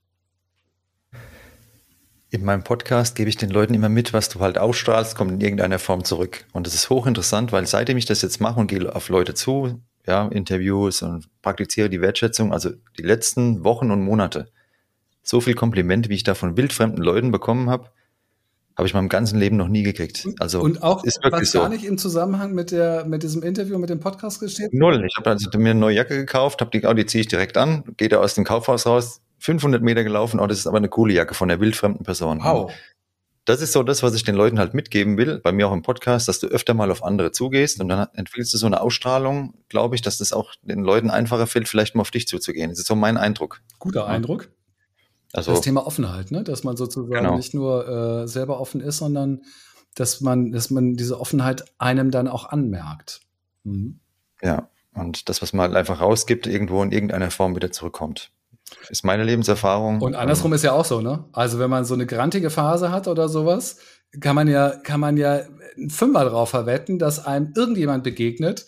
in 2.32 2.46
meinem 2.46 2.64
Podcast 2.64 3.14
gebe 3.14 3.28
ich 3.28 3.36
den 3.36 3.50
Leuten 3.50 3.74
immer 3.74 3.90
mit, 3.90 4.14
was 4.14 4.30
du 4.30 4.40
halt 4.40 4.56
ausstrahlst, 4.56 5.14
kommt 5.14 5.32
in 5.32 5.40
irgendeiner 5.42 5.78
Form 5.78 6.02
zurück. 6.02 6.46
Und 6.52 6.66
das 6.66 6.74
ist 6.74 6.88
hochinteressant, 6.88 7.52
weil 7.52 7.66
seitdem 7.66 7.98
ich 7.98 8.06
das 8.06 8.22
jetzt 8.22 8.40
mache 8.40 8.58
und 8.58 8.68
gehe 8.68 8.94
auf 8.94 9.10
Leute 9.10 9.34
zu, 9.34 9.82
ja, 10.06 10.26
Interviews 10.28 11.02
und 11.02 11.28
praktiziere 11.42 11.90
die 11.90 12.00
Wertschätzung, 12.00 12.52
also 12.54 12.70
die 12.98 13.02
letzten 13.02 13.64
Wochen 13.64 13.90
und 13.90 14.02
Monate, 14.02 14.50
so 15.22 15.40
viel 15.40 15.54
Kompliment, 15.54 16.08
wie 16.08 16.14
ich 16.14 16.24
da 16.24 16.34
von 16.34 16.56
wildfremden 16.56 17.02
Leuten 17.02 17.30
bekommen 17.30 17.70
habe, 17.70 17.90
habe 18.76 18.88
ich 18.88 18.94
meinem 18.94 19.08
ganzen 19.08 19.38
Leben 19.38 19.56
noch 19.56 19.68
nie 19.68 19.82
gekriegt. 19.82 20.26
Also 20.38 20.60
und 20.60 20.82
auch 20.82 21.04
ist 21.04 21.22
wirklich 21.22 21.42
was 21.42 21.52
so. 21.52 21.60
gar 21.60 21.68
nicht 21.68 21.84
im 21.84 21.98
Zusammenhang 21.98 22.54
mit 22.54 22.70
der 22.70 23.04
mit 23.04 23.22
diesem 23.22 23.42
Interview 23.42 23.78
mit 23.78 23.90
dem 23.90 24.00
Podcast 24.00 24.40
gesteht. 24.40 24.72
Null. 24.72 25.04
Ich 25.06 25.16
habe 25.16 25.30
also 25.30 25.50
mir 25.58 25.70
eine 25.70 25.80
neue 25.80 25.96
Jacke 25.96 26.16
gekauft, 26.16 26.60
habe 26.60 26.70
die, 26.70 26.86
oh, 26.86 26.94
die 26.94 27.06
ziehe 27.06 27.20
ich 27.20 27.28
direkt 27.28 27.56
an, 27.56 27.84
gehe 27.96 28.08
da 28.08 28.18
aus 28.18 28.34
dem 28.34 28.44
Kaufhaus 28.44 28.86
raus, 28.86 29.20
500 29.38 29.82
Meter 29.82 30.04
gelaufen, 30.04 30.40
oh, 30.40 30.46
das 30.46 30.58
ist 30.58 30.66
aber 30.66 30.78
eine 30.78 30.88
coole 30.88 31.12
Jacke 31.12 31.34
von 31.34 31.48
der 31.48 31.60
wildfremden 31.60 32.04
Person. 32.04 32.40
Wow. 32.42 32.72
Das 33.44 33.60
ist 33.60 33.72
so 33.72 33.82
das, 33.82 34.04
was 34.04 34.14
ich 34.14 34.22
den 34.22 34.36
Leuten 34.36 34.60
halt 34.60 34.72
mitgeben 34.72 35.18
will, 35.18 35.40
bei 35.40 35.50
mir 35.50 35.66
auch 35.66 35.72
im 35.72 35.82
Podcast, 35.82 36.28
dass 36.28 36.38
du 36.38 36.46
öfter 36.46 36.74
mal 36.74 36.92
auf 36.92 37.02
andere 37.02 37.32
zugehst 37.32 37.80
und 37.80 37.88
dann 37.88 38.06
entwickelst 38.14 38.54
du 38.54 38.58
so 38.58 38.66
eine 38.66 38.80
Ausstrahlung, 38.80 39.54
glaube 39.68 39.96
ich, 39.96 40.02
dass 40.02 40.18
das 40.18 40.32
auch 40.32 40.52
den 40.62 40.84
Leuten 40.84 41.10
einfacher 41.10 41.48
fällt, 41.48 41.66
vielleicht 41.66 41.96
mal 41.96 42.02
auf 42.02 42.12
dich 42.12 42.28
zuzugehen. 42.28 42.70
Das 42.70 42.78
ist 42.78 42.86
so 42.86 42.94
mein 42.94 43.16
Eindruck. 43.16 43.60
Guter 43.80 44.06
Eindruck. 44.06 44.48
Also, 45.32 45.52
das 45.52 45.62
Thema 45.62 45.86
Offenheit, 45.86 46.30
ne? 46.30 46.44
dass 46.44 46.62
man 46.64 46.76
sozusagen 46.76 47.10
genau. 47.10 47.36
nicht 47.36 47.54
nur 47.54 47.88
äh, 47.88 48.28
selber 48.28 48.60
offen 48.60 48.80
ist, 48.80 48.98
sondern 48.98 49.42
dass 49.94 50.20
man, 50.20 50.52
dass 50.52 50.70
man 50.70 50.94
diese 50.94 51.20
Offenheit 51.20 51.64
einem 51.78 52.10
dann 52.10 52.28
auch 52.28 52.48
anmerkt. 52.48 53.20
Mhm. 53.64 54.00
Ja, 54.42 54.68
und 54.94 55.28
das, 55.28 55.40
was 55.40 55.52
man 55.52 55.68
halt 55.68 55.76
einfach 55.76 56.00
rausgibt, 56.00 56.46
irgendwo 56.46 56.82
in 56.82 56.92
irgendeiner 56.92 57.30
Form 57.30 57.56
wieder 57.56 57.72
zurückkommt. 57.72 58.30
Ist 58.88 59.04
meine 59.04 59.24
Lebenserfahrung. 59.24 60.00
Und 60.00 60.14
andersrum 60.14 60.52
ist 60.52 60.64
ja 60.64 60.72
auch 60.72 60.84
so, 60.84 61.00
ne? 61.00 61.24
Also 61.32 61.58
wenn 61.58 61.70
man 61.70 61.84
so 61.84 61.94
eine 61.94 62.06
grantige 62.06 62.50
Phase 62.50 62.90
hat 62.90 63.06
oder 63.08 63.28
sowas, 63.28 63.78
kann 64.20 64.34
man 64.34 64.48
ja, 64.48 64.70
kann 64.70 65.00
man 65.00 65.16
ja 65.16 65.42
einen 65.76 65.90
Fünfer 65.90 66.24
drauf 66.26 66.50
verwetten, 66.50 66.98
dass 66.98 67.24
einem 67.24 67.52
irgendjemand 67.56 68.04
begegnet, 68.04 68.66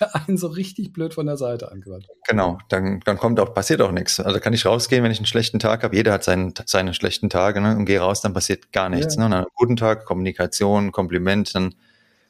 der 0.00 0.14
einen 0.14 0.36
so 0.36 0.46
richtig 0.46 0.92
blöd 0.92 1.14
von 1.14 1.26
der 1.26 1.36
Seite 1.36 1.72
anquatscht. 1.72 2.08
Genau, 2.28 2.58
dann, 2.68 3.00
dann 3.04 3.18
kommt 3.18 3.40
auch, 3.40 3.52
passiert 3.54 3.80
auch 3.80 3.92
nichts. 3.92 4.20
Also 4.20 4.40
kann 4.40 4.52
ich 4.52 4.64
rausgehen, 4.64 5.02
wenn 5.02 5.10
ich 5.10 5.18
einen 5.18 5.26
schlechten 5.26 5.58
Tag 5.58 5.82
habe. 5.82 5.96
Jeder 5.96 6.12
hat 6.12 6.24
seinen, 6.24 6.54
seine 6.66 6.94
schlechten 6.94 7.30
Tage 7.30 7.60
ne? 7.60 7.76
und 7.76 7.84
gehe 7.84 8.00
raus, 8.00 8.20
dann 8.20 8.32
passiert 8.32 8.72
gar 8.72 8.88
nichts. 8.88 9.16
Ja. 9.16 9.28
Ne? 9.28 9.36
Einen 9.36 9.46
guten 9.54 9.76
Tag, 9.76 10.04
Kommunikation, 10.04 10.92
Kompliment, 10.92 11.54
dann 11.54 11.74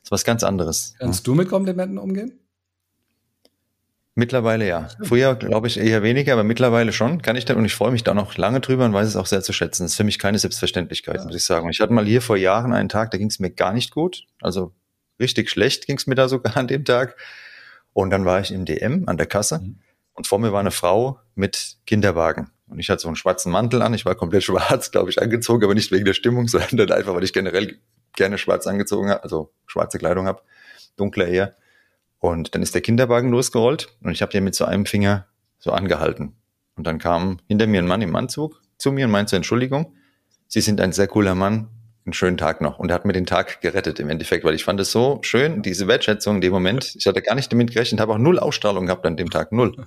ist 0.02 0.10
was 0.10 0.24
ganz 0.24 0.42
anderes. 0.42 0.94
Kannst 0.98 1.20
ja. 1.20 1.24
du 1.24 1.34
mit 1.34 1.48
Komplimenten 1.48 1.98
umgehen? 1.98 2.38
Mittlerweile 4.14 4.68
ja. 4.68 4.88
Früher 5.02 5.34
glaube 5.34 5.68
ich 5.68 5.78
eher 5.78 6.02
weniger, 6.02 6.34
aber 6.34 6.44
mittlerweile 6.44 6.92
schon 6.92 7.22
kann 7.22 7.34
ich 7.34 7.46
dann 7.46 7.56
und 7.56 7.64
ich 7.64 7.74
freue 7.74 7.92
mich 7.92 8.04
da 8.04 8.12
noch 8.12 8.36
lange 8.36 8.60
drüber 8.60 8.84
und 8.84 8.92
weiß 8.92 9.08
es 9.08 9.16
auch 9.16 9.24
sehr 9.24 9.42
zu 9.42 9.54
schätzen. 9.54 9.84
Das 9.84 9.92
ist 9.92 9.96
für 9.96 10.04
mich 10.04 10.18
keine 10.18 10.38
Selbstverständlichkeit, 10.38 11.16
ja. 11.16 11.24
muss 11.24 11.34
ich 11.34 11.44
sagen. 11.44 11.64
Und 11.64 11.72
ich 11.72 11.80
hatte 11.80 11.94
mal 11.94 12.04
hier 12.04 12.20
vor 12.20 12.36
Jahren 12.36 12.74
einen 12.74 12.90
Tag, 12.90 13.10
da 13.10 13.18
ging 13.18 13.28
es 13.28 13.38
mir 13.38 13.50
gar 13.50 13.72
nicht 13.72 13.90
gut. 13.90 14.26
Also 14.42 14.72
richtig 15.18 15.48
schlecht 15.48 15.86
ging 15.86 15.96
es 15.96 16.06
mir 16.06 16.14
da 16.14 16.28
sogar 16.28 16.58
an 16.58 16.66
dem 16.66 16.84
Tag. 16.84 17.16
Und 17.92 18.11
dann 18.11 18.24
war 18.24 18.40
ich 18.40 18.52
im 18.52 18.64
DM 18.64 19.05
an 19.07 19.16
der 19.16 19.26
Kasse 19.26 19.61
mhm. 19.61 19.78
und 20.14 20.26
vor 20.26 20.38
mir 20.38 20.52
war 20.52 20.61
eine 20.61 20.70
Frau 20.70 21.18
mit 21.35 21.78
Kinderwagen. 21.87 22.50
Und 22.66 22.78
ich 22.78 22.88
hatte 22.88 23.02
so 23.02 23.09
einen 23.09 23.16
schwarzen 23.16 23.52
Mantel 23.52 23.83
an. 23.83 23.92
Ich 23.92 24.05
war 24.05 24.14
komplett 24.14 24.44
schwarz, 24.44 24.90
glaube 24.90 25.11
ich, 25.11 25.20
angezogen, 25.20 25.64
aber 25.64 25.74
nicht 25.74 25.92
wegen 25.92 26.05
der 26.05 26.14
Stimmung, 26.14 26.48
sondern 26.48 26.90
einfach, 26.92 27.14
weil 27.14 27.24
ich 27.24 27.33
generell 27.33 27.78
gerne 28.14 28.38
schwarz 28.38 28.66
angezogen 28.66 29.11
habe, 29.11 29.22
also 29.22 29.52
schwarze 29.66 29.98
Kleidung 29.98 30.26
habe, 30.26 30.42
dunkler 30.96 31.28
eher. 31.28 31.57
Und 32.18 32.55
dann 32.55 32.62
ist 32.62 32.74
der 32.74 32.83
Kinderwagen 32.83 33.31
losgerollt 33.31 33.96
und 34.02 34.12
ich 34.12 34.22
habe 34.22 34.31
den 34.31 34.44
mit 34.44 34.55
so 34.55 34.64
einem 34.64 34.87
Finger 34.87 35.26
so 35.59 35.72
angehalten. 35.72 36.37
Und 36.76 36.87
dann 36.87 36.98
kam 36.98 37.38
hinter 37.48 37.66
mir 37.66 37.81
ein 37.81 37.87
Mann 37.87 38.02
im 38.02 38.14
Anzug 38.14 38.61
zu 38.78 38.92
mir 38.92 39.07
und 39.07 39.12
meinte, 39.12 39.37
Entschuldigung, 39.37 39.94
Sie 40.46 40.61
sind 40.61 40.81
ein 40.81 40.92
sehr 40.92 41.09
cooler 41.09 41.35
Mann, 41.35 41.68
einen 42.04 42.12
schönen 42.12 42.36
Tag 42.36 42.60
noch. 42.60 42.78
Und 42.78 42.90
er 42.90 42.94
hat 42.94 43.04
mir 43.04 43.12
den 43.12 43.26
Tag 43.26 43.60
gerettet 43.60 44.00
im 44.00 44.10
Endeffekt, 44.10 44.44
weil 44.44 44.54
ich 44.54 44.64
fand 44.64 44.80
es 44.80 44.90
so 44.90 45.20
schön, 45.22 45.62
diese 45.62 45.86
Wertschätzung 45.86 46.36
in 46.36 46.40
dem 46.40 46.52
Moment. 46.52 46.94
Ich 46.96 47.06
hatte 47.06 47.22
gar 47.22 47.34
nicht 47.34 47.52
damit 47.52 47.72
gerechnet, 47.72 48.00
habe 48.00 48.12
auch 48.12 48.18
null 48.18 48.38
Ausstrahlung 48.38 48.86
gehabt 48.86 49.06
an 49.06 49.16
dem 49.16 49.30
Tag, 49.30 49.52
null. 49.52 49.86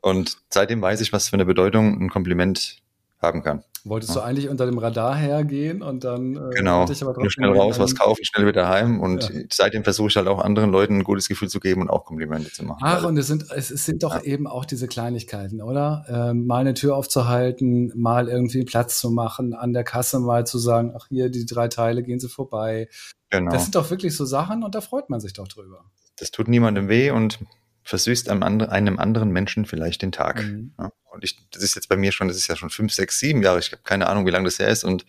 Und 0.00 0.38
seitdem 0.50 0.82
weiß 0.82 1.00
ich, 1.00 1.12
was 1.12 1.28
für 1.28 1.34
eine 1.34 1.44
Bedeutung 1.44 2.00
ein 2.00 2.10
Kompliment 2.10 2.78
haben 3.22 3.42
kann. 3.42 3.64
Wolltest 3.86 4.14
ja. 4.14 4.22
du 4.22 4.26
eigentlich 4.26 4.48
unter 4.48 4.64
dem 4.64 4.78
Radar 4.78 5.14
hergehen 5.14 5.82
und 5.82 6.04
dann 6.04 6.36
äh, 6.36 6.54
genau 6.56 6.90
ich 6.90 7.02
aber 7.02 7.30
schnell 7.30 7.50
raus, 7.50 7.78
was 7.78 7.94
kaufen, 7.94 8.24
schnell 8.24 8.46
wieder 8.46 8.66
heim 8.66 8.98
und 8.98 9.28
ja. 9.28 9.42
seitdem 9.52 9.84
versuche 9.84 10.08
ich 10.08 10.16
halt 10.16 10.26
auch 10.26 10.38
anderen 10.38 10.70
Leuten 10.70 10.98
ein 10.98 11.04
gutes 11.04 11.28
Gefühl 11.28 11.50
zu 11.50 11.60
geben 11.60 11.82
und 11.82 11.90
auch 11.90 12.06
Komplimente 12.06 12.50
zu 12.50 12.64
machen. 12.64 12.80
Ach 12.82 13.04
und 13.04 13.18
es 13.18 13.26
sind 13.26 13.50
es, 13.50 13.70
es 13.70 13.84
sind 13.84 14.02
doch 14.02 14.14
ja. 14.14 14.22
eben 14.22 14.46
auch 14.46 14.64
diese 14.64 14.88
Kleinigkeiten, 14.88 15.60
oder? 15.60 16.06
Ähm, 16.08 16.46
mal 16.46 16.60
eine 16.60 16.72
Tür 16.72 16.96
aufzuhalten, 16.96 17.92
mal 17.94 18.28
irgendwie 18.28 18.64
Platz 18.64 18.98
zu 18.98 19.10
machen, 19.10 19.52
an 19.52 19.74
der 19.74 19.84
Kasse 19.84 20.18
mal 20.18 20.46
zu 20.46 20.58
sagen, 20.58 20.94
ach 20.96 21.08
hier 21.08 21.28
die 21.28 21.44
drei 21.44 21.68
Teile 21.68 22.02
gehen 22.02 22.20
Sie 22.20 22.30
vorbei. 22.30 22.88
Genau. 23.28 23.50
Das 23.50 23.64
sind 23.64 23.74
doch 23.74 23.90
wirklich 23.90 24.16
so 24.16 24.24
Sachen 24.24 24.64
und 24.64 24.74
da 24.74 24.80
freut 24.80 25.10
man 25.10 25.20
sich 25.20 25.34
doch 25.34 25.46
drüber. 25.48 25.84
Das 26.16 26.30
tut 26.30 26.48
niemandem 26.48 26.88
weh 26.88 27.10
und 27.10 27.38
versüßt 27.84 28.28
einem, 28.30 28.42
anderen 28.98 29.30
Menschen 29.30 29.66
vielleicht 29.66 30.02
den 30.02 30.12
Tag. 30.12 30.42
Mhm. 30.42 30.72
Ja. 30.78 30.90
Und 31.12 31.22
ich, 31.22 31.48
das 31.50 31.62
ist 31.62 31.76
jetzt 31.76 31.88
bei 31.88 31.96
mir 31.96 32.12
schon, 32.12 32.28
das 32.28 32.36
ist 32.36 32.48
ja 32.48 32.56
schon 32.56 32.70
fünf, 32.70 32.92
sechs, 32.92 33.20
sieben 33.20 33.42
Jahre. 33.42 33.58
Ich 33.58 33.70
habe 33.70 33.82
keine 33.84 34.08
Ahnung, 34.08 34.26
wie 34.26 34.30
lange 34.30 34.46
das 34.46 34.58
her 34.58 34.68
ist 34.68 34.84
und 34.84 35.04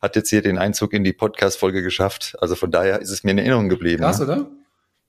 hat 0.00 0.14
jetzt 0.16 0.30
hier 0.30 0.42
den 0.42 0.58
Einzug 0.58 0.92
in 0.92 1.04
die 1.04 1.12
Podcast-Folge 1.12 1.82
geschafft. 1.82 2.36
Also 2.40 2.54
von 2.54 2.70
daher 2.70 3.00
ist 3.00 3.10
es 3.10 3.24
mir 3.24 3.30
in 3.32 3.38
Erinnerung 3.38 3.68
geblieben. 3.68 4.02
Krass, 4.02 4.18
ja. 4.18 4.24
oder? 4.24 4.50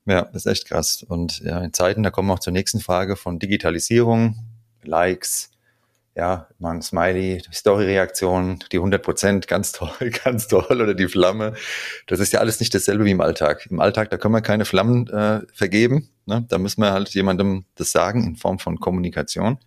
Ja, 0.06 0.22
das 0.22 0.44
ist 0.44 0.46
echt 0.46 0.68
krass. 0.68 1.02
Und 1.06 1.40
ja, 1.40 1.60
in 1.60 1.72
Zeiten, 1.72 2.02
da 2.02 2.10
kommen 2.10 2.28
wir 2.28 2.34
auch 2.34 2.40
zur 2.40 2.52
nächsten 2.52 2.80
Frage 2.80 3.16
von 3.16 3.38
Digitalisierung, 3.38 4.36
Likes, 4.82 5.50
ja, 6.16 6.48
mal 6.58 6.72
ein 6.72 6.82
Smiley, 6.82 7.42
Story-Reaktion, 7.52 8.60
die 8.70 8.76
100 8.76 9.02
Prozent, 9.02 9.48
ganz 9.48 9.72
toll, 9.72 9.90
ganz 10.24 10.46
toll, 10.46 10.80
oder 10.80 10.94
die 10.94 11.08
Flamme. 11.08 11.54
Das 12.06 12.20
ist 12.20 12.32
ja 12.32 12.40
alles 12.40 12.60
nicht 12.60 12.74
dasselbe 12.74 13.04
wie 13.04 13.10
im 13.10 13.20
Alltag. 13.20 13.66
Im 13.70 13.80
Alltag, 13.80 14.10
da 14.10 14.16
können 14.16 14.34
wir 14.34 14.40
keine 14.40 14.64
Flammen 14.64 15.08
äh, 15.08 15.40
vergeben. 15.52 16.08
Ne? 16.26 16.44
Da 16.48 16.58
müssen 16.58 16.82
wir 16.82 16.92
halt 16.92 17.08
jemandem 17.10 17.64
das 17.74 17.90
sagen 17.90 18.24
in 18.24 18.36
Form 18.36 18.58
von 18.58 18.78
Kommunikation. 18.78 19.58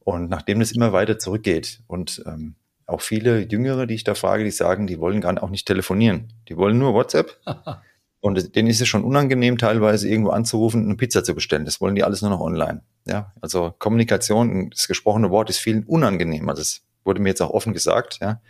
Und 0.00 0.30
nachdem 0.30 0.60
das 0.60 0.72
immer 0.72 0.92
weiter 0.92 1.18
zurückgeht 1.18 1.80
und 1.86 2.22
ähm, 2.26 2.54
auch 2.86 3.00
viele 3.00 3.40
Jüngere, 3.40 3.86
die 3.86 3.94
ich 3.94 4.04
da 4.04 4.14
frage, 4.14 4.44
die 4.44 4.50
sagen, 4.50 4.86
die 4.86 4.98
wollen 4.98 5.20
gar 5.20 5.40
auch 5.42 5.50
nicht 5.50 5.66
telefonieren. 5.66 6.32
Die 6.48 6.56
wollen 6.56 6.78
nur 6.78 6.94
WhatsApp. 6.94 7.38
Und 8.22 8.54
denen 8.54 8.68
ist 8.68 8.80
es 8.80 8.86
schon 8.86 9.02
unangenehm, 9.02 9.58
teilweise 9.58 10.08
irgendwo 10.08 10.30
anzurufen 10.30 10.82
und 10.82 10.86
eine 10.86 10.96
Pizza 10.96 11.24
zu 11.24 11.34
bestellen. 11.34 11.64
Das 11.64 11.80
wollen 11.80 11.96
die 11.96 12.04
alles 12.04 12.22
nur 12.22 12.30
noch 12.30 12.40
online. 12.40 12.82
Ja, 13.04 13.32
also 13.40 13.74
Kommunikation, 13.80 14.70
das 14.70 14.86
gesprochene 14.86 15.30
Wort 15.30 15.50
ist 15.50 15.58
vielen 15.58 15.82
unangenehm. 15.82 16.48
Also 16.48 16.62
es 16.62 16.82
wurde 17.02 17.20
mir 17.20 17.30
jetzt 17.30 17.42
auch 17.42 17.50
offen 17.50 17.72
gesagt, 17.72 18.20
ja. 18.22 18.40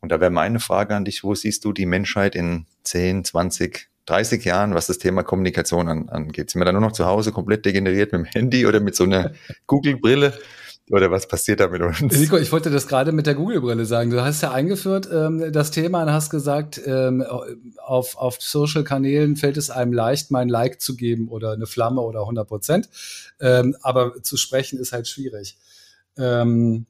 Und 0.00 0.10
da 0.10 0.20
wäre 0.20 0.30
meine 0.30 0.60
Frage 0.60 0.94
an 0.94 1.04
dich, 1.04 1.24
wo 1.24 1.34
siehst 1.34 1.64
du 1.64 1.72
die 1.72 1.86
Menschheit 1.86 2.36
in 2.36 2.66
10, 2.84 3.24
20, 3.24 3.88
30 4.06 4.44
Jahren, 4.44 4.74
was 4.74 4.86
das 4.86 4.98
Thema 4.98 5.24
Kommunikation 5.24 5.88
an, 5.88 6.08
angeht? 6.08 6.50
Sind 6.50 6.60
wir 6.60 6.66
da 6.66 6.72
nur 6.72 6.80
noch 6.80 6.92
zu 6.92 7.06
Hause 7.06 7.32
komplett 7.32 7.64
degeneriert 7.64 8.12
mit 8.12 8.20
dem 8.20 8.24
Handy 8.26 8.64
oder 8.64 8.78
mit 8.78 8.94
so 8.94 9.02
einer 9.02 9.32
Google-Brille? 9.66 10.38
Oder 10.90 11.10
was 11.10 11.26
passiert 11.26 11.60
da 11.60 11.68
mit 11.68 11.80
uns? 11.80 12.00
Nico, 12.00 12.36
ich 12.36 12.52
wollte 12.52 12.70
das 12.70 12.86
gerade 12.86 13.12
mit 13.12 13.26
der 13.26 13.34
Google-Brille 13.34 13.86
sagen. 13.86 14.10
Du 14.10 14.22
hast 14.22 14.42
ja 14.42 14.52
eingeführt 14.52 15.08
ähm, 15.10 15.50
das 15.50 15.70
Thema 15.70 16.02
und 16.02 16.12
hast 16.12 16.28
gesagt, 16.28 16.80
ähm, 16.84 17.24
auf, 17.78 18.16
auf 18.18 18.36
Social-Kanälen 18.40 19.36
fällt 19.36 19.56
es 19.56 19.70
einem 19.70 19.94
leicht, 19.94 20.30
mein 20.30 20.50
Like 20.50 20.82
zu 20.82 20.94
geben 20.94 21.28
oder 21.28 21.52
eine 21.52 21.66
Flamme 21.66 22.02
oder 22.02 22.20
100 22.20 22.46
Prozent. 22.46 22.88
Ähm, 23.40 23.76
aber 23.80 24.22
zu 24.22 24.36
sprechen 24.36 24.78
ist 24.78 24.92
halt 24.92 25.08
schwierig. 25.08 25.56
Ähm, 26.18 26.84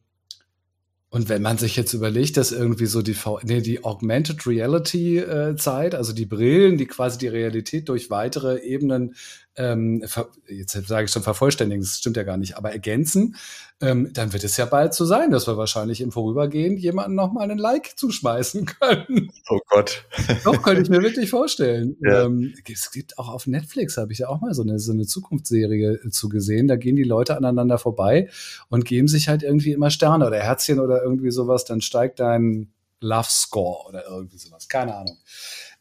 und 1.14 1.28
wenn 1.28 1.42
man 1.42 1.58
sich 1.58 1.76
jetzt 1.76 1.92
überlegt, 1.92 2.36
dass 2.36 2.50
irgendwie 2.50 2.86
so 2.86 3.00
die, 3.00 3.14
v 3.14 3.38
nee, 3.44 3.60
die 3.60 3.84
Augmented 3.84 4.48
Reality 4.48 5.18
äh, 5.18 5.54
Zeit, 5.54 5.94
also 5.94 6.12
die 6.12 6.26
Brillen, 6.26 6.76
die 6.76 6.86
quasi 6.86 7.18
die 7.18 7.28
Realität 7.28 7.88
durch 7.88 8.10
weitere 8.10 8.58
Ebenen 8.58 9.14
ähm, 9.56 10.04
jetzt 10.48 10.72
sage 10.86 11.04
ich 11.04 11.10
schon 11.10 11.22
vervollständigen, 11.22 11.82
das 11.82 11.98
stimmt 11.98 12.16
ja 12.16 12.22
gar 12.22 12.36
nicht, 12.36 12.56
aber 12.56 12.72
ergänzen, 12.72 13.36
ähm, 13.80 14.10
dann 14.12 14.32
wird 14.32 14.44
es 14.44 14.56
ja 14.56 14.66
bald 14.66 14.94
so 14.94 15.04
sein, 15.04 15.30
dass 15.30 15.46
wir 15.46 15.56
wahrscheinlich 15.56 16.00
im 16.00 16.12
Vorübergehen 16.12 16.76
jemanden 16.76 17.14
nochmal 17.14 17.50
einen 17.50 17.58
Like 17.58 17.98
zuschmeißen 17.98 18.66
können. 18.80 19.30
Oh 19.48 19.58
Gott. 19.68 20.04
Doch, 20.44 20.62
könnte 20.62 20.82
ich 20.82 20.88
mir 20.88 21.02
wirklich 21.02 21.30
vorstellen. 21.30 21.96
Ja. 22.04 22.24
Ähm, 22.24 22.52
es 22.70 22.90
gibt 22.90 23.18
auch 23.18 23.28
auf 23.28 23.46
Netflix, 23.46 23.96
habe 23.96 24.12
ich 24.12 24.18
ja 24.18 24.28
auch 24.28 24.40
mal 24.40 24.52
so 24.52 24.62
eine, 24.62 24.78
so 24.78 24.92
eine 24.92 25.06
Zukunftsserie 25.06 26.00
äh, 26.04 26.10
zu 26.10 26.28
gesehen, 26.28 26.68
da 26.68 26.76
gehen 26.76 26.96
die 26.96 27.02
Leute 27.02 27.36
aneinander 27.36 27.78
vorbei 27.78 28.28
und 28.68 28.84
geben 28.84 29.08
sich 29.08 29.28
halt 29.28 29.42
irgendwie 29.42 29.72
immer 29.72 29.90
Sterne 29.90 30.26
oder 30.26 30.38
Herzchen 30.38 30.80
oder 30.80 31.02
irgendwie 31.02 31.30
sowas, 31.30 31.64
dann 31.64 31.80
steigt 31.80 32.20
dein 32.20 32.73
Love 33.04 33.28
Score 33.30 33.86
oder 33.88 34.06
irgendwie 34.06 34.38
sowas, 34.38 34.68
keine 34.68 34.94
Ahnung. 34.94 35.18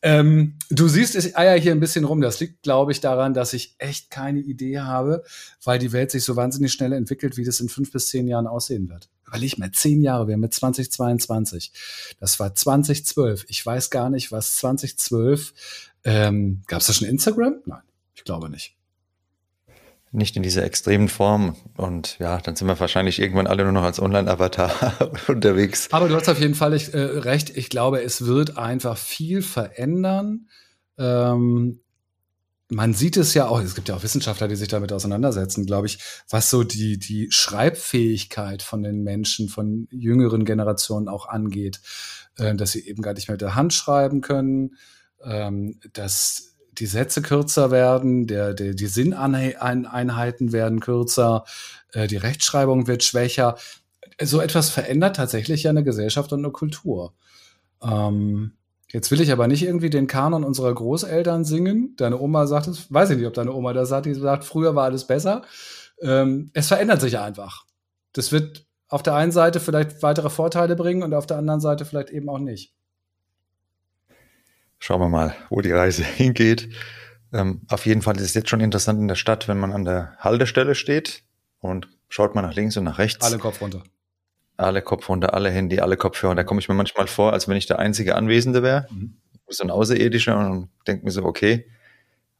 Ähm, 0.01 0.59
du 0.69 0.87
siehst, 0.89 1.15
ich 1.15 1.37
eier 1.37 1.57
hier 1.57 1.71
ein 1.71 1.79
bisschen 1.79 2.03
rum. 2.03 2.19
Das 2.19 2.39
liegt, 2.39 2.61
glaube 2.63 2.91
ich, 2.91 2.99
daran, 2.99 3.33
dass 3.33 3.53
ich 3.53 3.75
echt 3.77 4.11
keine 4.11 4.39
Idee 4.39 4.79
habe, 4.79 5.23
weil 5.63 5.79
die 5.79 5.93
Welt 5.93 6.11
sich 6.11 6.23
so 6.25 6.35
wahnsinnig 6.35 6.73
schnell 6.73 6.91
entwickelt, 6.91 7.37
wie 7.37 7.45
das 7.45 7.61
in 7.61 7.69
fünf 7.69 7.91
bis 7.91 8.07
zehn 8.07 8.27
Jahren 8.27 8.45
aussehen 8.45 8.89
wird. 8.89 9.09
Überleg 9.25 9.57
mal, 9.57 9.71
zehn 9.71 10.01
Jahre, 10.01 10.27
wir 10.27 10.33
haben 10.33 10.41
mit 10.41 10.53
2022. 10.53 11.71
Das 12.19 12.39
war 12.39 12.53
2012. 12.53 13.45
Ich 13.47 13.65
weiß 13.65 13.89
gar 13.89 14.09
nicht, 14.09 14.31
was 14.31 14.57
2012. 14.57 15.53
Ähm, 16.03 16.63
Gab 16.67 16.81
es 16.81 16.87
da 16.87 16.93
schon 16.93 17.07
Instagram? 17.07 17.55
Nein, 17.65 17.81
ich 18.13 18.25
glaube 18.25 18.49
nicht. 18.49 18.75
Nicht 20.13 20.35
in 20.35 20.43
dieser 20.43 20.63
extremen 20.63 21.09
Form. 21.09 21.55
Und 21.75 22.17
ja, 22.19 22.39
dann 22.39 22.55
sind 22.55 22.67
wir 22.67 22.79
wahrscheinlich 22.79 23.19
irgendwann 23.19 23.47
alle 23.47 23.63
nur 23.63 23.73
noch 23.73 23.83
als 23.83 23.99
Online-Avatar 23.99 25.11
unterwegs. 25.27 25.89
Aber 25.91 26.07
du 26.07 26.15
hast 26.15 26.29
auf 26.29 26.39
jeden 26.39 26.55
Fall 26.55 26.73
äh, 26.73 26.97
recht. 26.97 27.57
Ich 27.57 27.69
glaube, 27.69 28.01
es 28.01 28.25
wird 28.25 28.57
einfach 28.57 28.97
viel 28.97 29.41
verändern. 29.41 30.47
Ähm, 30.97 31.81
man 32.69 32.93
sieht 32.93 33.17
es 33.17 33.33
ja 33.33 33.47
auch, 33.47 33.59
es 33.59 33.75
gibt 33.75 33.89
ja 33.89 33.95
auch 33.95 34.03
Wissenschaftler, 34.03 34.47
die 34.47 34.55
sich 34.55 34.67
damit 34.67 34.93
auseinandersetzen, 34.93 35.65
glaube 35.65 35.87
ich, 35.87 35.99
was 36.29 36.49
so 36.49 36.63
die, 36.63 36.97
die 36.97 37.31
Schreibfähigkeit 37.31 38.61
von 38.61 38.83
den 38.83 39.03
Menschen, 39.03 39.49
von 39.49 39.87
jüngeren 39.91 40.45
Generationen 40.45 41.07
auch 41.07 41.27
angeht, 41.27 41.81
äh, 42.37 42.55
dass 42.55 42.71
sie 42.71 42.87
eben 42.87 43.01
gar 43.01 43.13
nicht 43.13 43.27
mehr 43.27 43.33
mit 43.33 43.41
der 43.41 43.55
Hand 43.55 43.73
schreiben 43.73 44.21
können, 44.21 44.75
ähm, 45.23 45.79
dass 45.93 46.52
die 46.79 46.85
Sätze 46.85 47.21
kürzer 47.21 47.71
werden, 47.71 48.27
der, 48.27 48.53
der, 48.53 48.73
die 48.73 48.87
Sinneinheiten 48.87 50.51
werden 50.51 50.79
kürzer, 50.79 51.45
äh, 51.93 52.07
die 52.07 52.17
Rechtschreibung 52.17 52.87
wird 52.87 53.03
schwächer. 53.03 53.57
So 54.21 54.41
etwas 54.41 54.69
verändert 54.69 55.15
tatsächlich 55.15 55.63
ja 55.63 55.71
eine 55.71 55.83
Gesellschaft 55.83 56.31
und 56.33 56.39
eine 56.39 56.51
Kultur. 56.51 57.13
Ähm, 57.81 58.53
jetzt 58.91 59.11
will 59.11 59.21
ich 59.21 59.31
aber 59.31 59.47
nicht 59.47 59.63
irgendwie 59.63 59.89
den 59.89 60.07
Kanon 60.07 60.43
unserer 60.43 60.73
Großeltern 60.73 61.45
singen. 61.45 61.95
Deine 61.97 62.19
Oma 62.19 62.47
sagt 62.47 62.67
es, 62.67 62.91
weiß 62.91 63.11
ich 63.11 63.17
nicht, 63.17 63.27
ob 63.27 63.33
deine 63.33 63.53
Oma 63.53 63.73
das 63.73 63.89
sagt, 63.89 64.05
die 64.05 64.13
sagt, 64.13 64.43
früher 64.43 64.75
war 64.75 64.85
alles 64.85 65.05
besser. 65.05 65.43
Ähm, 66.01 66.51
es 66.53 66.67
verändert 66.67 67.01
sich 67.01 67.17
einfach. 67.17 67.65
Das 68.13 68.31
wird 68.31 68.65
auf 68.87 69.01
der 69.01 69.15
einen 69.15 69.31
Seite 69.31 69.59
vielleicht 69.59 70.03
weitere 70.03 70.29
Vorteile 70.29 70.75
bringen 70.75 71.01
und 71.01 71.13
auf 71.13 71.25
der 71.25 71.37
anderen 71.37 71.61
Seite 71.61 71.85
vielleicht 71.85 72.11
eben 72.11 72.29
auch 72.29 72.39
nicht. 72.39 72.73
Schauen 74.85 74.99
wir 74.99 75.07
mal, 75.07 75.33
wo 75.49 75.61
die 75.61 75.71
Reise 75.71 76.03
hingeht. 76.17 76.67
Ähm, 77.31 77.61
auf 77.69 77.85
jeden 77.85 78.01
Fall 78.01 78.17
ist 78.17 78.23
es 78.23 78.33
jetzt 78.33 78.49
schon 78.49 78.59
interessant 78.59 78.99
in 78.99 79.07
der 79.07 79.15
Stadt, 79.15 79.47
wenn 79.47 79.57
man 79.57 79.71
an 79.71 79.85
der 79.85 80.17
Haltestelle 80.19 80.75
steht 80.75 81.23
und 81.61 81.87
schaut 82.09 82.35
mal 82.35 82.41
nach 82.41 82.53
links 82.53 82.75
und 82.75 82.83
nach 82.83 82.97
rechts. 82.97 83.25
Alle 83.25 83.37
Kopf 83.37 83.61
runter. 83.61 83.81
Alle 84.57 84.81
Kopf 84.81 85.07
runter, 85.07 85.33
alle 85.33 85.49
Handy, 85.51 85.79
alle 85.79 85.95
Kopfhörer. 85.95 86.35
Da 86.35 86.43
komme 86.43 86.59
ich 86.59 86.67
mir 86.67 86.75
manchmal 86.75 87.07
vor, 87.07 87.31
als 87.31 87.47
wenn 87.47 87.55
ich 87.55 87.65
der 87.65 87.79
einzige 87.79 88.15
Anwesende 88.15 88.61
wäre. 88.61 88.87
Mhm. 88.91 89.13
So 89.47 89.63
ein 89.63 89.71
Außerirdischer 89.71 90.37
und 90.37 90.67
denke 90.85 91.05
mir 91.05 91.11
so, 91.11 91.23
okay, 91.23 91.65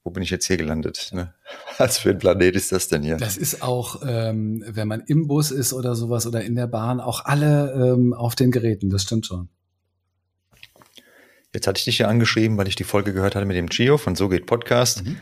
wo 0.04 0.10
bin 0.12 0.22
ich 0.22 0.30
jetzt 0.30 0.46
hier 0.46 0.58
gelandet? 0.58 1.12
Ne? 1.14 1.34
Was 1.78 1.98
für 1.98 2.10
ein 2.10 2.18
Planet 2.18 2.58
ist 2.58 2.74
das 2.74 2.90
denn 2.90 3.04
hier? 3.04 3.16
Das 3.16 3.38
ist 3.38 3.64
auch, 3.64 4.02
ähm, 4.06 4.66
wenn 4.68 4.90
man 4.90 5.00
im 5.08 5.28
Bus 5.28 5.52
ist 5.52 5.72
oder 5.72 5.96
sowas 5.96 6.28
oder 6.28 6.42
in 6.42 6.56
der 6.56 6.68
Bahn, 6.68 7.00
auch 7.00 7.24
alle 7.24 7.72
ähm, 7.72 8.14
auf 8.14 8.36
den 8.36 8.52
Geräten, 8.52 8.90
das 8.90 9.04
stimmt 9.04 9.28
schon. 9.28 9.48
Jetzt 11.54 11.68
hatte 11.68 11.78
ich 11.78 11.86
dich 11.86 12.00
ja 12.00 12.08
angeschrieben, 12.08 12.58
weil 12.58 12.68
ich 12.68 12.76
die 12.76 12.84
Folge 12.84 13.14
gehört 13.14 13.36
hatte 13.36 13.46
mit 13.46 13.56
dem 13.56 13.68
Gio 13.68 13.98
von 13.98 14.16
So 14.16 14.28
geht 14.28 14.48
Podcast 14.48 15.06
mhm. 15.06 15.18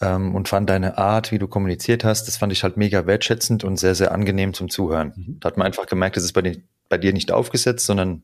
ähm, 0.00 0.34
und 0.34 0.48
fand 0.48 0.70
deine 0.70 0.96
Art, 0.98 1.30
wie 1.30 1.38
du 1.38 1.46
kommuniziert 1.46 2.04
hast, 2.04 2.26
das 2.26 2.38
fand 2.38 2.52
ich 2.52 2.62
halt 2.62 2.76
mega 2.76 3.06
wertschätzend 3.06 3.62
und 3.62 3.76
sehr, 3.76 3.94
sehr 3.94 4.12
angenehm 4.12 4.54
zum 4.54 4.70
Zuhören. 4.70 5.12
Mhm. 5.14 5.40
Da 5.40 5.48
hat 5.48 5.56
man 5.58 5.66
einfach 5.66 5.86
gemerkt, 5.86 6.16
das 6.16 6.24
ist 6.24 6.32
bei, 6.32 6.42
den, 6.42 6.64
bei 6.88 6.96
dir 6.96 7.12
nicht 7.12 7.30
aufgesetzt, 7.32 7.84
sondern 7.84 8.22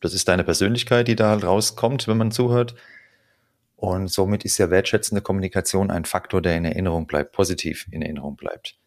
das 0.00 0.12
ist 0.12 0.28
deine 0.28 0.44
Persönlichkeit, 0.44 1.08
die 1.08 1.16
da 1.16 1.30
halt 1.30 1.44
rauskommt, 1.44 2.08
wenn 2.08 2.18
man 2.18 2.32
zuhört. 2.32 2.74
Und 3.76 4.08
somit 4.08 4.44
ist 4.44 4.58
ja 4.58 4.70
wertschätzende 4.70 5.22
Kommunikation 5.22 5.90
ein 5.90 6.04
Faktor, 6.04 6.42
der 6.42 6.56
in 6.56 6.64
Erinnerung 6.64 7.06
bleibt, 7.06 7.32
positiv 7.32 7.86
in 7.90 8.02
Erinnerung 8.02 8.36
bleibt. 8.36 8.78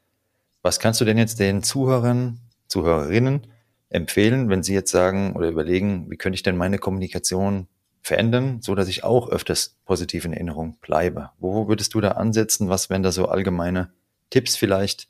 Was 0.62 0.80
kannst 0.80 1.00
du 1.00 1.06
denn 1.06 1.18
jetzt 1.18 1.40
den 1.40 1.64
Zuhörern, 1.64 2.40
Zuhörerinnen 2.68 3.48
empfehlen, 3.90 4.50
wenn 4.50 4.64
Sie 4.64 4.74
jetzt 4.74 4.92
sagen 4.92 5.34
oder 5.36 5.50
überlegen, 5.50 6.10
wie 6.10 6.18
könnte 6.18 6.36
ich 6.36 6.44
denn 6.44 6.58
meine 6.58 6.78
Kommunikation 6.78 7.68
verändern, 8.02 8.62
so 8.62 8.76
dass 8.76 8.88
ich 8.88 9.04
auch 9.04 9.30
öfters 9.30 9.78
positiv 9.86 10.26
in 10.26 10.34
Erinnerung 10.34 10.78
bleibe? 10.82 11.32
Wo 11.40 11.68
würdest 11.68 11.94
du 11.94 12.02
da 12.02 12.12
ansetzen? 12.12 12.70
Was 12.70 12.90
wären 12.90 13.04
da 13.04 13.12
so 13.12 13.28
allgemeine 13.28 13.92
Tipps 14.30 14.56
vielleicht, 14.56 15.08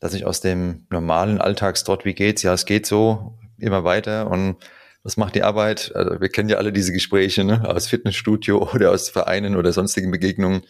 dass 0.00 0.14
ich 0.14 0.24
aus 0.24 0.40
dem 0.40 0.86
normalen 0.90 1.40
Alltagstrott, 1.40 2.04
wie 2.04 2.14
geht's? 2.14 2.42
Ja, 2.42 2.54
es 2.54 2.66
geht 2.66 2.86
so, 2.86 3.38
immer 3.58 3.84
weiter 3.84 4.30
und 4.30 4.56
was 5.02 5.16
macht 5.16 5.34
die 5.34 5.42
Arbeit? 5.42 5.92
Also 5.94 6.20
wir 6.20 6.28
kennen 6.28 6.48
ja 6.48 6.56
alle 6.56 6.72
diese 6.72 6.92
Gespräche 6.92 7.44
ne? 7.44 7.68
aus 7.68 7.86
Fitnessstudio 7.88 8.70
oder 8.74 8.90
aus 8.90 9.10
Vereinen 9.10 9.56
oder 9.56 9.72
sonstigen 9.72 10.10
Begegnungen, 10.10 10.62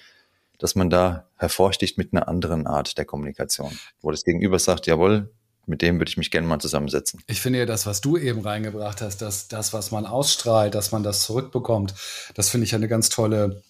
dass 0.59 0.75
man 0.75 0.91
da 0.91 1.29
hervorsticht 1.37 1.99
mit 1.99 2.13
einer 2.13 2.29
anderen 2.29 2.67
Art 2.67 2.99
der 2.99 3.05
Kommunikation, 3.05 3.79
wo 4.01 4.11
das 4.11 4.25
Gegenüber 4.25 4.59
sagt, 4.59 4.87
jawohl, 4.87 5.31
mit 5.67 5.83
dem 5.83 5.99
würde 5.99 6.09
ich 6.09 6.17
mich 6.17 6.31
gerne 6.31 6.47
mal 6.47 6.59
zusammensetzen. 6.59 7.21
Ich 7.27 7.41
finde 7.41 7.61
ja 7.61 7.67
das, 7.67 7.87
was 7.87 8.01
du 8.01 8.17
eben 8.17 8.41
reingebracht 8.41 9.01
hast, 9.01 9.23
dass 9.23 9.49
das, 9.49 9.73
was 9.73 9.91
man 9.91 10.07
ausstrahlt, 10.07 10.75
dass 10.75 10.93
man 10.93 11.03
das 11.03 11.23
zurückbekommt, 11.23 11.95
das 12.35 12.51
finde 12.51 12.67
ich 12.67 12.75
eine 12.75 12.89
ganz 12.89 13.09
tolle 13.09 13.63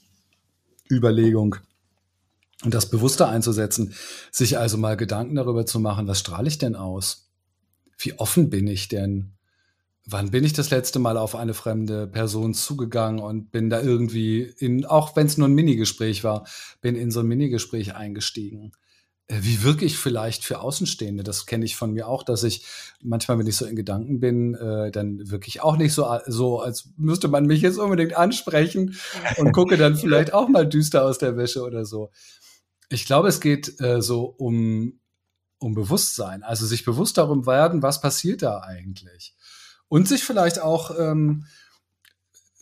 Überlegung. 0.91 1.57
Und 2.63 2.73
das 2.73 2.89
bewusster 2.89 3.29
einzusetzen, 3.29 3.95
sich 4.31 4.59
also 4.59 4.79
mal 4.79 4.97
Gedanken 4.97 5.35
darüber 5.35 5.67
zu 5.67 5.81
machen, 5.81 6.09
was 6.09 6.21
strahle 6.21 6.49
ich 6.49 6.59
denn 6.59 6.77
aus? 6.77 7.29
Wie 7.99 8.19
offen 8.19 8.49
bin 8.49 8.67
ich 8.67 8.89
denn? 8.89 9.33
Wann 10.07 10.31
bin 10.31 10.45
ich 10.45 10.53
das 10.53 10.71
letzte 10.71 10.99
Mal 10.99 11.17
auf 11.17 11.35
eine 11.35 11.55
fremde 11.55 12.07
Person 12.07 12.55
zugegangen 12.55 13.21
und 13.21 13.51
bin 13.51 13.71
da 13.71 13.81
irgendwie 13.81 14.43
in, 14.43 14.85
auch 14.85 15.17
wenn 15.17 15.27
es 15.27 15.39
nur 15.39 15.49
ein 15.49 15.55
Minigespräch 15.55 16.25
war, 16.25 16.47
bin 16.81 16.95
in 16.95 17.11
so 17.11 17.21
ein 17.21 17.27
Minigespräch 17.27 17.95
eingestiegen? 17.95 18.73
Äh, 19.29 19.39
wie 19.41 19.63
wirke 19.63 19.85
ich 19.85 19.97
vielleicht 19.99 20.45
für 20.45 20.61
Außenstehende? 20.61 21.23
Das 21.23 21.47
kenne 21.47 21.65
ich 21.65 21.77
von 21.77 21.93
mir 21.93 22.09
auch, 22.09 22.23
dass 22.23 22.43
ich 22.43 22.65
manchmal, 23.03 23.39
wenn 23.39 23.47
ich 23.47 23.57
so 23.57 23.67
in 23.67 23.77
Gedanken 23.77 24.21
bin, 24.21 24.55
äh, 24.55 24.91
dann 24.91 25.31
wirklich 25.31 25.63
auch 25.63 25.77
nicht 25.77 25.93
so, 25.93 26.07
so, 26.27 26.61
als 26.61 26.91
müsste 26.97 27.29
man 27.29 27.47
mich 27.47 27.63
jetzt 27.63 27.79
unbedingt 27.79 28.17
ansprechen 28.17 28.97
und 29.37 29.53
gucke 29.53 29.77
dann 29.77 29.97
vielleicht 29.97 30.33
auch 30.35 30.49
mal 30.49 30.69
düster 30.69 31.05
aus 31.05 31.19
der 31.19 31.37
Wäsche 31.37 31.63
oder 31.63 31.85
so. 31.85 32.11
Ich 32.91 33.07
glaube, 33.07 33.29
es 33.29 33.41
geht 33.41 33.81
äh, 33.81 34.03
so 34.03 34.25
um, 34.25 35.01
um 35.59 35.75
Bewusstsein, 35.75 36.43
also 36.43 36.67
sich 36.67 36.85
bewusst 36.85 37.17
darum 37.17 37.47
werden, 37.47 37.83
was 37.83 38.01
passiert 38.01 38.43
da 38.43 38.61
eigentlich. 38.61 39.35
Und 39.89 40.09
sich 40.09 40.25
vielleicht 40.25 40.61
auch 40.61 40.99
ähm, 40.99 41.47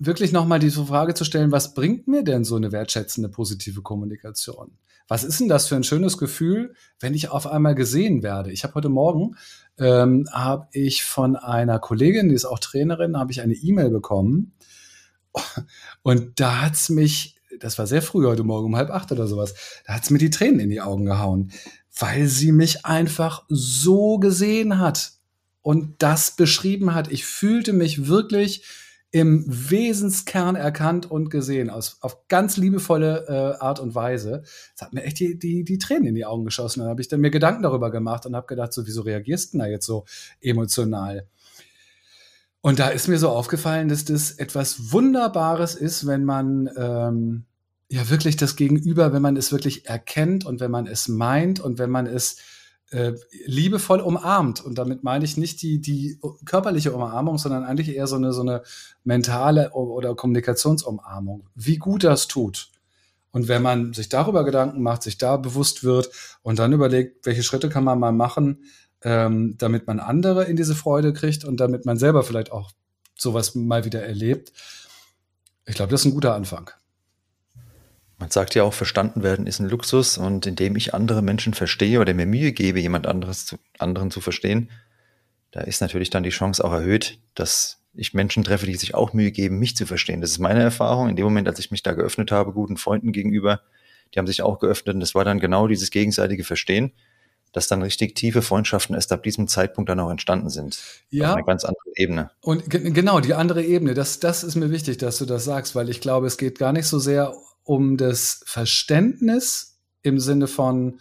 wirklich 0.07 0.33
nochmal 0.33 0.59
diese 0.59 0.85
Frage 0.85 1.15
zu 1.15 1.25
stellen, 1.25 1.53
was 1.53 1.75
bringt 1.75 2.09
mir 2.09 2.25
denn 2.25 2.45
so 2.45 2.57
eine 2.57 2.73
wertschätzende, 2.73 3.29
positive 3.29 3.83
Kommunikation? 3.83 4.79
Was 5.09 5.25
ist 5.25 5.41
denn 5.41 5.49
das 5.49 5.69
für 5.69 5.77
ein 5.77 5.85
schönes 5.85 6.19
Gefühl, 6.19 6.75
wenn 7.01 7.15
ich 7.15 7.29
auf 7.29 7.47
einmal 7.47 7.75
gesehen 7.75 8.23
werde? 8.23 8.51
Ich 8.53 8.65
habe 8.65 8.75
heute 8.75 8.89
Morgen 8.89 9.37
ähm, 9.79 10.29
habe 10.33 10.69
ich 10.73 11.05
von 11.05 11.37
einer 11.37 11.79
Kollegin, 11.79 12.29
die 12.29 12.35
ist 12.35 12.45
auch 12.45 12.59
Trainerin, 12.59 13.19
habe 13.19 13.33
ich 13.33 13.41
eine 13.43 13.55
E-Mail 13.55 13.91
bekommen 13.91 14.53
und 16.03 16.41
da 16.41 16.63
hat's 16.63 16.89
mich, 16.89 17.37
das 17.59 17.79
war 17.79 17.87
sehr 17.87 18.03
früh 18.03 18.27
heute 18.27 18.45
Morgen 18.45 18.67
um 18.67 18.77
halb 18.77 18.91
acht 18.91 19.13
oder 19.13 19.27
sowas, 19.27 19.55
da 19.87 19.95
hat's 19.95 20.11
mir 20.11 20.19
die 20.19 20.31
Tränen 20.31 20.61
in 20.61 20.71
die 20.71 20.81
Augen 20.81 21.05
gehauen, 21.05 21.53
weil 21.99 22.27
sie 22.27 22.53
mich 22.53 22.85
einfach 22.85 23.45
so 23.49 24.19
gesehen 24.19 24.79
hat 24.79 25.13
und 25.63 26.03
das 26.03 26.33
beschrieben 26.33 26.95
hat. 26.95 27.11
Ich 27.11 27.25
fühlte 27.25 27.73
mich 27.73 28.09
wirklich 28.09 28.65
im 29.13 29.45
Wesenskern 29.47 30.57
erkannt 30.57 31.11
und 31.11 31.29
gesehen, 31.29 31.69
aus, 31.69 31.99
auf 32.01 32.27
ganz 32.29 32.57
liebevolle 32.57 33.27
äh, 33.29 33.63
Art 33.63 33.79
und 33.79 33.95
Weise. 33.95 34.43
Das 34.73 34.87
hat 34.87 34.95
mir 34.95 35.05
echt 35.05 35.21
die, 35.21 35.39
die, 35.39 35.65
die 35.65 35.79
Tränen 35.79 36.07
in 36.07 36.15
die 36.15 36.25
Augen 36.25 36.47
geschossen. 36.47 36.81
Dann 36.81 36.89
habe 36.89 37.03
ich 37.03 37.09
dann 37.09 37.21
mir 37.21 37.31
Gedanken 37.31 37.63
darüber 37.63 37.91
gemacht 37.91 38.25
und 38.25 38.35
habe 38.35 38.47
gedacht, 38.47 38.73
so, 38.73 38.87
wieso 38.87 39.03
reagierst 39.03 39.53
du 39.53 39.59
da 39.59 39.67
jetzt 39.67 39.85
so 39.85 40.07
emotional? 40.41 41.27
Und 42.63 42.79
da 42.79 42.89
ist 42.89 43.09
mir 43.09 43.19
so 43.19 43.29
aufgefallen, 43.29 43.89
dass 43.89 44.07
das 44.07 44.31
etwas 44.31 44.93
Wunderbares 44.93 45.75
ist, 45.75 46.07
wenn 46.07 46.25
man 46.25 46.71
ähm, 46.77 47.45
ja 47.89 48.09
wirklich 48.09 48.37
das 48.37 48.57
Gegenüber, 48.57 49.13
wenn 49.13 49.21
man 49.21 49.37
es 49.37 49.53
wirklich 49.53 49.87
erkennt 49.87 50.47
und 50.47 50.61
wenn 50.61 50.71
man 50.71 50.87
es 50.87 51.09
meint 51.09 51.61
und 51.61 51.79
wenn 51.79 51.91
man 51.91 52.07
es 52.07 52.39
äh, 52.93 53.15
liebevoll 53.47 54.01
umarmt. 54.01 54.65
Und 54.65 54.77
damit 54.77 55.03
meine 55.03 55.25
ich 55.25 55.37
nicht 55.37 55.63
die, 55.63 55.81
die 55.81 56.21
körperliche 56.45 56.93
Umarmung, 56.93 57.39
sondern 57.39 57.65
eigentlich 57.65 57.95
eher 57.95 58.07
so 58.07 58.17
eine, 58.17 58.33
so 58.33 58.43
eine 58.43 58.63
mentale 59.03 59.73
oder 59.73 60.15
Kommunikationsumarmung. 60.15 61.49
Wie 61.55 61.79
gut 61.79 62.05
das 62.05 62.29
tut. 62.29 62.71
Und 63.31 63.49
wenn 63.49 63.63
man 63.63 63.95
sich 63.95 64.11
darüber 64.11 64.45
Gedanken 64.45 64.83
macht, 64.83 65.03
sich 65.03 65.17
da 65.17 65.39
bewusst 65.39 65.85
wird 65.85 66.11
und 66.43 66.59
dann 66.59 66.73
überlegt, 66.73 67.25
welche 67.25 67.43
Schritte 67.43 67.71
kann 67.71 67.83
man 67.83 67.99
mal 67.99 68.13
machen, 68.13 68.65
ähm, 69.03 69.57
damit 69.59 69.87
man 69.87 69.99
andere 69.99 70.45
in 70.45 70.57
diese 70.57 70.75
Freude 70.75 71.13
kriegt 71.15 71.45
und 71.45 71.59
damit 71.59 71.87
man 71.87 71.97
selber 71.97 72.23
vielleicht 72.23 72.53
auch 72.53 72.73
sowas 73.17 73.55
mal 73.55 73.87
wieder 73.87 74.03
erlebt. 74.03 74.53
Ich 75.65 75.77
glaube, 75.77 75.91
das 75.91 76.03
ist 76.03 76.07
ein 76.07 76.15
guter 76.15 76.35
Anfang. 76.35 76.71
Man 78.23 78.31
sagt 78.31 78.55
ja 78.55 78.63
auch, 78.63 78.73
verstanden 78.73 79.25
werden 79.25 79.49
ist 79.49 79.59
ein 79.59 79.69
Luxus 79.69 80.17
und 80.17 80.47
indem 80.47 80.77
ich 80.77 80.95
andere 80.95 81.23
Menschen 81.23 81.55
verstehe 81.55 81.99
oder 81.99 82.15
mir 82.15 82.25
Mühe 82.25 82.53
gebe, 82.53 82.79
jemand 82.79 83.09
anderes 83.09 83.47
zu, 83.47 83.57
anderen 83.81 84.13
zu 84.13 84.21
verstehen, 84.21 84.71
da 85.51 85.63
ist 85.63 85.81
natürlich 85.81 86.09
dann 86.09 86.23
die 86.23 86.31
Chance 86.31 86.65
auch 86.65 86.71
erhöht, 86.71 87.19
dass 87.35 87.81
ich 87.95 88.15
Menschen 88.15 88.45
treffe, 88.45 88.67
die 88.67 88.77
sich 88.77 88.95
auch 88.95 89.13
Mühe 89.13 89.33
geben, 89.33 89.59
mich 89.59 89.75
zu 89.75 89.87
verstehen. 89.87 90.21
Das 90.21 90.31
ist 90.31 90.39
meine 90.39 90.63
Erfahrung. 90.63 91.09
In 91.09 91.17
dem 91.17 91.25
Moment, 91.25 91.49
als 91.49 91.59
ich 91.59 91.73
mich 91.73 91.83
da 91.83 91.95
geöffnet 91.95 92.31
habe, 92.31 92.53
guten 92.53 92.77
Freunden 92.77 93.11
gegenüber, 93.11 93.61
die 94.15 94.21
haben 94.21 94.29
sich 94.29 94.43
auch 94.43 94.61
geöffnet 94.61 94.95
und 94.95 95.01
das 95.01 95.17
war 95.17 95.25
dann 95.25 95.41
genau 95.41 95.67
dieses 95.67 95.91
gegenseitige 95.91 96.45
Verstehen, 96.45 96.93
dass 97.51 97.67
dann 97.67 97.83
richtig 97.83 98.15
tiefe 98.15 98.41
Freundschaften 98.41 98.95
erst 98.95 99.11
ab 99.11 99.25
diesem 99.25 99.49
Zeitpunkt 99.49 99.91
dann 99.91 99.99
auch 99.99 100.13
entstanden 100.13 100.49
sind. 100.49 100.79
Ja. 101.11 101.31
Auf 101.31 101.39
einer 101.39 101.45
ganz 101.45 101.65
anderen 101.65 101.93
Ebene. 101.97 102.31
Und 102.41 102.71
genau, 102.71 103.19
die 103.19 103.35
andere 103.35 103.65
Ebene, 103.65 103.95
das, 103.95 104.21
das 104.21 104.45
ist 104.45 104.55
mir 104.55 104.71
wichtig, 104.71 104.99
dass 104.99 105.19
du 105.19 105.25
das 105.25 105.45
sagst, 105.45 105.75
weil 105.75 105.89
ich 105.89 106.01
glaube, 106.01 106.29
es 106.29 106.39
geht 106.39 106.61
gar 106.61 106.73
nicht 106.73 106.87
so 106.87 107.01
sehr 107.01 107.35
um 107.65 107.97
das 107.97 108.43
Verständnis 108.45 109.79
im 110.03 110.19
Sinne 110.19 110.49
von, 110.49 111.01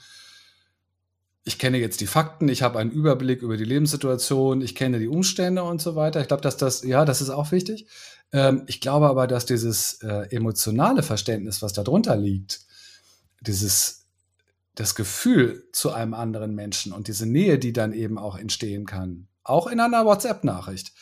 ich 1.44 1.58
kenne 1.58 1.80
jetzt 1.80 2.02
die 2.02 2.08
Fakten, 2.08 2.50
ich 2.50 2.62
habe 2.62 2.80
einen 2.80 2.92
Überblick 2.92 3.42
über 3.42 3.58
die 3.58 3.64
Lebenssituation, 3.64 4.62
ich 4.62 4.76
kenne 4.76 5.00
die 5.00 5.08
Umstände 5.08 5.64
und 5.64 5.82
so 5.82 5.96
weiter. 5.96 6.22
Ich 6.22 6.28
glaube, 6.28 6.44
dass 6.44 6.58
das, 6.58 6.84
ja, 6.84 7.04
das 7.04 7.22
ist 7.22 7.32
auch 7.32 7.52
wichtig. 7.52 7.88
Ähm, 8.32 8.64
ich 8.68 8.80
glaube 8.80 9.08
aber, 9.08 9.26
dass 9.28 9.46
dieses 9.46 10.02
äh, 10.04 10.28
emotionale 10.36 11.02
Verständnis, 11.02 11.62
was 11.62 11.74
darunter 11.74 12.16
liegt, 12.16 12.62
dieses, 13.42 14.06
das 14.76 14.94
Gefühl 14.94 15.68
zu 15.74 15.92
einem 15.92 16.14
anderen 16.14 16.54
Menschen 16.54 16.94
und 16.94 17.08
diese 17.08 17.26
Nähe, 17.26 17.58
die 17.58 17.74
dann 17.74 17.92
eben 17.92 18.20
auch 18.20 18.38
entstehen 18.38 18.86
kann, 18.86 19.28
auch 19.44 19.66
in 19.66 19.80
einer 19.80 20.06
WhatsApp-Nachricht 20.06 20.94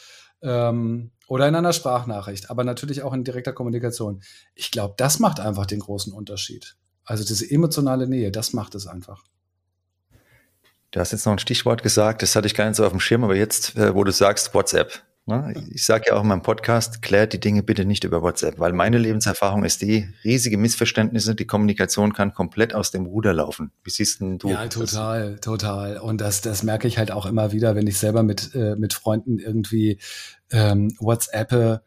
ähm, 0.41 1.11
oder 1.27 1.47
in 1.47 1.55
einer 1.55 1.73
Sprachnachricht, 1.73 2.49
aber 2.49 2.63
natürlich 2.63 3.03
auch 3.03 3.13
in 3.13 3.23
direkter 3.23 3.53
Kommunikation. 3.53 4.21
Ich 4.55 4.71
glaube, 4.71 4.95
das 4.97 5.19
macht 5.19 5.39
einfach 5.39 5.65
den 5.65 5.79
großen 5.79 6.11
Unterschied. 6.11 6.75
Also 7.05 7.23
diese 7.23 7.49
emotionale 7.49 8.07
Nähe, 8.07 8.31
das 8.31 8.53
macht 8.53 8.75
es 8.75 8.87
einfach. 8.87 9.23
Du 10.91 10.99
hast 10.99 11.11
jetzt 11.11 11.25
noch 11.25 11.33
ein 11.33 11.39
Stichwort 11.39 11.83
gesagt, 11.83 12.23
das 12.23 12.35
hatte 12.35 12.47
ich 12.47 12.55
gar 12.55 12.65
nicht 12.65 12.77
so 12.77 12.85
auf 12.85 12.91
dem 12.91 12.99
Schirm, 12.99 13.23
aber 13.23 13.35
jetzt, 13.35 13.75
äh, 13.75 13.93
wo 13.93 14.03
du 14.03 14.11
sagst 14.11 14.53
WhatsApp. 14.53 15.03
Ne? 15.29 15.53
Ich 15.71 15.85
sage 15.85 16.05
ja 16.07 16.15
auch 16.15 16.23
in 16.23 16.27
meinem 16.27 16.41
Podcast, 16.41 17.03
klärt 17.03 17.33
die 17.33 17.39
Dinge 17.39 17.61
bitte 17.61 17.85
nicht 17.85 18.03
über 18.03 18.23
WhatsApp, 18.23 18.57
weil 18.57 18.73
meine 18.73 18.97
Lebenserfahrung 18.97 19.63
ist 19.63 19.83
die, 19.83 20.09
riesige 20.23 20.57
Missverständnisse, 20.57 21.35
die 21.35 21.45
Kommunikation 21.45 22.13
kann 22.13 22.33
komplett 22.33 22.73
aus 22.73 22.89
dem 22.89 23.05
Ruder 23.05 23.33
laufen. 23.33 23.71
Wie 23.83 23.91
siehst 23.91 24.21
denn 24.21 24.39
du? 24.39 24.49
Ja, 24.49 24.67
total, 24.67 25.33
das? 25.33 25.41
total. 25.41 25.97
Und 25.99 26.19
das, 26.19 26.41
das 26.41 26.63
merke 26.63 26.87
ich 26.87 26.97
halt 26.97 27.11
auch 27.11 27.27
immer 27.27 27.51
wieder, 27.51 27.75
wenn 27.75 27.85
ich 27.85 27.99
selber 27.99 28.23
mit, 28.23 28.55
äh, 28.55 28.75
mit 28.75 28.93
Freunden 28.93 29.37
irgendwie 29.37 29.99
ähm, 30.51 30.95
WhatsAppe 30.99 31.83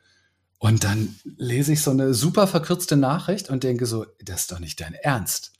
und 0.61 0.85
dann 0.85 1.17
lese 1.39 1.73
ich 1.73 1.83
so 1.83 1.91
eine 1.91 2.15
super 2.15 2.47
verkürzte 2.47 2.97
Nachricht 2.97 3.51
und 3.51 3.65
denke 3.65 3.85
so, 3.85 4.07
das 4.25 4.43
ist 4.43 4.53
doch 4.53 4.61
nicht 4.61 4.81
dein 4.81 4.95
Ernst. 4.95 5.53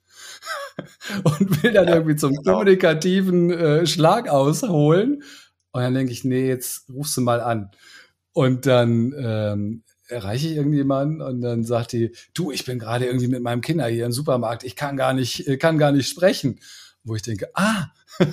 und 1.25 1.63
will 1.63 1.73
dann 1.73 1.89
ja, 1.89 1.95
irgendwie 1.95 2.15
zum 2.15 2.33
genau. 2.33 2.53
kommunikativen 2.53 3.51
äh, 3.51 3.87
Schlag 3.87 4.29
ausholen. 4.29 5.25
Und 5.73 5.83
dann 5.83 5.95
denke 5.95 6.13
ich, 6.13 6.25
nee, 6.25 6.47
jetzt 6.47 6.89
rufst 6.91 7.17
du 7.17 7.23
mal 7.23 7.41
an. 7.41 7.71
Und 8.33 8.67
dann 8.67 9.15
ähm, 9.19 9.83
erreiche 10.09 10.49
ich 10.49 10.57
irgendjemanden 10.57 11.21
und 11.21 11.41
dann 11.41 11.65
sagt 11.65 11.93
die, 11.93 12.13
du, 12.35 12.51
ich 12.51 12.65
bin 12.65 12.79
gerade 12.79 13.07
irgendwie 13.07 13.29
mit 13.29 13.43
meinem 13.43 13.61
Kinder 13.61 13.87
hier 13.87 14.07
im 14.07 14.13
Supermarkt, 14.13 14.65
ich 14.65 14.77
kann 14.77 14.97
gar 14.97 15.13
nicht, 15.13 15.49
äh, 15.49 15.57
kann 15.57 15.79
gar 15.79 15.93
nicht 15.93 16.09
sprechen. 16.09 16.61
Wo 17.05 17.17
ich 17.17 17.23
denke, 17.23 17.49
ah, 17.55 17.91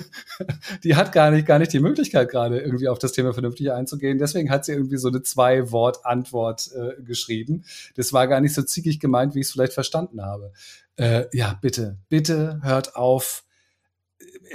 die 0.84 0.94
hat 0.94 1.10
gar 1.10 1.32
nicht, 1.32 1.44
gar 1.44 1.58
nicht 1.58 1.72
die 1.72 1.80
Möglichkeit, 1.80 2.30
gerade 2.30 2.60
irgendwie 2.60 2.86
auf 2.86 3.00
das 3.00 3.10
Thema 3.10 3.32
vernünftig 3.32 3.72
einzugehen. 3.72 4.18
Deswegen 4.18 4.48
hat 4.48 4.64
sie 4.64 4.72
irgendwie 4.72 4.96
so 4.96 5.08
eine 5.08 5.22
Zwei-Wort-Antwort 5.22 6.70
äh, 6.74 7.02
geschrieben. 7.02 7.64
Das 7.96 8.12
war 8.12 8.28
gar 8.28 8.40
nicht 8.40 8.54
so 8.54 8.62
zickig 8.62 9.00
gemeint, 9.00 9.34
wie 9.34 9.40
ich 9.40 9.46
es 9.46 9.52
vielleicht 9.52 9.72
verstanden 9.72 10.22
habe. 10.22 10.52
Äh, 10.94 11.24
ja, 11.32 11.58
bitte, 11.60 11.98
bitte 12.08 12.60
hört 12.62 12.94
auf, 12.94 13.44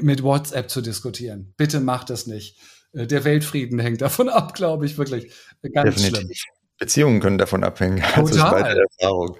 mit 0.01 0.23
WhatsApp 0.23 0.69
zu 0.69 0.81
diskutieren. 0.81 1.53
Bitte 1.57 1.79
macht 1.79 2.09
das 2.09 2.27
nicht. 2.27 2.57
Äh, 2.95 3.07
der 3.07 3.23
Weltfrieden 3.23 3.79
hängt 3.79 4.01
davon 4.01 4.29
ab, 4.29 4.53
glaube 4.53 4.85
ich, 4.85 4.97
wirklich. 4.97 5.31
Ganz 5.73 5.95
Definitiv. 5.95 6.37
schlimm. 6.37 6.55
Beziehungen 6.77 7.19
können 7.19 7.37
davon 7.37 7.63
abhängen. 7.63 8.03
Total. 8.15 8.63
Also 8.63 8.81
ist 8.81 8.99
Erfahrung. 8.99 9.37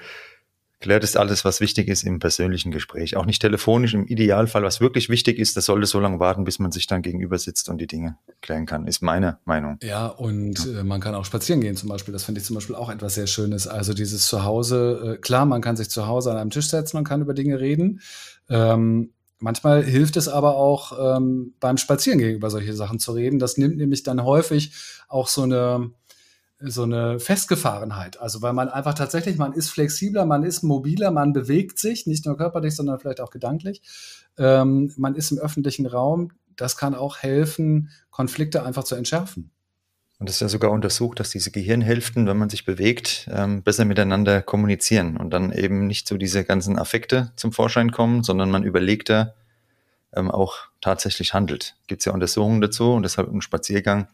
Klärt 0.81 1.03
es 1.03 1.15
alles, 1.15 1.43
was 1.45 1.61
wichtig 1.61 1.87
ist 1.87 2.03
im 2.03 2.19
persönlichen 2.19 2.69
Gespräch. 2.69 3.15
Auch 3.15 3.25
nicht 3.25 3.41
telefonisch 3.41 3.93
im 3.93 4.05
Idealfall. 4.05 4.61
Was 4.61 4.81
wirklich 4.81 5.09
wichtig 5.09 5.39
ist, 5.39 5.57
das 5.57 5.65
sollte 5.65 5.87
so 5.87 5.99
lange 5.99 6.19
warten, 6.19 6.43
bis 6.43 6.59
man 6.59 6.71
sich 6.71 6.85
dann 6.85 7.01
gegenüber 7.01 7.39
sitzt 7.39 7.69
und 7.69 7.79
die 7.79 7.87
Dinge 7.87 8.17
klären 8.41 8.65
kann, 8.65 8.85
ist 8.85 9.01
meine 9.01 9.39
Meinung. 9.45 9.79
Ja, 9.81 10.07
und 10.07 10.63
ja. 10.65 10.81
Äh, 10.81 10.83
man 10.83 11.01
kann 11.01 11.15
auch 11.15 11.25
spazieren 11.25 11.61
gehen 11.61 11.75
zum 11.75 11.89
Beispiel. 11.89 12.11
Das 12.11 12.23
finde 12.25 12.39
ich 12.39 12.45
zum 12.45 12.55
Beispiel 12.55 12.75
auch 12.75 12.89
etwas 12.89 13.15
sehr 13.15 13.25
Schönes. 13.25 13.67
Also 13.67 13.93
dieses 13.93 14.27
Zuhause, 14.27 15.15
äh, 15.15 15.17
klar, 15.17 15.45
man 15.45 15.61
kann 15.61 15.75
sich 15.75 15.89
zu 15.89 16.07
Hause 16.07 16.31
an 16.31 16.37
einem 16.37 16.49
Tisch 16.51 16.67
setzen 16.67 16.97
und 16.97 17.03
kann 17.03 17.21
über 17.21 17.33
Dinge 17.33 17.59
reden. 17.59 18.01
Ähm, 18.49 19.11
Manchmal 19.45 19.83
hilft 19.83 20.17
es 20.17 20.27
aber 20.27 20.55
auch 20.55 21.17
ähm, 21.17 21.53
beim 21.59 21.77
Spazierengehen 21.77 22.33
über 22.33 22.49
solche 22.49 22.73
Sachen 22.73 22.97
zu 22.97 23.11
reden. 23.11 23.37
Das 23.37 23.59
nimmt 23.59 23.77
nämlich 23.77 24.01
dann 24.01 24.23
häufig 24.23 24.73
auch 25.07 25.27
so 25.27 25.43
eine 25.43 25.91
so 26.59 26.81
eine 26.81 27.19
Festgefahrenheit. 27.19 28.19
Also 28.19 28.41
weil 28.41 28.53
man 28.53 28.69
einfach 28.69 28.95
tatsächlich, 28.95 29.37
man 29.37 29.53
ist 29.53 29.69
flexibler, 29.69 30.25
man 30.25 30.43
ist 30.43 30.63
mobiler, 30.63 31.11
man 31.11 31.31
bewegt 31.31 31.77
sich, 31.77 32.07
nicht 32.07 32.25
nur 32.25 32.37
körperlich, 32.37 32.75
sondern 32.75 32.97
vielleicht 32.97 33.21
auch 33.21 33.29
gedanklich. 33.29 33.83
Ähm, 34.39 34.91
man 34.97 35.13
ist 35.13 35.29
im 35.29 35.37
öffentlichen 35.37 35.85
Raum. 35.85 36.31
Das 36.55 36.75
kann 36.75 36.95
auch 36.95 37.19
helfen, 37.19 37.91
Konflikte 38.09 38.63
einfach 38.63 38.83
zu 38.83 38.95
entschärfen. 38.95 39.51
Und 40.26 40.30
es 40.30 40.38
ist 40.38 40.41
ja 40.41 40.49
sogar 40.49 40.71
untersucht, 40.71 41.19
dass 41.19 41.30
diese 41.30 41.51
Gehirnhälften, 41.51 42.26
wenn 42.26 42.38
man 42.38 42.49
sich 42.49 42.65
bewegt, 42.65 43.30
ähm, 43.32 43.61
besser 43.61 43.86
miteinander 43.86 44.41
kommunizieren 44.41 45.17
und 45.17 45.30
dann 45.30 45.51
eben 45.51 45.86
nicht 45.86 46.07
so 46.07 46.17
diese 46.17 46.43
ganzen 46.43 46.80
Affekte 46.80 47.32
zum 47.36 47.51
Vorschein 47.51 47.91
kommen, 47.91 48.23
sondern 48.23 48.49
man 48.49 48.63
überlegter 48.63 49.36
ähm, 50.15 50.32
auch 50.32 50.61
tatsächlich 50.82 51.36
handelt. 51.36 51.76
Gibt 51.86 52.01
es 52.01 52.05
ja 52.05 52.11
Untersuchungen 52.11 52.59
dazu 52.59 52.93
und 52.93 53.03
deshalb 53.03 53.32
ein 53.32 53.43
Spaziergang 53.43 54.07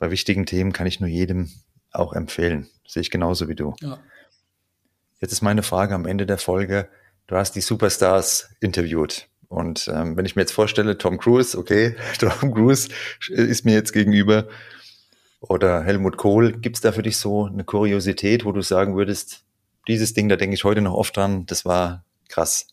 bei 0.00 0.10
wichtigen 0.10 0.44
Themen 0.44 0.72
kann 0.72 0.88
ich 0.88 0.98
nur 0.98 1.08
jedem 1.08 1.48
auch 1.92 2.14
empfehlen. 2.14 2.66
Sehe 2.84 3.02
ich 3.02 3.10
genauso 3.12 3.46
wie 3.46 3.54
du. 3.54 3.76
Ja. 3.80 4.00
Jetzt 5.20 5.30
ist 5.30 5.42
meine 5.42 5.62
Frage 5.62 5.94
am 5.94 6.04
Ende 6.04 6.26
der 6.26 6.38
Folge. 6.38 6.88
Du 7.28 7.36
hast 7.36 7.52
die 7.52 7.60
Superstars 7.60 8.50
interviewt. 8.58 9.28
Und 9.46 9.86
ähm, 9.86 10.16
wenn 10.16 10.26
ich 10.26 10.34
mir 10.34 10.42
jetzt 10.42 10.52
vorstelle, 10.52 10.98
Tom 10.98 11.16
Cruise, 11.16 11.56
okay, 11.56 11.94
Tom 12.18 12.52
Cruise 12.52 12.88
ist 13.28 13.64
mir 13.64 13.74
jetzt 13.74 13.92
gegenüber 13.92 14.48
oder 15.40 15.82
Helmut 15.82 16.16
Kohl, 16.16 16.52
gibt 16.52 16.76
es 16.76 16.82
da 16.82 16.92
für 16.92 17.02
dich 17.02 17.16
so 17.16 17.46
eine 17.46 17.64
Kuriosität, 17.64 18.44
wo 18.44 18.52
du 18.52 18.60
sagen 18.60 18.96
würdest, 18.96 19.44
dieses 19.86 20.12
Ding, 20.14 20.28
da 20.28 20.36
denke 20.36 20.54
ich 20.54 20.64
heute 20.64 20.80
noch 20.80 20.94
oft 20.94 21.16
dran, 21.16 21.46
das 21.46 21.64
war 21.64 22.04
krass. 22.28 22.66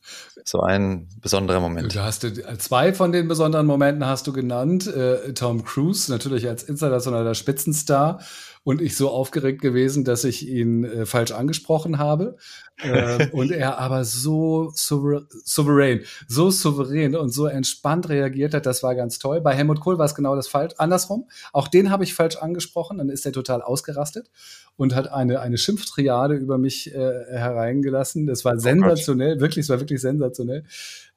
So 0.44 0.60
ein 0.60 1.08
besonderer 1.22 1.60
Moment. 1.60 1.96
Du 1.96 2.02
hast 2.02 2.28
zwei 2.60 2.94
von 2.94 3.12
den 3.12 3.28
besonderen 3.28 3.66
Momenten 3.66 4.06
hast 4.06 4.28
du 4.28 4.34
genannt. 4.34 4.86
Äh, 4.86 5.34
Tom 5.34 5.64
Cruise, 5.64 6.12
natürlich 6.12 6.48
als 6.48 6.64
internationaler 6.64 7.34
Spitzenstar 7.34 8.20
und 8.66 8.82
ich 8.82 8.98
so 8.98 9.10
aufgeregt 9.12 9.62
gewesen, 9.62 10.04
dass 10.04 10.24
ich 10.24 10.50
ihn 10.50 10.84
äh, 10.84 11.06
falsch 11.06 11.32
angesprochen 11.32 12.00
habe. 12.00 12.36
Äh, 12.82 13.30
und 13.32 13.52
er 13.52 13.78
aber 13.78 14.04
so 14.04 14.72
souverän, 14.74 16.02
so 16.28 16.50
souverän 16.50 17.16
und 17.16 17.30
so 17.30 17.46
entspannt 17.46 18.10
reagiert 18.10 18.56
hat, 18.56 18.66
das 18.66 18.82
war 18.82 18.96
ganz 18.96 19.20
toll. 19.20 19.40
Bei 19.40 19.54
Helmut 19.54 19.80
Kohl 19.80 20.00
war 20.00 20.06
es 20.06 20.16
genau 20.16 20.36
das 20.36 20.48
falsch, 20.48 20.74
andersrum. 20.80 21.30
Auch 21.54 21.68
den 21.68 21.92
habe 21.92 22.04
ich 22.04 22.16
falsch 22.16 22.38
angesprochen, 22.38 22.98
dann 22.98 23.10
ist 23.10 23.26
er 23.28 23.32
total 23.32 23.62
ausgerastet 23.62 24.32
und 24.78 24.96
hat 24.96 25.12
eine, 25.12 25.42
eine 25.42 25.60
Schimpftriade 25.60 26.34
über 26.34 26.58
mich 26.58 26.94
äh, 26.94 26.98
hereingelassen. 26.98 28.26
Das 28.26 28.46
war 28.46 28.56
oh 28.56 28.60
sensationell, 28.60 29.38
oh 29.38 29.42
wirklich, 29.42 29.66
es 29.66 29.70
war 29.70 29.80
wirklich 29.80 30.02
sensationell. 30.02 30.64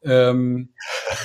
Ähm, 0.03 0.71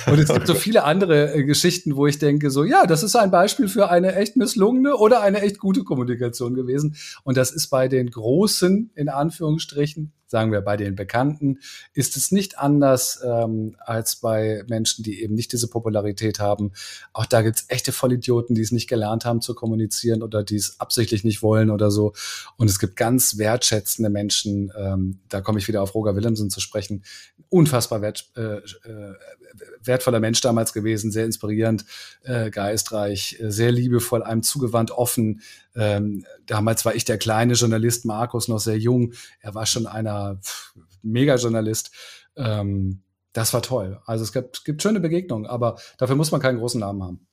und 0.06 0.18
es 0.18 0.28
gibt 0.28 0.46
so 0.46 0.54
viele 0.54 0.84
andere 0.84 1.34
äh, 1.34 1.44
Geschichten, 1.44 1.96
wo 1.96 2.06
ich 2.06 2.18
denke, 2.18 2.50
so, 2.50 2.64
ja, 2.64 2.86
das 2.86 3.02
ist 3.02 3.14
ein 3.16 3.30
Beispiel 3.30 3.68
für 3.68 3.90
eine 3.90 4.14
echt 4.16 4.36
misslungene 4.36 4.96
oder 4.96 5.22
eine 5.22 5.40
echt 5.42 5.58
gute 5.58 5.84
Kommunikation 5.84 6.54
gewesen. 6.54 6.96
Und 7.22 7.36
das 7.36 7.52
ist 7.52 7.68
bei 7.68 7.88
den 7.88 8.10
Großen, 8.10 8.90
in 8.94 9.08
Anführungsstrichen, 9.08 10.12
sagen 10.26 10.52
wir 10.52 10.60
bei 10.60 10.76
den 10.76 10.94
Bekannten, 10.94 11.58
ist 11.92 12.16
es 12.16 12.32
nicht 12.32 12.58
anders 12.58 13.20
ähm, 13.24 13.76
als 13.78 14.16
bei 14.16 14.64
Menschen, 14.68 15.02
die 15.02 15.22
eben 15.22 15.34
nicht 15.34 15.52
diese 15.52 15.68
Popularität 15.68 16.40
haben. 16.40 16.72
Auch 17.12 17.26
da 17.26 17.42
gibt's 17.42 17.66
echte 17.68 17.92
Vollidioten, 17.92 18.54
die 18.54 18.62
es 18.62 18.72
nicht 18.72 18.88
gelernt 18.88 19.24
haben 19.24 19.40
zu 19.40 19.54
kommunizieren 19.54 20.22
oder 20.22 20.42
die 20.42 20.56
es 20.56 20.80
absichtlich 20.80 21.24
nicht 21.24 21.42
wollen 21.42 21.70
oder 21.70 21.90
so. 21.90 22.12
Und 22.56 22.68
es 22.68 22.78
gibt 22.78 22.96
ganz 22.96 23.38
wertschätzende 23.38 24.10
Menschen, 24.10 24.72
ähm, 24.76 25.20
da 25.28 25.40
komme 25.40 25.58
ich 25.58 25.68
wieder 25.68 25.82
auf 25.82 25.94
Roger 25.94 26.16
Willemsen 26.16 26.50
zu 26.50 26.60
sprechen, 26.60 27.04
unfassbar 27.48 28.02
wert, 28.02 28.30
äh, 28.36 28.56
äh, 28.56 29.14
wertvoller 29.82 30.20
Mensch 30.20 30.40
damals 30.40 30.72
gewesen, 30.72 31.10
sehr 31.10 31.24
inspirierend, 31.24 31.84
äh, 32.22 32.50
geistreich, 32.50 33.38
äh, 33.40 33.50
sehr 33.50 33.72
liebevoll, 33.72 34.22
einem 34.22 34.42
zugewandt, 34.42 34.90
offen. 34.90 35.42
Ähm, 35.74 36.24
damals 36.46 36.84
war 36.84 36.94
ich 36.94 37.04
der 37.04 37.18
kleine 37.18 37.54
Journalist, 37.54 38.04
Markus 38.04 38.48
noch 38.48 38.60
sehr 38.60 38.78
jung. 38.78 39.12
Er 39.40 39.54
war 39.54 39.66
schon 39.66 39.86
einer 39.86 40.38
Mega-Journalist. 41.02 41.90
Ähm, 42.36 43.02
das 43.32 43.52
war 43.52 43.62
toll. 43.62 44.00
Also 44.06 44.24
es 44.24 44.32
gibt, 44.32 44.64
gibt 44.64 44.82
schöne 44.82 45.00
Begegnungen, 45.00 45.46
aber 45.46 45.76
dafür 45.98 46.16
muss 46.16 46.30
man 46.30 46.40
keinen 46.40 46.58
großen 46.58 46.80
Namen 46.80 47.02
haben. 47.02 47.26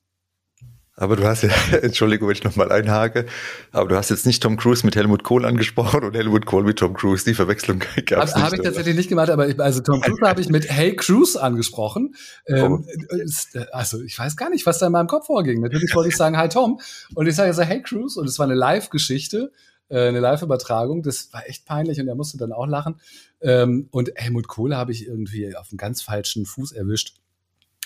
Aber 0.94 1.16
du 1.16 1.24
hast 1.24 1.42
ja, 1.42 1.48
Entschuldigung, 1.82 2.28
wenn 2.28 2.36
ich 2.36 2.44
nochmal 2.44 2.70
einhake, 2.70 3.26
aber 3.70 3.88
du 3.88 3.96
hast 3.96 4.10
jetzt 4.10 4.26
nicht 4.26 4.42
Tom 4.42 4.56
Cruise 4.56 4.84
mit 4.84 4.94
Helmut 4.94 5.24
Kohl 5.24 5.46
angesprochen 5.46 6.04
und 6.04 6.14
Helmut 6.14 6.44
Kohl 6.44 6.64
mit 6.64 6.78
Tom 6.78 6.94
Cruise. 6.94 7.24
Die 7.24 7.34
Verwechslung 7.34 7.78
gab 8.06 8.24
es 8.24 8.34
nicht. 8.34 8.44
Habe 8.44 8.56
ich 8.56 8.62
tatsächlich 8.62 8.96
nicht 8.96 9.08
gemacht, 9.08 9.30
aber 9.30 9.48
ich, 9.48 9.58
also 9.58 9.80
Tom 9.80 10.00
Cruise 10.02 10.20
habe 10.22 10.40
ich 10.40 10.50
mit 10.50 10.70
Hey 10.70 10.94
Cruise 10.94 11.40
angesprochen. 11.40 12.14
Ähm, 12.46 12.86
oh. 12.86 13.58
Also 13.72 14.02
ich 14.02 14.18
weiß 14.18 14.36
gar 14.36 14.50
nicht, 14.50 14.66
was 14.66 14.78
da 14.78 14.86
in 14.86 14.92
meinem 14.92 15.06
Kopf 15.06 15.26
vorging. 15.26 15.60
Natürlich 15.62 15.94
wollte 15.94 16.10
ich 16.10 16.16
sagen 16.16 16.36
Hi 16.36 16.48
Tom 16.48 16.78
und 17.14 17.26
ich 17.26 17.34
sage 17.34 17.54
so 17.54 17.62
Hey 17.62 17.80
Cruise 17.80 18.20
und 18.20 18.28
es 18.28 18.38
war 18.38 18.44
eine 18.44 18.54
Live-Geschichte 18.54 19.50
äh, 19.88 20.08
eine 20.08 20.20
Live-Übertragung. 20.20 21.02
Das 21.02 21.32
war 21.32 21.48
echt 21.48 21.64
peinlich 21.64 22.00
und 22.00 22.08
er 22.08 22.14
musste 22.14 22.38
dann 22.38 22.52
auch 22.52 22.66
lachen. 22.66 23.00
Ähm, 23.40 23.88
und 23.90 24.10
Helmut 24.14 24.48
Kohl 24.48 24.74
habe 24.74 24.92
ich 24.92 25.06
irgendwie 25.06 25.54
auf 25.56 25.68
einen 25.70 25.78
ganz 25.78 26.02
falschen 26.02 26.46
Fuß 26.46 26.72
erwischt 26.72 27.21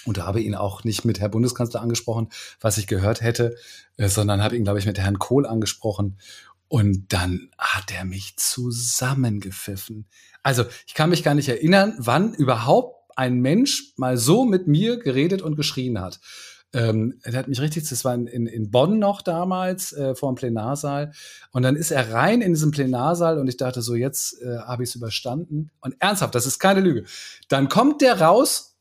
und 0.06 0.18
habe 0.18 0.40
ihn 0.40 0.54
auch 0.54 0.84
nicht 0.84 1.04
mit 1.04 1.20
Herr 1.20 1.28
Bundeskanzler 1.28 1.80
angesprochen, 1.80 2.28
was 2.60 2.78
ich 2.78 2.86
gehört 2.86 3.20
hätte, 3.20 3.56
äh, 3.96 4.08
sondern 4.08 4.42
habe 4.42 4.56
ihn, 4.56 4.64
glaube 4.64 4.78
ich, 4.78 4.86
mit 4.86 4.98
Herrn 4.98 5.18
Kohl 5.18 5.46
angesprochen. 5.46 6.18
Und 6.68 7.12
dann 7.12 7.50
hat 7.58 7.92
er 7.92 8.04
mich 8.04 8.36
zusammengepfiffen. 8.36 10.06
Also 10.42 10.64
ich 10.86 10.94
kann 10.94 11.10
mich 11.10 11.22
gar 11.22 11.34
nicht 11.34 11.48
erinnern, 11.48 11.94
wann 11.98 12.34
überhaupt 12.34 13.10
ein 13.16 13.40
Mensch 13.40 13.94
mal 13.96 14.16
so 14.16 14.44
mit 14.44 14.66
mir 14.66 14.98
geredet 14.98 15.42
und 15.42 15.56
geschrien 15.56 16.00
hat. 16.00 16.20
Ähm, 16.72 17.18
er 17.22 17.32
hat 17.34 17.48
mich 17.48 17.60
richtig, 17.60 17.88
das 17.88 18.04
war 18.04 18.14
in, 18.14 18.46
in 18.46 18.70
Bonn 18.70 18.98
noch 18.98 19.22
damals, 19.22 19.92
äh, 19.92 20.14
vor 20.14 20.32
dem 20.32 20.36
Plenarsaal. 20.36 21.12
Und 21.52 21.62
dann 21.62 21.76
ist 21.76 21.90
er 21.90 22.12
rein 22.12 22.42
in 22.42 22.52
diesen 22.52 22.70
Plenarsaal 22.70 23.38
und 23.38 23.48
ich 23.48 23.56
dachte 23.56 23.80
so, 23.80 23.94
jetzt 23.94 24.42
äh, 24.42 24.58
habe 24.58 24.82
ich 24.82 24.90
es 24.90 24.96
überstanden. 24.96 25.70
Und 25.80 25.96
ernsthaft, 26.00 26.34
das 26.34 26.46
ist 26.46 26.58
keine 26.58 26.80
Lüge. 26.80 27.04
Dann 27.48 27.68
kommt 27.68 28.02
der 28.02 28.20
raus 28.20 28.75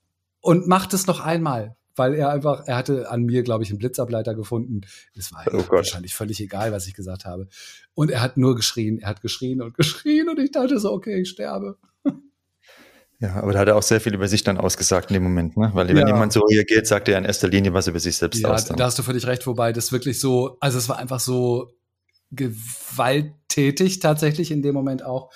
und 0.46 0.68
macht 0.68 0.94
es 0.94 1.08
noch 1.08 1.20
einmal 1.20 1.76
weil 1.96 2.14
er 2.14 2.30
einfach, 2.30 2.64
er 2.66 2.76
hatte 2.76 3.10
an 3.10 3.24
mir, 3.24 3.44
glaube 3.44 3.64
ich, 3.64 3.70
einen 3.70 3.80
Blitzableiter 3.80 4.36
gefunden. 4.36 4.82
Es 5.18 5.32
war 5.32 5.46
oh 5.54 5.64
wahrscheinlich 5.70 6.14
völlig 6.14 6.42
egal, 6.42 6.72
was 6.72 6.88
ich 6.88 6.94
gesagt 6.94 7.26
habe. 7.26 7.48
Und 7.94 8.12
er 8.12 8.22
hat 8.22 8.38
nur 8.38 8.56
geschrien, 8.56 9.00
er 9.00 9.10
hat 9.10 9.22
geschrien 9.22 9.62
und 9.62 9.76
geschrien 9.76 10.30
und 10.30 10.40
ich 10.40 10.52
dachte 10.52 10.80
so, 10.80 10.92
okay, 10.92 11.22
ich 11.22 11.30
sterbe. 11.30 11.78
Ja, 13.22 13.36
aber 13.36 13.54
da 13.54 13.60
hat 13.60 13.70
er 13.70 13.78
auch 13.78 13.82
sehr 13.82 14.02
viel 14.02 14.14
über 14.14 14.28
sich 14.28 14.44
dann 14.44 14.58
ausgesagt 14.58 15.10
in 15.10 15.14
dem 15.14 15.24
Moment, 15.24 15.56
ne? 15.56 15.72
Weil 15.74 15.88
wenn 15.88 15.98
ja. 15.98 16.08
jemand 16.08 16.34
so 16.34 16.42
reagiert, 16.42 16.86
sagt 16.86 17.08
er 17.08 17.18
in 17.18 17.24
erster 17.24 17.48
Linie 17.48 17.74
was 17.74 17.88
über 17.88 18.00
sich 18.00 18.18
selbst 18.18 18.42
ja, 18.42 18.50
aus. 18.50 18.66
Dann. 18.66 18.76
Da 18.76 18.86
hast 18.86 19.00
du 19.00 19.04
völlig 19.04 19.26
recht, 19.26 19.48
wobei 19.48 19.72
das 19.72 19.94
wirklich 19.94 20.20
so, 20.20 20.58
also 20.60 20.78
es 20.78 20.90
war 20.90 20.98
einfach 20.98 21.22
so 21.22 21.78
gewalttätig 22.32 24.00
tatsächlich 24.00 24.52
in 24.52 24.62
dem 24.62 24.74
Moment 24.74 25.06
auch. 25.06 25.32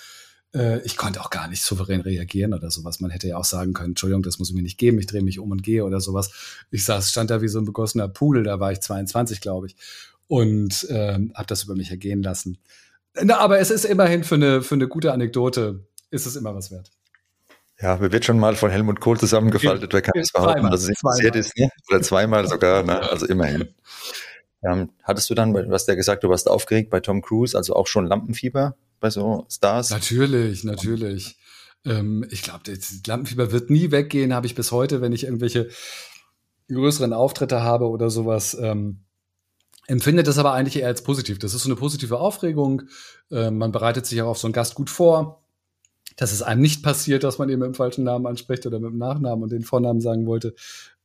Äh, 0.53 0.81
ich 0.81 0.97
konnte 0.97 1.21
auch 1.21 1.29
gar 1.29 1.47
nicht 1.47 1.63
souverän 1.63 2.01
reagieren 2.01 2.53
oder 2.53 2.71
sowas. 2.71 2.99
Man 2.99 3.11
hätte 3.11 3.27
ja 3.27 3.37
auch 3.37 3.45
sagen 3.45 3.73
können, 3.73 3.91
Entschuldigung, 3.91 4.23
das 4.23 4.39
muss 4.39 4.49
ich 4.49 4.55
mir 4.55 4.61
nicht 4.61 4.77
geben, 4.77 4.99
ich 4.99 5.07
drehe 5.07 5.21
mich 5.21 5.39
um 5.39 5.51
und 5.51 5.63
gehe 5.63 5.85
oder 5.85 6.01
sowas. 6.01 6.31
Ich 6.71 6.85
saß, 6.85 7.09
stand 7.09 7.29
da 7.29 7.41
wie 7.41 7.47
so 7.47 7.59
ein 7.59 7.65
begossener 7.65 8.07
Pudel, 8.07 8.43
da 8.43 8.59
war 8.59 8.71
ich 8.71 8.81
22, 8.81 9.41
glaube 9.41 9.67
ich, 9.67 9.75
und 10.27 10.87
ähm, 10.89 11.31
habe 11.35 11.47
das 11.47 11.63
über 11.63 11.75
mich 11.75 11.91
ergehen 11.91 12.23
lassen. 12.23 12.57
Na, 13.21 13.37
aber 13.37 13.59
es 13.59 13.71
ist 13.71 13.85
immerhin 13.85 14.23
für 14.23 14.35
eine, 14.35 14.61
für 14.61 14.75
eine 14.75 14.87
gute 14.87 15.13
Anekdote, 15.13 15.85
ist 16.11 16.25
es 16.25 16.35
immer 16.35 16.55
was 16.55 16.71
wert. 16.71 16.91
Ja, 17.81 17.95
mir 17.95 18.11
wird 18.11 18.25
schon 18.25 18.39
mal 18.39 18.55
von 18.55 18.69
Helmut 18.69 18.99
Kohl 18.99 19.17
zusammengefaltet, 19.17 19.93
wer 19.93 20.01
kann 20.01 20.19
es 20.19 20.33
behaupten, 20.33 20.69
dass 20.69 20.83
es 20.83 20.89
interessiert 20.89 21.35
ist, 21.35 21.53
oder 21.89 22.01
zweimal 22.01 22.47
sogar, 22.47 22.83
ne? 22.83 22.99
also 23.09 23.25
immerhin. 23.25 23.69
Ähm, 24.61 24.89
hattest 25.03 25.29
du 25.29 25.35
dann, 25.35 25.55
hast 25.71 25.87
ja 25.87 25.95
gesagt, 25.95 26.23
du 26.23 26.29
warst 26.29 26.49
aufgeregt 26.49 26.89
bei 26.89 26.99
Tom 26.99 27.21
Cruise, 27.21 27.57
also 27.57 27.75
auch 27.75 27.87
schon 27.87 28.07
Lampenfieber 28.07 28.75
bei 28.99 29.09
so 29.09 29.45
Stars? 29.49 29.89
Natürlich, 29.89 30.63
natürlich. 30.63 31.37
Ähm, 31.85 32.25
ich 32.29 32.43
glaube, 32.43 32.63
Lampenfieber 33.07 33.51
wird 33.51 33.69
nie 33.69 33.91
weggehen, 33.91 34.33
habe 34.33 34.47
ich 34.47 34.55
bis 34.55 34.71
heute, 34.71 35.01
wenn 35.01 35.13
ich 35.13 35.23
irgendwelche 35.23 35.69
größeren 36.67 37.13
Auftritte 37.13 37.63
habe 37.63 37.87
oder 37.87 38.09
sowas. 38.09 38.57
Ähm, 38.59 39.05
empfinde 39.87 40.23
das 40.23 40.37
aber 40.37 40.53
eigentlich 40.53 40.77
eher 40.77 40.87
als 40.87 41.03
positiv. 41.03 41.39
Das 41.39 41.53
ist 41.53 41.63
so 41.63 41.69
eine 41.69 41.77
positive 41.77 42.19
Aufregung. 42.19 42.83
Ähm, 43.31 43.57
man 43.57 43.71
bereitet 43.71 44.05
sich 44.05 44.21
auch 44.21 44.27
auf 44.27 44.37
so 44.37 44.47
einen 44.47 44.53
Gast 44.53 44.75
gut 44.75 44.89
vor 44.89 45.39
dass 46.19 46.33
es 46.33 46.41
einem 46.41 46.61
nicht 46.61 46.83
passiert, 46.83 47.23
dass 47.23 47.37
man 47.37 47.49
eben 47.49 47.59
mit 47.61 47.67
dem 47.67 47.75
falschen 47.75 48.03
Namen 48.03 48.27
anspricht 48.27 48.65
oder 48.65 48.79
mit 48.79 48.91
dem 48.91 48.97
Nachnamen 48.97 49.41
und 49.41 49.53
den 49.53 49.63
Vornamen 49.63 50.01
sagen 50.01 50.25
wollte. 50.25 50.53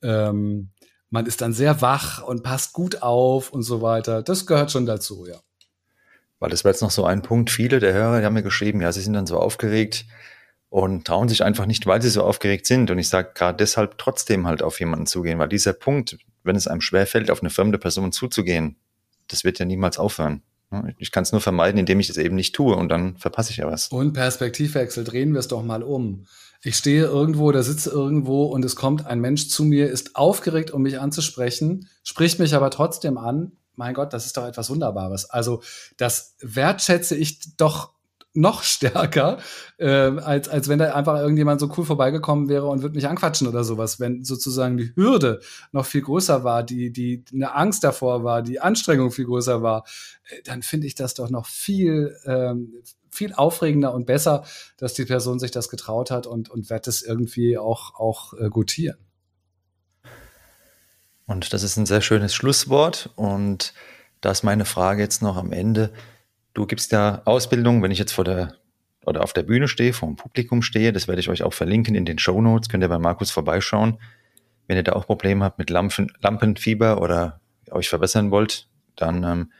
Ähm, 0.03 0.71
man 1.15 1.27
ist 1.27 1.41
dann 1.43 1.53
sehr 1.53 1.81
wach 1.81 2.25
und 2.25 2.43
passt 2.43 2.73
gut 2.73 3.01
auf 3.01 3.51
und 3.53 3.63
so 3.63 3.81
weiter. 3.81 4.21
Das 4.21 4.47
gehört 4.47 4.73
schon 4.73 4.85
dazu, 4.85 5.27
ja. 5.29 5.39
Weil 6.41 6.51
das 6.51 6.65
war 6.65 6.73
jetzt 6.73 6.81
noch 6.81 6.91
so 6.91 7.05
ein 7.05 7.23
Punkt. 7.23 7.51
Viele 7.51 7.79
der 7.79 7.93
Hörer, 7.93 8.19
die 8.19 8.27
haben 8.27 8.35
mir 8.35 8.43
geschrieben, 8.43 8.81
ja, 8.81 8.91
sie 8.91 9.01
sind 9.01 9.13
dann 9.13 9.29
so 9.29 9.39
aufgeregt 9.39 10.07
und 10.71 11.07
trauen 11.07 11.29
sich 11.29 11.45
einfach 11.45 11.67
nicht, 11.67 11.87
weil 11.87 12.03
sie 12.03 12.11
so 12.11 12.25
aufgeregt 12.25 12.67
sind. 12.67 12.91
Und 12.91 12.99
ich 12.99 13.09
sage 13.09 13.31
gerade 13.33 13.57
deshalb 13.57 13.97
trotzdem 13.97 14.49
halt 14.49 14.61
auf 14.61 14.81
jemanden 14.81 15.07
zugehen, 15.07 15.39
weil 15.39 15.49
dieser 15.49 15.73
Punkt, 15.73 16.19
wenn 16.43 16.57
es 16.57 16.67
einem 16.67 16.81
schwerfällt, 16.81 17.31
auf 17.31 17.43
eine 17.43 17.51
fremde 17.51 17.79
Person 17.79 18.11
zuzugehen, 18.11 18.75
das 19.29 19.45
wird 19.45 19.61
ja 19.61 19.67
niemals 19.67 19.99
aufhören. 19.99 20.43
Ich 20.99 21.13
kann 21.13 21.23
es 21.23 21.31
nur 21.31 21.41
vermeiden, 21.41 21.79
indem 21.79 22.01
ich 22.01 22.11
es 22.11 22.17
eben 22.17 22.35
nicht 22.35 22.57
tue 22.57 22.75
und 22.75 22.89
dann 22.89 23.17
verpasse 23.19 23.53
ich 23.53 23.59
ja 23.59 23.69
was. 23.69 23.87
Und 23.87 24.15
Perspektivwechsel, 24.15 25.05
drehen 25.05 25.33
wir 25.33 25.39
es 25.39 25.47
doch 25.47 25.63
mal 25.63 25.85
um. 25.85 26.27
Ich 26.65 26.77
stehe 26.77 27.05
irgendwo 27.05 27.45
oder 27.45 27.63
sitze 27.63 27.91
irgendwo 27.91 28.45
und 28.45 28.65
es 28.65 28.75
kommt 28.75 29.07
ein 29.07 29.21
Mensch 29.21 29.49
zu 29.49 29.65
mir, 29.65 29.91
ist 29.91 30.17
aufgeregt, 30.17 30.71
um 30.71 30.81
mich 30.81 30.99
anzusprechen, 30.99 31.91
spricht 32.03 32.39
mich 32.39 32.55
aber 32.55 32.71
trotzdem 32.71 33.19
an. 33.19 33.53
Mein 33.77 33.93
Gott, 33.93 34.15
das 34.15 34.25
ist 34.25 34.37
doch 34.39 34.47
etwas 34.47 34.71
Wunderbares. 34.71 35.29
Also 35.29 35.63
das 35.99 36.37
wertschätze 36.41 37.17
ich 37.17 37.57
doch 37.57 37.93
noch 38.33 38.63
stärker, 38.65 39.39
äh, 39.77 39.89
als, 39.89 40.49
als 40.49 40.69
wenn 40.69 40.79
da 40.79 40.95
einfach 40.95 41.19
irgendjemand 41.19 41.61
so 41.61 41.71
cool 41.77 41.85
vorbeigekommen 41.85 42.49
wäre 42.49 42.67
und 42.67 42.81
würde 42.81 42.97
mich 42.97 43.09
anquatschen 43.09 43.47
oder 43.47 43.63
sowas. 43.63 44.01
Wenn 44.01 44.25
sozusagen 44.25 44.79
die 44.79 44.93
Hürde 44.97 45.41
noch 45.71 45.85
viel 45.85 46.01
größer 46.01 46.45
war, 46.45 46.63
die, 46.63 46.91
die 46.91 47.25
eine 47.33 47.55
Angst 47.55 47.85
davor 47.85 48.25
war, 48.25 48.41
die 48.41 48.61
Anstrengung 48.61 49.11
viel 49.11 49.27
größer 49.27 49.63
war, 49.63 49.85
äh, 50.31 50.43
dann 50.45 50.63
finde 50.63 50.87
ich 50.87 50.95
das 50.95 51.13
doch 51.13 51.29
noch 51.29 51.47
viel, 51.47 52.17
ähm, 52.25 52.73
viel 53.15 53.33
aufregender 53.33 53.95
und 53.95 54.07
besser, 54.07 54.45
dass 54.77 54.95
die 54.95 55.05
Person 55.05 55.39
sich 55.39 55.51
das 55.51 55.69
getraut 55.69 56.11
hat 56.11 56.27
und, 56.27 56.51
und 56.51 56.71
werde 56.71 56.91
es 56.91 57.03
irgendwie 57.03 57.57
auch, 57.57 57.95
auch 57.95 58.35
äh, 58.35 58.49
gutieren. 58.49 58.99
Und 61.27 61.53
das 61.53 61.63
ist 61.63 61.77
ein 61.77 61.87
sehr 61.87 62.01
schönes 62.01 62.35
Schlusswort. 62.35 63.11
Und 63.17 63.73
da 64.21 64.31
ist 64.31 64.43
meine 64.43 64.65
Frage 64.65 65.03
jetzt 65.03 65.23
noch 65.23 65.37
am 65.37 65.53
Ende. 65.53 65.91
Du 66.53 66.67
gibst 66.67 66.93
ja 66.93 67.23
Ausbildung, 67.25 67.83
wenn 67.83 67.91
ich 67.91 67.99
jetzt 67.99 68.13
vor 68.13 68.25
der 68.25 68.55
oder 69.07 69.23
auf 69.23 69.35
der 69.35 69.43
Bühne 69.43 69.69
stehe, 69.69 69.93
vor 69.93 70.09
dem 70.09 70.17
Publikum 70.17 70.63
stehe, 70.63 70.93
das 70.93 71.09
werde 71.09 71.21
ich 71.21 71.29
euch 71.29 71.43
auch 71.43 71.53
verlinken 71.53 71.95
in 71.95 72.07
den 72.07 72.19
Show 72.19 72.41
Notes, 72.41 72.71
könnt 72.71 72.83
ihr 72.83 72.89
bei 72.89 72.99
Markus 72.99 73.31
vorbeischauen. 73.31 73.99
Wenn 74.67 74.79
ihr 74.79 74.83
da 74.83 74.95
auch 74.95 75.07
Probleme 75.07 75.45
habt 75.45 75.59
mit 75.59 75.69
Lampen, 75.69 76.11
Lampenfieber 76.23 77.03
oder 77.03 77.41
euch 77.71 77.91
verbessern 77.91 78.31
wollt, 78.31 78.67
dann 78.97 79.23
ähm, 79.23 79.53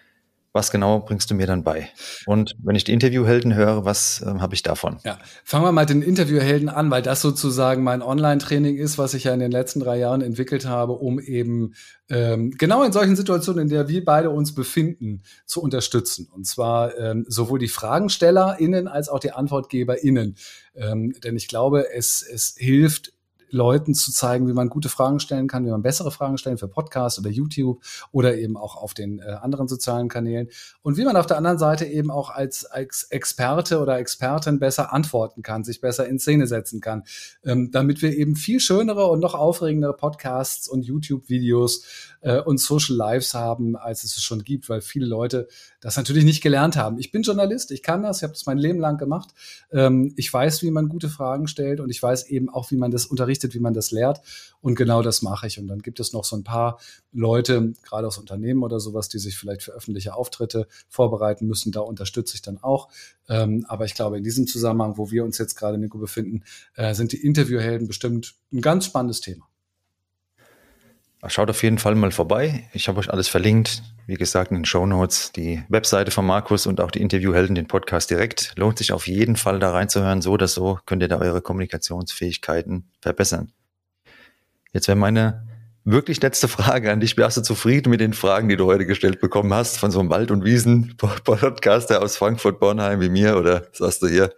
was 0.55 0.71
genau 0.71 1.01
bringst 1.01 1.31
du 1.31 1.35
mir 1.35 1.49
dann 1.49 1.65
bei? 1.65 1.89
Und 2.27 2.55
wenn 2.63 2.77
ich 2.77 2.85
die 2.85 2.93
Interviewhelden 2.93 3.55
höre, 3.57 3.85
was 3.85 4.23
äh, 4.23 4.39
habe 4.39 4.55
ich 4.55 4.63
davon? 4.63 4.99
Ja, 5.05 5.19
fangen 5.43 5.65
wir 5.65 5.73
mal 5.73 5.85
den 5.85 6.01
Interviewhelden 6.01 6.69
an, 6.69 6.93
weil 6.93 7.03
das 7.03 7.21
sozusagen 7.21 7.83
mein 7.83 8.03
Online-Training 8.03 8.77
ist, 8.77 8.97
was 8.97 9.15
ich 9.15 9.25
ja 9.25 9.35
in 9.35 9.41
den 9.41 9.51
letzten 9.51 9.81
drei 9.81 9.99
Jahren 9.99 10.23
entwickelt 10.23 10.65
habe, 10.65 10.93
um 10.93 11.19
eben 11.19 11.75
ähm, 12.09 12.53
genau 12.53 12.85
in 12.85 12.93
solchen 12.93 13.17
Situationen, 13.17 13.63
in 13.63 13.69
der 13.69 13.89
wir 13.89 14.05
beide 14.05 14.31
uns 14.31 14.55
befinden, 14.55 15.23
zu 15.45 15.61
unterstützen. 15.61 16.29
Und 16.33 16.47
zwar 16.47 16.97
ähm, 16.99 17.25
sowohl 17.27 17.59
die 17.59 17.69
FragenstellerInnen 17.69 18.87
als 18.87 19.09
auch 19.09 19.19
die 19.19 19.33
AntwortgeberInnen. 19.33 20.37
Ähm, 20.77 21.15
denn 21.25 21.35
ich 21.35 21.49
glaube, 21.49 21.93
es, 21.93 22.23
es 22.23 22.55
hilft 22.57 23.14
Leuten 23.55 23.95
zu 23.95 24.13
zeigen, 24.13 24.49
wie 24.49 24.53
man 24.53 24.69
gute 24.69 24.89
Fragen 24.89 25.21
stellen 25.21 25.49
kann, 25.49 25.65
wie 25.65 25.71
man 25.71 25.83
bessere 25.83 26.11
Fragen 26.11 26.37
stellen 26.37 26.59
für 26.59 26.69
Podcast 26.69 27.19
oder 27.19 27.31
YouTube 27.31 27.83
oder 28.13 28.37
eben 28.37 28.57
auch 28.57 28.77
auf 28.77 28.93
den 28.93 29.21
äh, 29.21 29.37
anderen 29.41 29.69
sozialen 29.69 30.09
Kanälen. 30.09 30.49
Und 30.83 30.97
wie 30.97 31.05
man 31.05 31.17
auf 31.17 31.27
der 31.27 31.39
anderen 31.39 31.59
Seite 31.59 31.87
eben 31.87 32.11
auch 32.11 32.31
als, 32.31 32.67
als 32.67 33.05
Experte 33.05 33.81
oder 33.81 33.99
Expertin 33.99 34.59
besser 34.59 34.93
antworten 34.93 35.43
kann, 35.43 35.65
sich 35.65 35.81
besser 35.81 36.07
in 36.07 36.19
Szene 36.19 36.47
setzen 36.47 36.81
kann, 36.81 37.05
ähm, 37.45 37.71
damit 37.71 38.03
wir 38.03 38.17
eben 38.17 38.37
viel 38.37 38.61
schönere 38.61 39.07
und 39.07 39.21
noch 39.21 39.35
aufregendere 39.35 39.97
Podcasts 39.97 40.69
und 40.69 40.85
YouTube-Videos 40.85 41.85
äh, 42.25 42.41
und 42.41 42.59
Social 42.59 42.97
Lives 42.97 43.35
haben, 43.35 43.77
als 43.77 44.03
es 44.03 44.17
es 44.17 44.23
schon 44.23 44.43
gibt, 44.43 44.69
weil 44.69 44.81
viele 44.81 45.07
Leute 45.07 45.47
das 45.81 45.97
natürlich 45.97 46.25
nicht 46.25 46.43
gelernt 46.43 46.77
haben. 46.77 46.99
Ich 46.99 47.13
bin 47.13 47.23
Journalist, 47.23 47.71
ich 47.71 47.83
kann 47.83 48.03
das, 48.03 48.19
ich 48.19 48.23
habe 48.25 48.33
das 48.33 48.47
mein 48.47 48.59
Leben 48.59 48.81
lang 48.81 48.97
gemacht. 48.97 49.31
Ähm, 49.71 50.13
ich 50.17 50.33
weiß, 50.33 50.63
wie 50.63 50.71
man 50.71 50.89
gute 50.89 51.09
Fragen 51.09 51.47
stellt 51.47 51.81
und 51.81 51.91
ich 51.91 52.03
weiß 52.03 52.29
eben 52.29 52.49
auch, 52.49 52.71
wie 52.71 52.77
man 52.77 52.91
das 52.91 53.07
unterrichtet, 53.07 53.55
wie 53.55 53.61
man 53.61 53.75
das 53.75 53.91
lehrt. 53.91 54.23
Und 54.61 54.75
genau 54.75 55.03
das 55.03 55.21
mache 55.21 55.47
ich. 55.47 55.59
Und 55.59 55.69
dann 55.69 55.81
gibt 55.81 56.01
es 56.01 56.13
noch 56.15 56.25
so 56.25 56.37
ein 56.37 56.45
paar 56.45 56.79
Leute, 57.13 57.75
gerade 57.83 58.07
aus 58.07 58.17
Unternehmen 58.17 58.63
oder 58.63 58.81
sowas, 58.81 59.11
die 59.11 59.19
sich 59.19 59.37
vielleicht 59.37 59.63
für 59.63 59.73
öffentliche 59.73 60.15
Auftritte 60.15 60.67
vorbereiten 60.89 61.47
müssen. 61.47 61.71
Da 61.71 61.81
unterstütze 61.81 62.35
ich 62.35 62.43
dann 62.43 62.59
auch. 62.63 62.89
Ähm, 63.29 63.67
aber 63.69 63.85
ich 63.85 63.95
glaube, 63.95 64.17
in 64.17 64.25
diesem 64.25 64.47
Zusammenhang, 64.47 64.97
wo 64.97 65.11
wir 65.11 65.25
uns 65.25 65.37
jetzt 65.37 65.57
gerade, 65.57 65.77
Nico, 65.77 65.99
befinden, 65.99 66.45
äh, 66.75 66.95
sind 66.95 67.13
die 67.13 67.23
Interviewhelden 67.23 67.87
bestimmt 67.87 68.35
ein 68.53 68.63
ganz 68.63 68.87
spannendes 68.87 69.21
Thema. 69.21 69.47
Schaut 71.29 71.49
auf 71.51 71.63
jeden 71.63 71.79
Fall 71.79 71.95
mal 71.95 72.11
vorbei. 72.11 72.69
Ich 72.73 72.89
habe 72.89 72.99
euch 72.99 73.11
alles 73.11 73.29
verlinkt. 73.29 73.83
Wie 74.07 74.15
gesagt, 74.15 74.51
in 74.51 74.59
den 74.59 74.65
Show 74.65 74.85
Notes 74.85 75.33
die 75.33 75.63
Webseite 75.69 76.11
von 76.11 76.27
Markus 76.27 76.67
und 76.67 76.81
auch 76.81 76.91
die 76.91 77.01
Interviewhelden, 77.01 77.55
den 77.55 77.67
Podcast 77.67 78.11
direkt. 78.11 78.53
Lohnt 78.57 78.79
sich 78.79 78.93
auf 78.93 79.07
jeden 79.07 79.37
Fall 79.37 79.59
da 79.59 79.71
reinzuhören. 79.71 80.21
So 80.21 80.33
oder 80.33 80.49
so 80.49 80.79
könnt 80.87 81.03
ihr 81.03 81.09
da 81.09 81.19
eure 81.19 81.41
Kommunikationsfähigkeiten 81.41 82.91
verbessern. 83.01 83.53
Jetzt 84.73 84.89
wäre 84.89 84.97
meine 84.97 85.47
wirklich 85.85 86.21
letzte 86.21 86.49
Frage 86.49 86.91
an 86.91 87.01
dich. 87.01 87.17
Wärst 87.17 87.37
du 87.37 87.43
zufrieden 87.43 87.91
mit 87.91 88.01
den 88.01 88.13
Fragen, 88.13 88.49
die 88.49 88.57
du 88.57 88.67
heute 88.67 88.85
gestellt 88.85 89.21
bekommen 89.21 89.55
hast 89.55 89.79
von 89.79 89.91
so 89.91 90.01
einem 90.01 90.11
Wald- 90.11 90.31
und 90.31 90.45
Wiesen-Podcaster 90.45 92.03
aus 92.03 92.17
Frankfurt-Bornheim 92.17 93.01
wie 93.01 93.09
mir? 93.09 93.37
Oder 93.37 93.67
sagst 93.73 94.03
du 94.03 94.09
hier, 94.09 94.35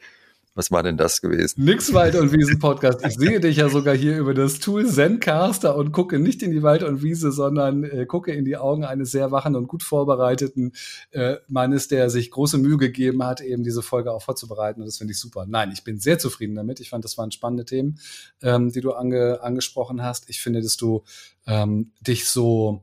was 0.57 0.71
war 0.71 0.83
denn 0.83 0.97
das 0.97 1.21
gewesen? 1.21 1.65
Nix 1.65 1.93
Wald- 1.93 2.17
und 2.17 2.33
Wiesen-Podcast. 2.33 2.97
Ich 3.07 3.15
sehe 3.17 3.41
dich 3.41 3.59
ja 3.59 3.69
sogar 3.69 3.95
hier 3.95 4.17
über 4.17 4.33
das 4.33 4.59
Tool 4.59 4.87
Zencaster 4.87 5.77
und 5.77 5.93
gucke 5.93 6.19
nicht 6.19 6.43
in 6.43 6.51
die 6.51 6.63
Wald- 6.63 6.83
und 6.83 7.03
Wiese, 7.03 7.31
sondern 7.31 7.85
äh, 7.85 8.07
gucke 8.07 8.33
in 8.33 8.47
die 8.47 8.57
Augen 8.57 8.85
eines 8.85 9.11
sehr 9.11 9.31
wachen 9.31 9.55
und 9.55 9.69
gut 9.69 9.83
vorbereiteten 9.83 10.73
äh, 11.11 11.37
Mannes, 11.47 11.89
der 11.89 12.09
sich 12.09 12.31
große 12.31 12.57
Mühe 12.57 12.79
gegeben 12.79 13.23
hat, 13.23 13.43
eben 13.43 13.65
diese 13.65 13.83
Folge 13.83 14.13
auch 14.13 14.23
vorzubereiten. 14.23 14.81
Und 14.81 14.87
das 14.87 14.97
finde 14.97 15.13
ich 15.13 15.21
super. 15.21 15.45
Nein, 15.47 15.71
ich 15.73 15.85
bin 15.85 16.01
sehr 16.01 16.19
zufrieden 16.19 16.55
damit. 16.55 16.81
Ich 16.81 16.89
fand, 16.89 17.05
das 17.05 17.19
waren 17.19 17.31
spannende 17.31 17.67
Themen, 17.67 17.99
ähm, 18.43 18.73
die 18.73 18.81
du 18.81 18.93
ange 18.93 19.43
angesprochen 19.43 20.03
hast. 20.03 20.31
Ich 20.31 20.41
finde, 20.41 20.63
dass 20.63 20.79
du 20.79 21.05
ähm, 21.47 21.93
dich 22.01 22.27
so 22.29 22.83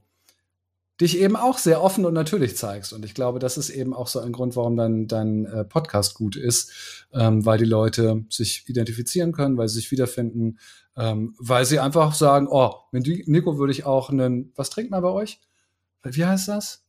dich 1.03 1.19
eben 1.19 1.35
auch 1.35 1.57
sehr 1.57 1.81
offen 1.83 2.05
und 2.05 2.13
natürlich 2.13 2.55
zeigst. 2.57 2.93
Und 2.93 3.03
ich 3.03 3.13
glaube, 3.13 3.39
das 3.39 3.57
ist 3.57 3.69
eben 3.69 3.93
auch 3.93 4.07
so 4.07 4.19
ein 4.19 4.31
Grund, 4.31 4.55
warum 4.55 4.77
dein, 4.77 5.07
dein 5.07 5.45
äh, 5.45 5.65
Podcast 5.65 6.15
gut 6.15 6.35
ist, 6.35 7.07
ähm, 7.13 7.45
weil 7.45 7.57
die 7.57 7.65
Leute 7.65 8.23
sich 8.29 8.63
identifizieren 8.67 9.33
können, 9.33 9.57
weil 9.57 9.67
sie 9.67 9.75
sich 9.75 9.91
wiederfinden, 9.91 10.59
ähm, 10.95 11.35
weil 11.37 11.65
sie 11.65 11.79
einfach 11.79 12.13
sagen, 12.13 12.47
oh, 12.49 12.75
mit 12.91 13.05
Nico 13.27 13.57
würde 13.57 13.73
ich 13.73 13.85
auch 13.85 14.09
einen, 14.09 14.53
was 14.55 14.69
trinkt 14.69 14.91
man 14.91 15.01
bei 15.01 15.09
euch? 15.09 15.39
Wie 16.03 16.25
heißt 16.25 16.47
das? 16.47 16.83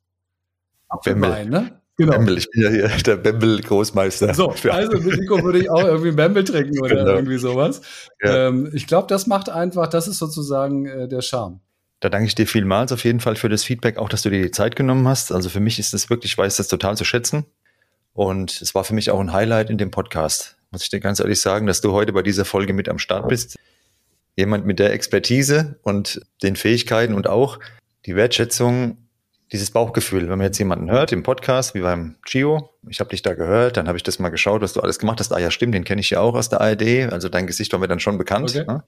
Apfelwein, 0.88 1.48
ne? 1.48 1.80
Genau. 1.96 2.12
Bembel, 2.12 2.38
ich 2.38 2.50
bin 2.50 2.62
ja 2.62 2.70
hier 2.70 2.88
der 2.88 3.16
Bembel-Großmeister. 3.16 4.34
So, 4.34 4.52
also 4.70 4.98
mit 4.98 5.20
Nico 5.20 5.42
würde 5.44 5.60
ich 5.60 5.70
auch 5.70 5.84
irgendwie 5.84 6.10
Bembel 6.10 6.42
trinken 6.42 6.80
oder 6.80 6.96
genau. 6.96 7.10
irgendwie 7.14 7.38
sowas. 7.38 7.82
Ja. 8.20 8.48
Ähm, 8.48 8.70
ich 8.72 8.86
glaube, 8.86 9.06
das 9.08 9.28
macht 9.28 9.48
einfach, 9.48 9.86
das 9.86 10.08
ist 10.08 10.18
sozusagen 10.18 10.86
äh, 10.86 11.08
der 11.08 11.22
Charme. 11.22 11.60
Da 12.04 12.10
danke 12.10 12.26
ich 12.26 12.34
dir 12.34 12.46
vielmals 12.46 12.92
auf 12.92 13.02
jeden 13.04 13.20
Fall 13.20 13.34
für 13.34 13.48
das 13.48 13.64
Feedback, 13.64 13.96
auch 13.96 14.10
dass 14.10 14.20
du 14.20 14.28
dir 14.28 14.42
die 14.42 14.50
Zeit 14.50 14.76
genommen 14.76 15.08
hast. 15.08 15.32
Also 15.32 15.48
für 15.48 15.60
mich 15.60 15.78
ist 15.78 15.94
das 15.94 16.10
wirklich, 16.10 16.32
ich 16.32 16.36
weiß 16.36 16.58
das 16.58 16.68
total 16.68 16.98
zu 16.98 17.04
schätzen. 17.06 17.46
Und 18.12 18.60
es 18.60 18.74
war 18.74 18.84
für 18.84 18.92
mich 18.92 19.10
auch 19.10 19.20
ein 19.20 19.32
Highlight 19.32 19.70
in 19.70 19.78
dem 19.78 19.90
Podcast. 19.90 20.58
Muss 20.70 20.82
ich 20.82 20.90
dir 20.90 21.00
ganz 21.00 21.18
ehrlich 21.18 21.40
sagen, 21.40 21.66
dass 21.66 21.80
du 21.80 21.92
heute 21.92 22.12
bei 22.12 22.20
dieser 22.20 22.44
Folge 22.44 22.74
mit 22.74 22.90
am 22.90 22.98
Start 22.98 23.28
bist. 23.28 23.56
Jemand 24.36 24.66
mit 24.66 24.80
der 24.80 24.92
Expertise 24.92 25.78
und 25.82 26.20
den 26.42 26.56
Fähigkeiten 26.56 27.14
und 27.14 27.26
auch 27.26 27.58
die 28.04 28.16
Wertschätzung 28.16 28.98
dieses 29.50 29.70
Bauchgefühl, 29.70 30.28
wenn 30.28 30.36
man 30.36 30.42
jetzt 30.42 30.58
jemanden 30.58 30.90
hört 30.90 31.10
im 31.10 31.22
Podcast, 31.22 31.74
wie 31.74 31.80
beim 31.80 32.16
Gio, 32.26 32.68
ich 32.86 33.00
habe 33.00 33.08
dich 33.08 33.22
da 33.22 33.32
gehört, 33.32 33.78
dann 33.78 33.88
habe 33.88 33.96
ich 33.96 34.02
das 34.02 34.18
mal 34.18 34.28
geschaut, 34.28 34.60
was 34.60 34.74
du 34.74 34.80
alles 34.80 34.98
gemacht 34.98 35.20
hast. 35.20 35.32
Ah 35.32 35.38
ja, 35.38 35.50
stimmt, 35.50 35.74
den 35.74 35.84
kenne 35.84 36.02
ich 36.02 36.10
ja 36.10 36.20
auch 36.20 36.34
aus 36.34 36.50
der 36.50 36.60
ARD, 36.60 37.10
also 37.10 37.30
dein 37.30 37.46
Gesicht 37.46 37.72
war 37.72 37.80
mir 37.80 37.88
dann 37.88 38.00
schon 38.00 38.18
bekannt. 38.18 38.50
Okay. 38.50 38.66
Ne? 38.66 38.84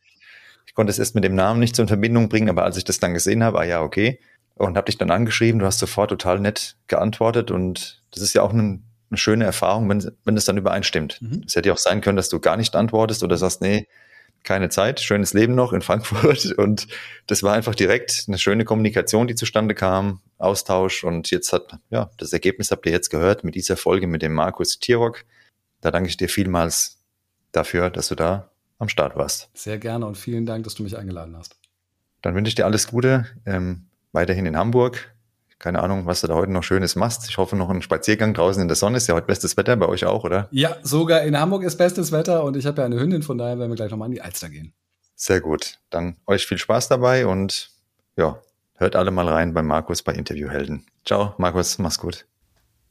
Ich 0.67 0.75
konnte 0.75 0.91
es 0.91 0.99
erst 0.99 1.15
mit 1.15 1.25
dem 1.25 1.35
Namen 1.35 1.61
nicht 1.61 1.77
so 1.77 1.83
in 1.83 1.89
Verbindung 1.89 2.29
bringen, 2.29 2.51
aber 2.51 2.65
als 2.65 2.77
ich 2.77 2.85
das 2.85 3.01
dann 3.01 3.15
gesehen 3.15 3.43
habe, 3.43 3.61
ah 3.61 3.65
ja, 3.65 3.83
okay. 3.83 4.21
Und 4.55 4.77
habe 4.77 4.87
dich 4.87 4.99
dann 4.99 5.11
angeschrieben, 5.11 5.59
du 5.59 5.67
hast 5.67 5.79
sofort 5.79 6.11
total 6.11 6.41
nett 6.41 6.77
geantwortet 6.87 7.51
und 7.51 8.03
das 8.11 8.23
ist 8.23 8.35
ja 8.35 8.43
auch 8.43 8.53
ein, 8.53 8.85
eine 9.11 9.19
schöne 9.19 9.45
Erfahrung, 9.45 9.89
wenn, 9.89 10.11
wenn 10.25 10.37
es 10.37 10.47
dann 10.47 10.57
übereinstimmt. 10.57 11.21
Mhm. 11.21 11.43
Es 11.47 11.57
hätte 11.57 11.69
ja 11.69 11.75
auch 11.75 11.79
sein 11.79 12.01
können, 12.01 12.17
dass 12.17 12.29
du 12.29 12.41
gar 12.41 12.57
nicht 12.57 12.75
antwortest 12.75 13.23
oder 13.23 13.37
sagst, 13.37 13.61
nee, 13.61 13.87
keine 14.47 14.71
Zeit, 14.71 15.01
schönes 15.01 15.35
Leben 15.35 15.55
noch 15.55 15.75
in 15.75 15.83
Frankfurt. 15.83 16.53
Und 16.57 16.87
das 17.27 17.43
war 17.43 17.53
einfach 17.55 17.75
direkt 17.75 18.25
eine 18.29 18.39
schöne 18.39 18.65
Kommunikation, 18.65 19.27
die 19.27 19.35
zustande 19.35 19.75
kam, 19.75 20.21
Austausch. 20.39 21.05
Und 21.05 21.31
jetzt 21.31 21.53
hat, 21.53 21.79
ja, 21.91 22.11
das 22.17 22.33
Ergebnis 22.33 22.71
habt 22.71 22.87
ihr 22.87 22.93
jetzt 22.93 23.11
gehört 23.11 23.45
mit 23.45 23.55
dieser 23.55 23.77
Folge 23.77 24.07
mit 24.07 24.23
dem 24.23 24.33
Markus 24.33 24.79
Tirock. 24.79 25.25
Da 25.83 25.91
danke 25.91 26.09
ich 26.09 26.17
dir 26.17 26.31
vielmals 26.31 26.99
dafür, 27.53 27.91
dass 27.91 28.09
du 28.09 28.15
da 28.15 28.51
am 28.79 28.89
Start 28.89 29.17
warst. 29.17 29.49
Sehr 29.55 29.79
gerne 29.79 30.07
und 30.07 30.17
vielen 30.17 30.47
Dank, 30.47 30.65
dass 30.65 30.75
du 30.75 30.83
mich 30.83 30.97
eingeladen 30.97 31.37
hast. 31.37 31.57
Dann 32.23 32.35
wünsche 32.35 32.49
ich 32.49 32.55
dir 32.55 32.65
alles 32.65 32.89
Gute, 32.89 33.27
ähm, 33.45 33.87
weiterhin 34.13 34.47
in 34.47 34.57
Hamburg 34.57 35.17
keine 35.59 35.83
Ahnung, 35.83 36.07
was 36.07 36.21
du 36.21 36.27
da 36.27 36.35
heute 36.35 36.53
noch 36.53 36.63
Schönes 36.63 36.97
machst. 36.97 37.29
Ich 37.29 37.39
hoffe 37.39 37.57
noch 37.57 37.71
einen 37.71 37.83
Spaziergang 37.83 38.35
draußen 38.35 38.61
in 38.61 38.69
der 38.69 38.77
Sonne. 38.77 38.99
Ist 38.99 39.07
ja 39.07 39.15
heute 39.15 39.27
bestes 39.27 39.57
Wetter 39.57 39.77
bei 39.77 39.87
euch 39.87 40.05
auch, 40.05 40.25
oder? 40.25 40.49
Ja, 40.51 40.77
sogar 40.83 41.23
in 41.23 41.39
Hamburg 41.39 41.63
ist 41.63 41.77
bestes 41.77 42.13
Wetter 42.13 42.45
und 42.45 42.57
ich 42.57 42.67
habe 42.67 42.83
ja 42.83 42.87
eine 42.87 43.01
Hündin, 43.01 43.23
von 43.23 43.39
daher 43.39 43.59
werden 43.59 43.71
wir 43.71 43.77
gleich 43.77 43.91
nochmal 43.91 44.07
an 44.07 44.13
die 44.13 44.21
Alster 44.21 44.49
gehen. 44.49 44.73
Sehr 45.15 45.41
gut. 45.41 45.79
Dann 45.89 46.17
euch 46.27 46.47
viel 46.47 46.59
Spaß 46.59 46.89
dabei 46.89 47.27
und 47.27 47.71
ja, 48.17 48.39
hört 48.75 48.97
alle 48.97 49.11
mal 49.11 49.29
rein 49.29 49.55
bei 49.55 49.63
Markus 49.63 50.03
bei 50.03 50.13
Interviewhelden. 50.13 50.87
Ciao, 51.07 51.35
Markus, 51.39 51.79
mach's 51.79 51.99
gut. 51.99 52.27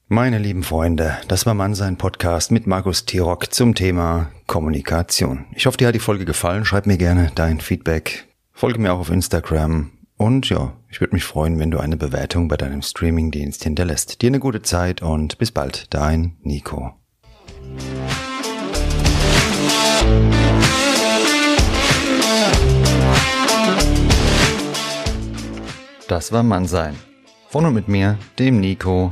Meine 0.07 0.37
lieben 0.37 0.61
Freunde, 0.61 1.17
das 1.27 1.47
war 1.47 1.55
Mannsein 1.55 1.97
Podcast 1.97 2.51
mit 2.51 2.67
Markus 2.67 3.05
Tirock 3.05 3.51
zum 3.51 3.73
Thema 3.73 4.29
Kommunikation. 4.45 5.45
Ich 5.55 5.65
hoffe, 5.65 5.77
dir 5.77 5.87
hat 5.87 5.95
die 5.95 5.99
Folge 5.99 6.25
gefallen. 6.25 6.63
Schreib 6.63 6.85
mir 6.85 6.97
gerne 6.97 7.31
dein 7.33 7.59
Feedback. 7.59 8.27
Folge 8.53 8.77
mir 8.77 8.93
auch 8.93 8.99
auf 8.99 9.09
Instagram 9.09 9.89
und 10.15 10.47
ja, 10.47 10.73
ich 10.91 11.01
würde 11.01 11.15
mich 11.15 11.23
freuen, 11.23 11.57
wenn 11.57 11.71
du 11.71 11.79
eine 11.79 11.97
Bewertung 11.97 12.47
bei 12.47 12.55
deinem 12.55 12.83
Streamingdienst 12.83 13.63
hinterlässt. 13.63 14.21
Dir 14.21 14.27
eine 14.27 14.39
gute 14.39 14.61
Zeit 14.61 15.01
und 15.01 15.39
bis 15.39 15.49
bald, 15.49 15.91
dein 15.91 16.37
Nico. 16.43 16.93
Das 26.07 26.31
war 26.31 26.43
Mannsein. 26.43 26.95
Von 27.49 27.65
und 27.65 27.73
mit 27.73 27.87
mir, 27.87 28.19
dem 28.37 28.59
Nico. 28.59 29.11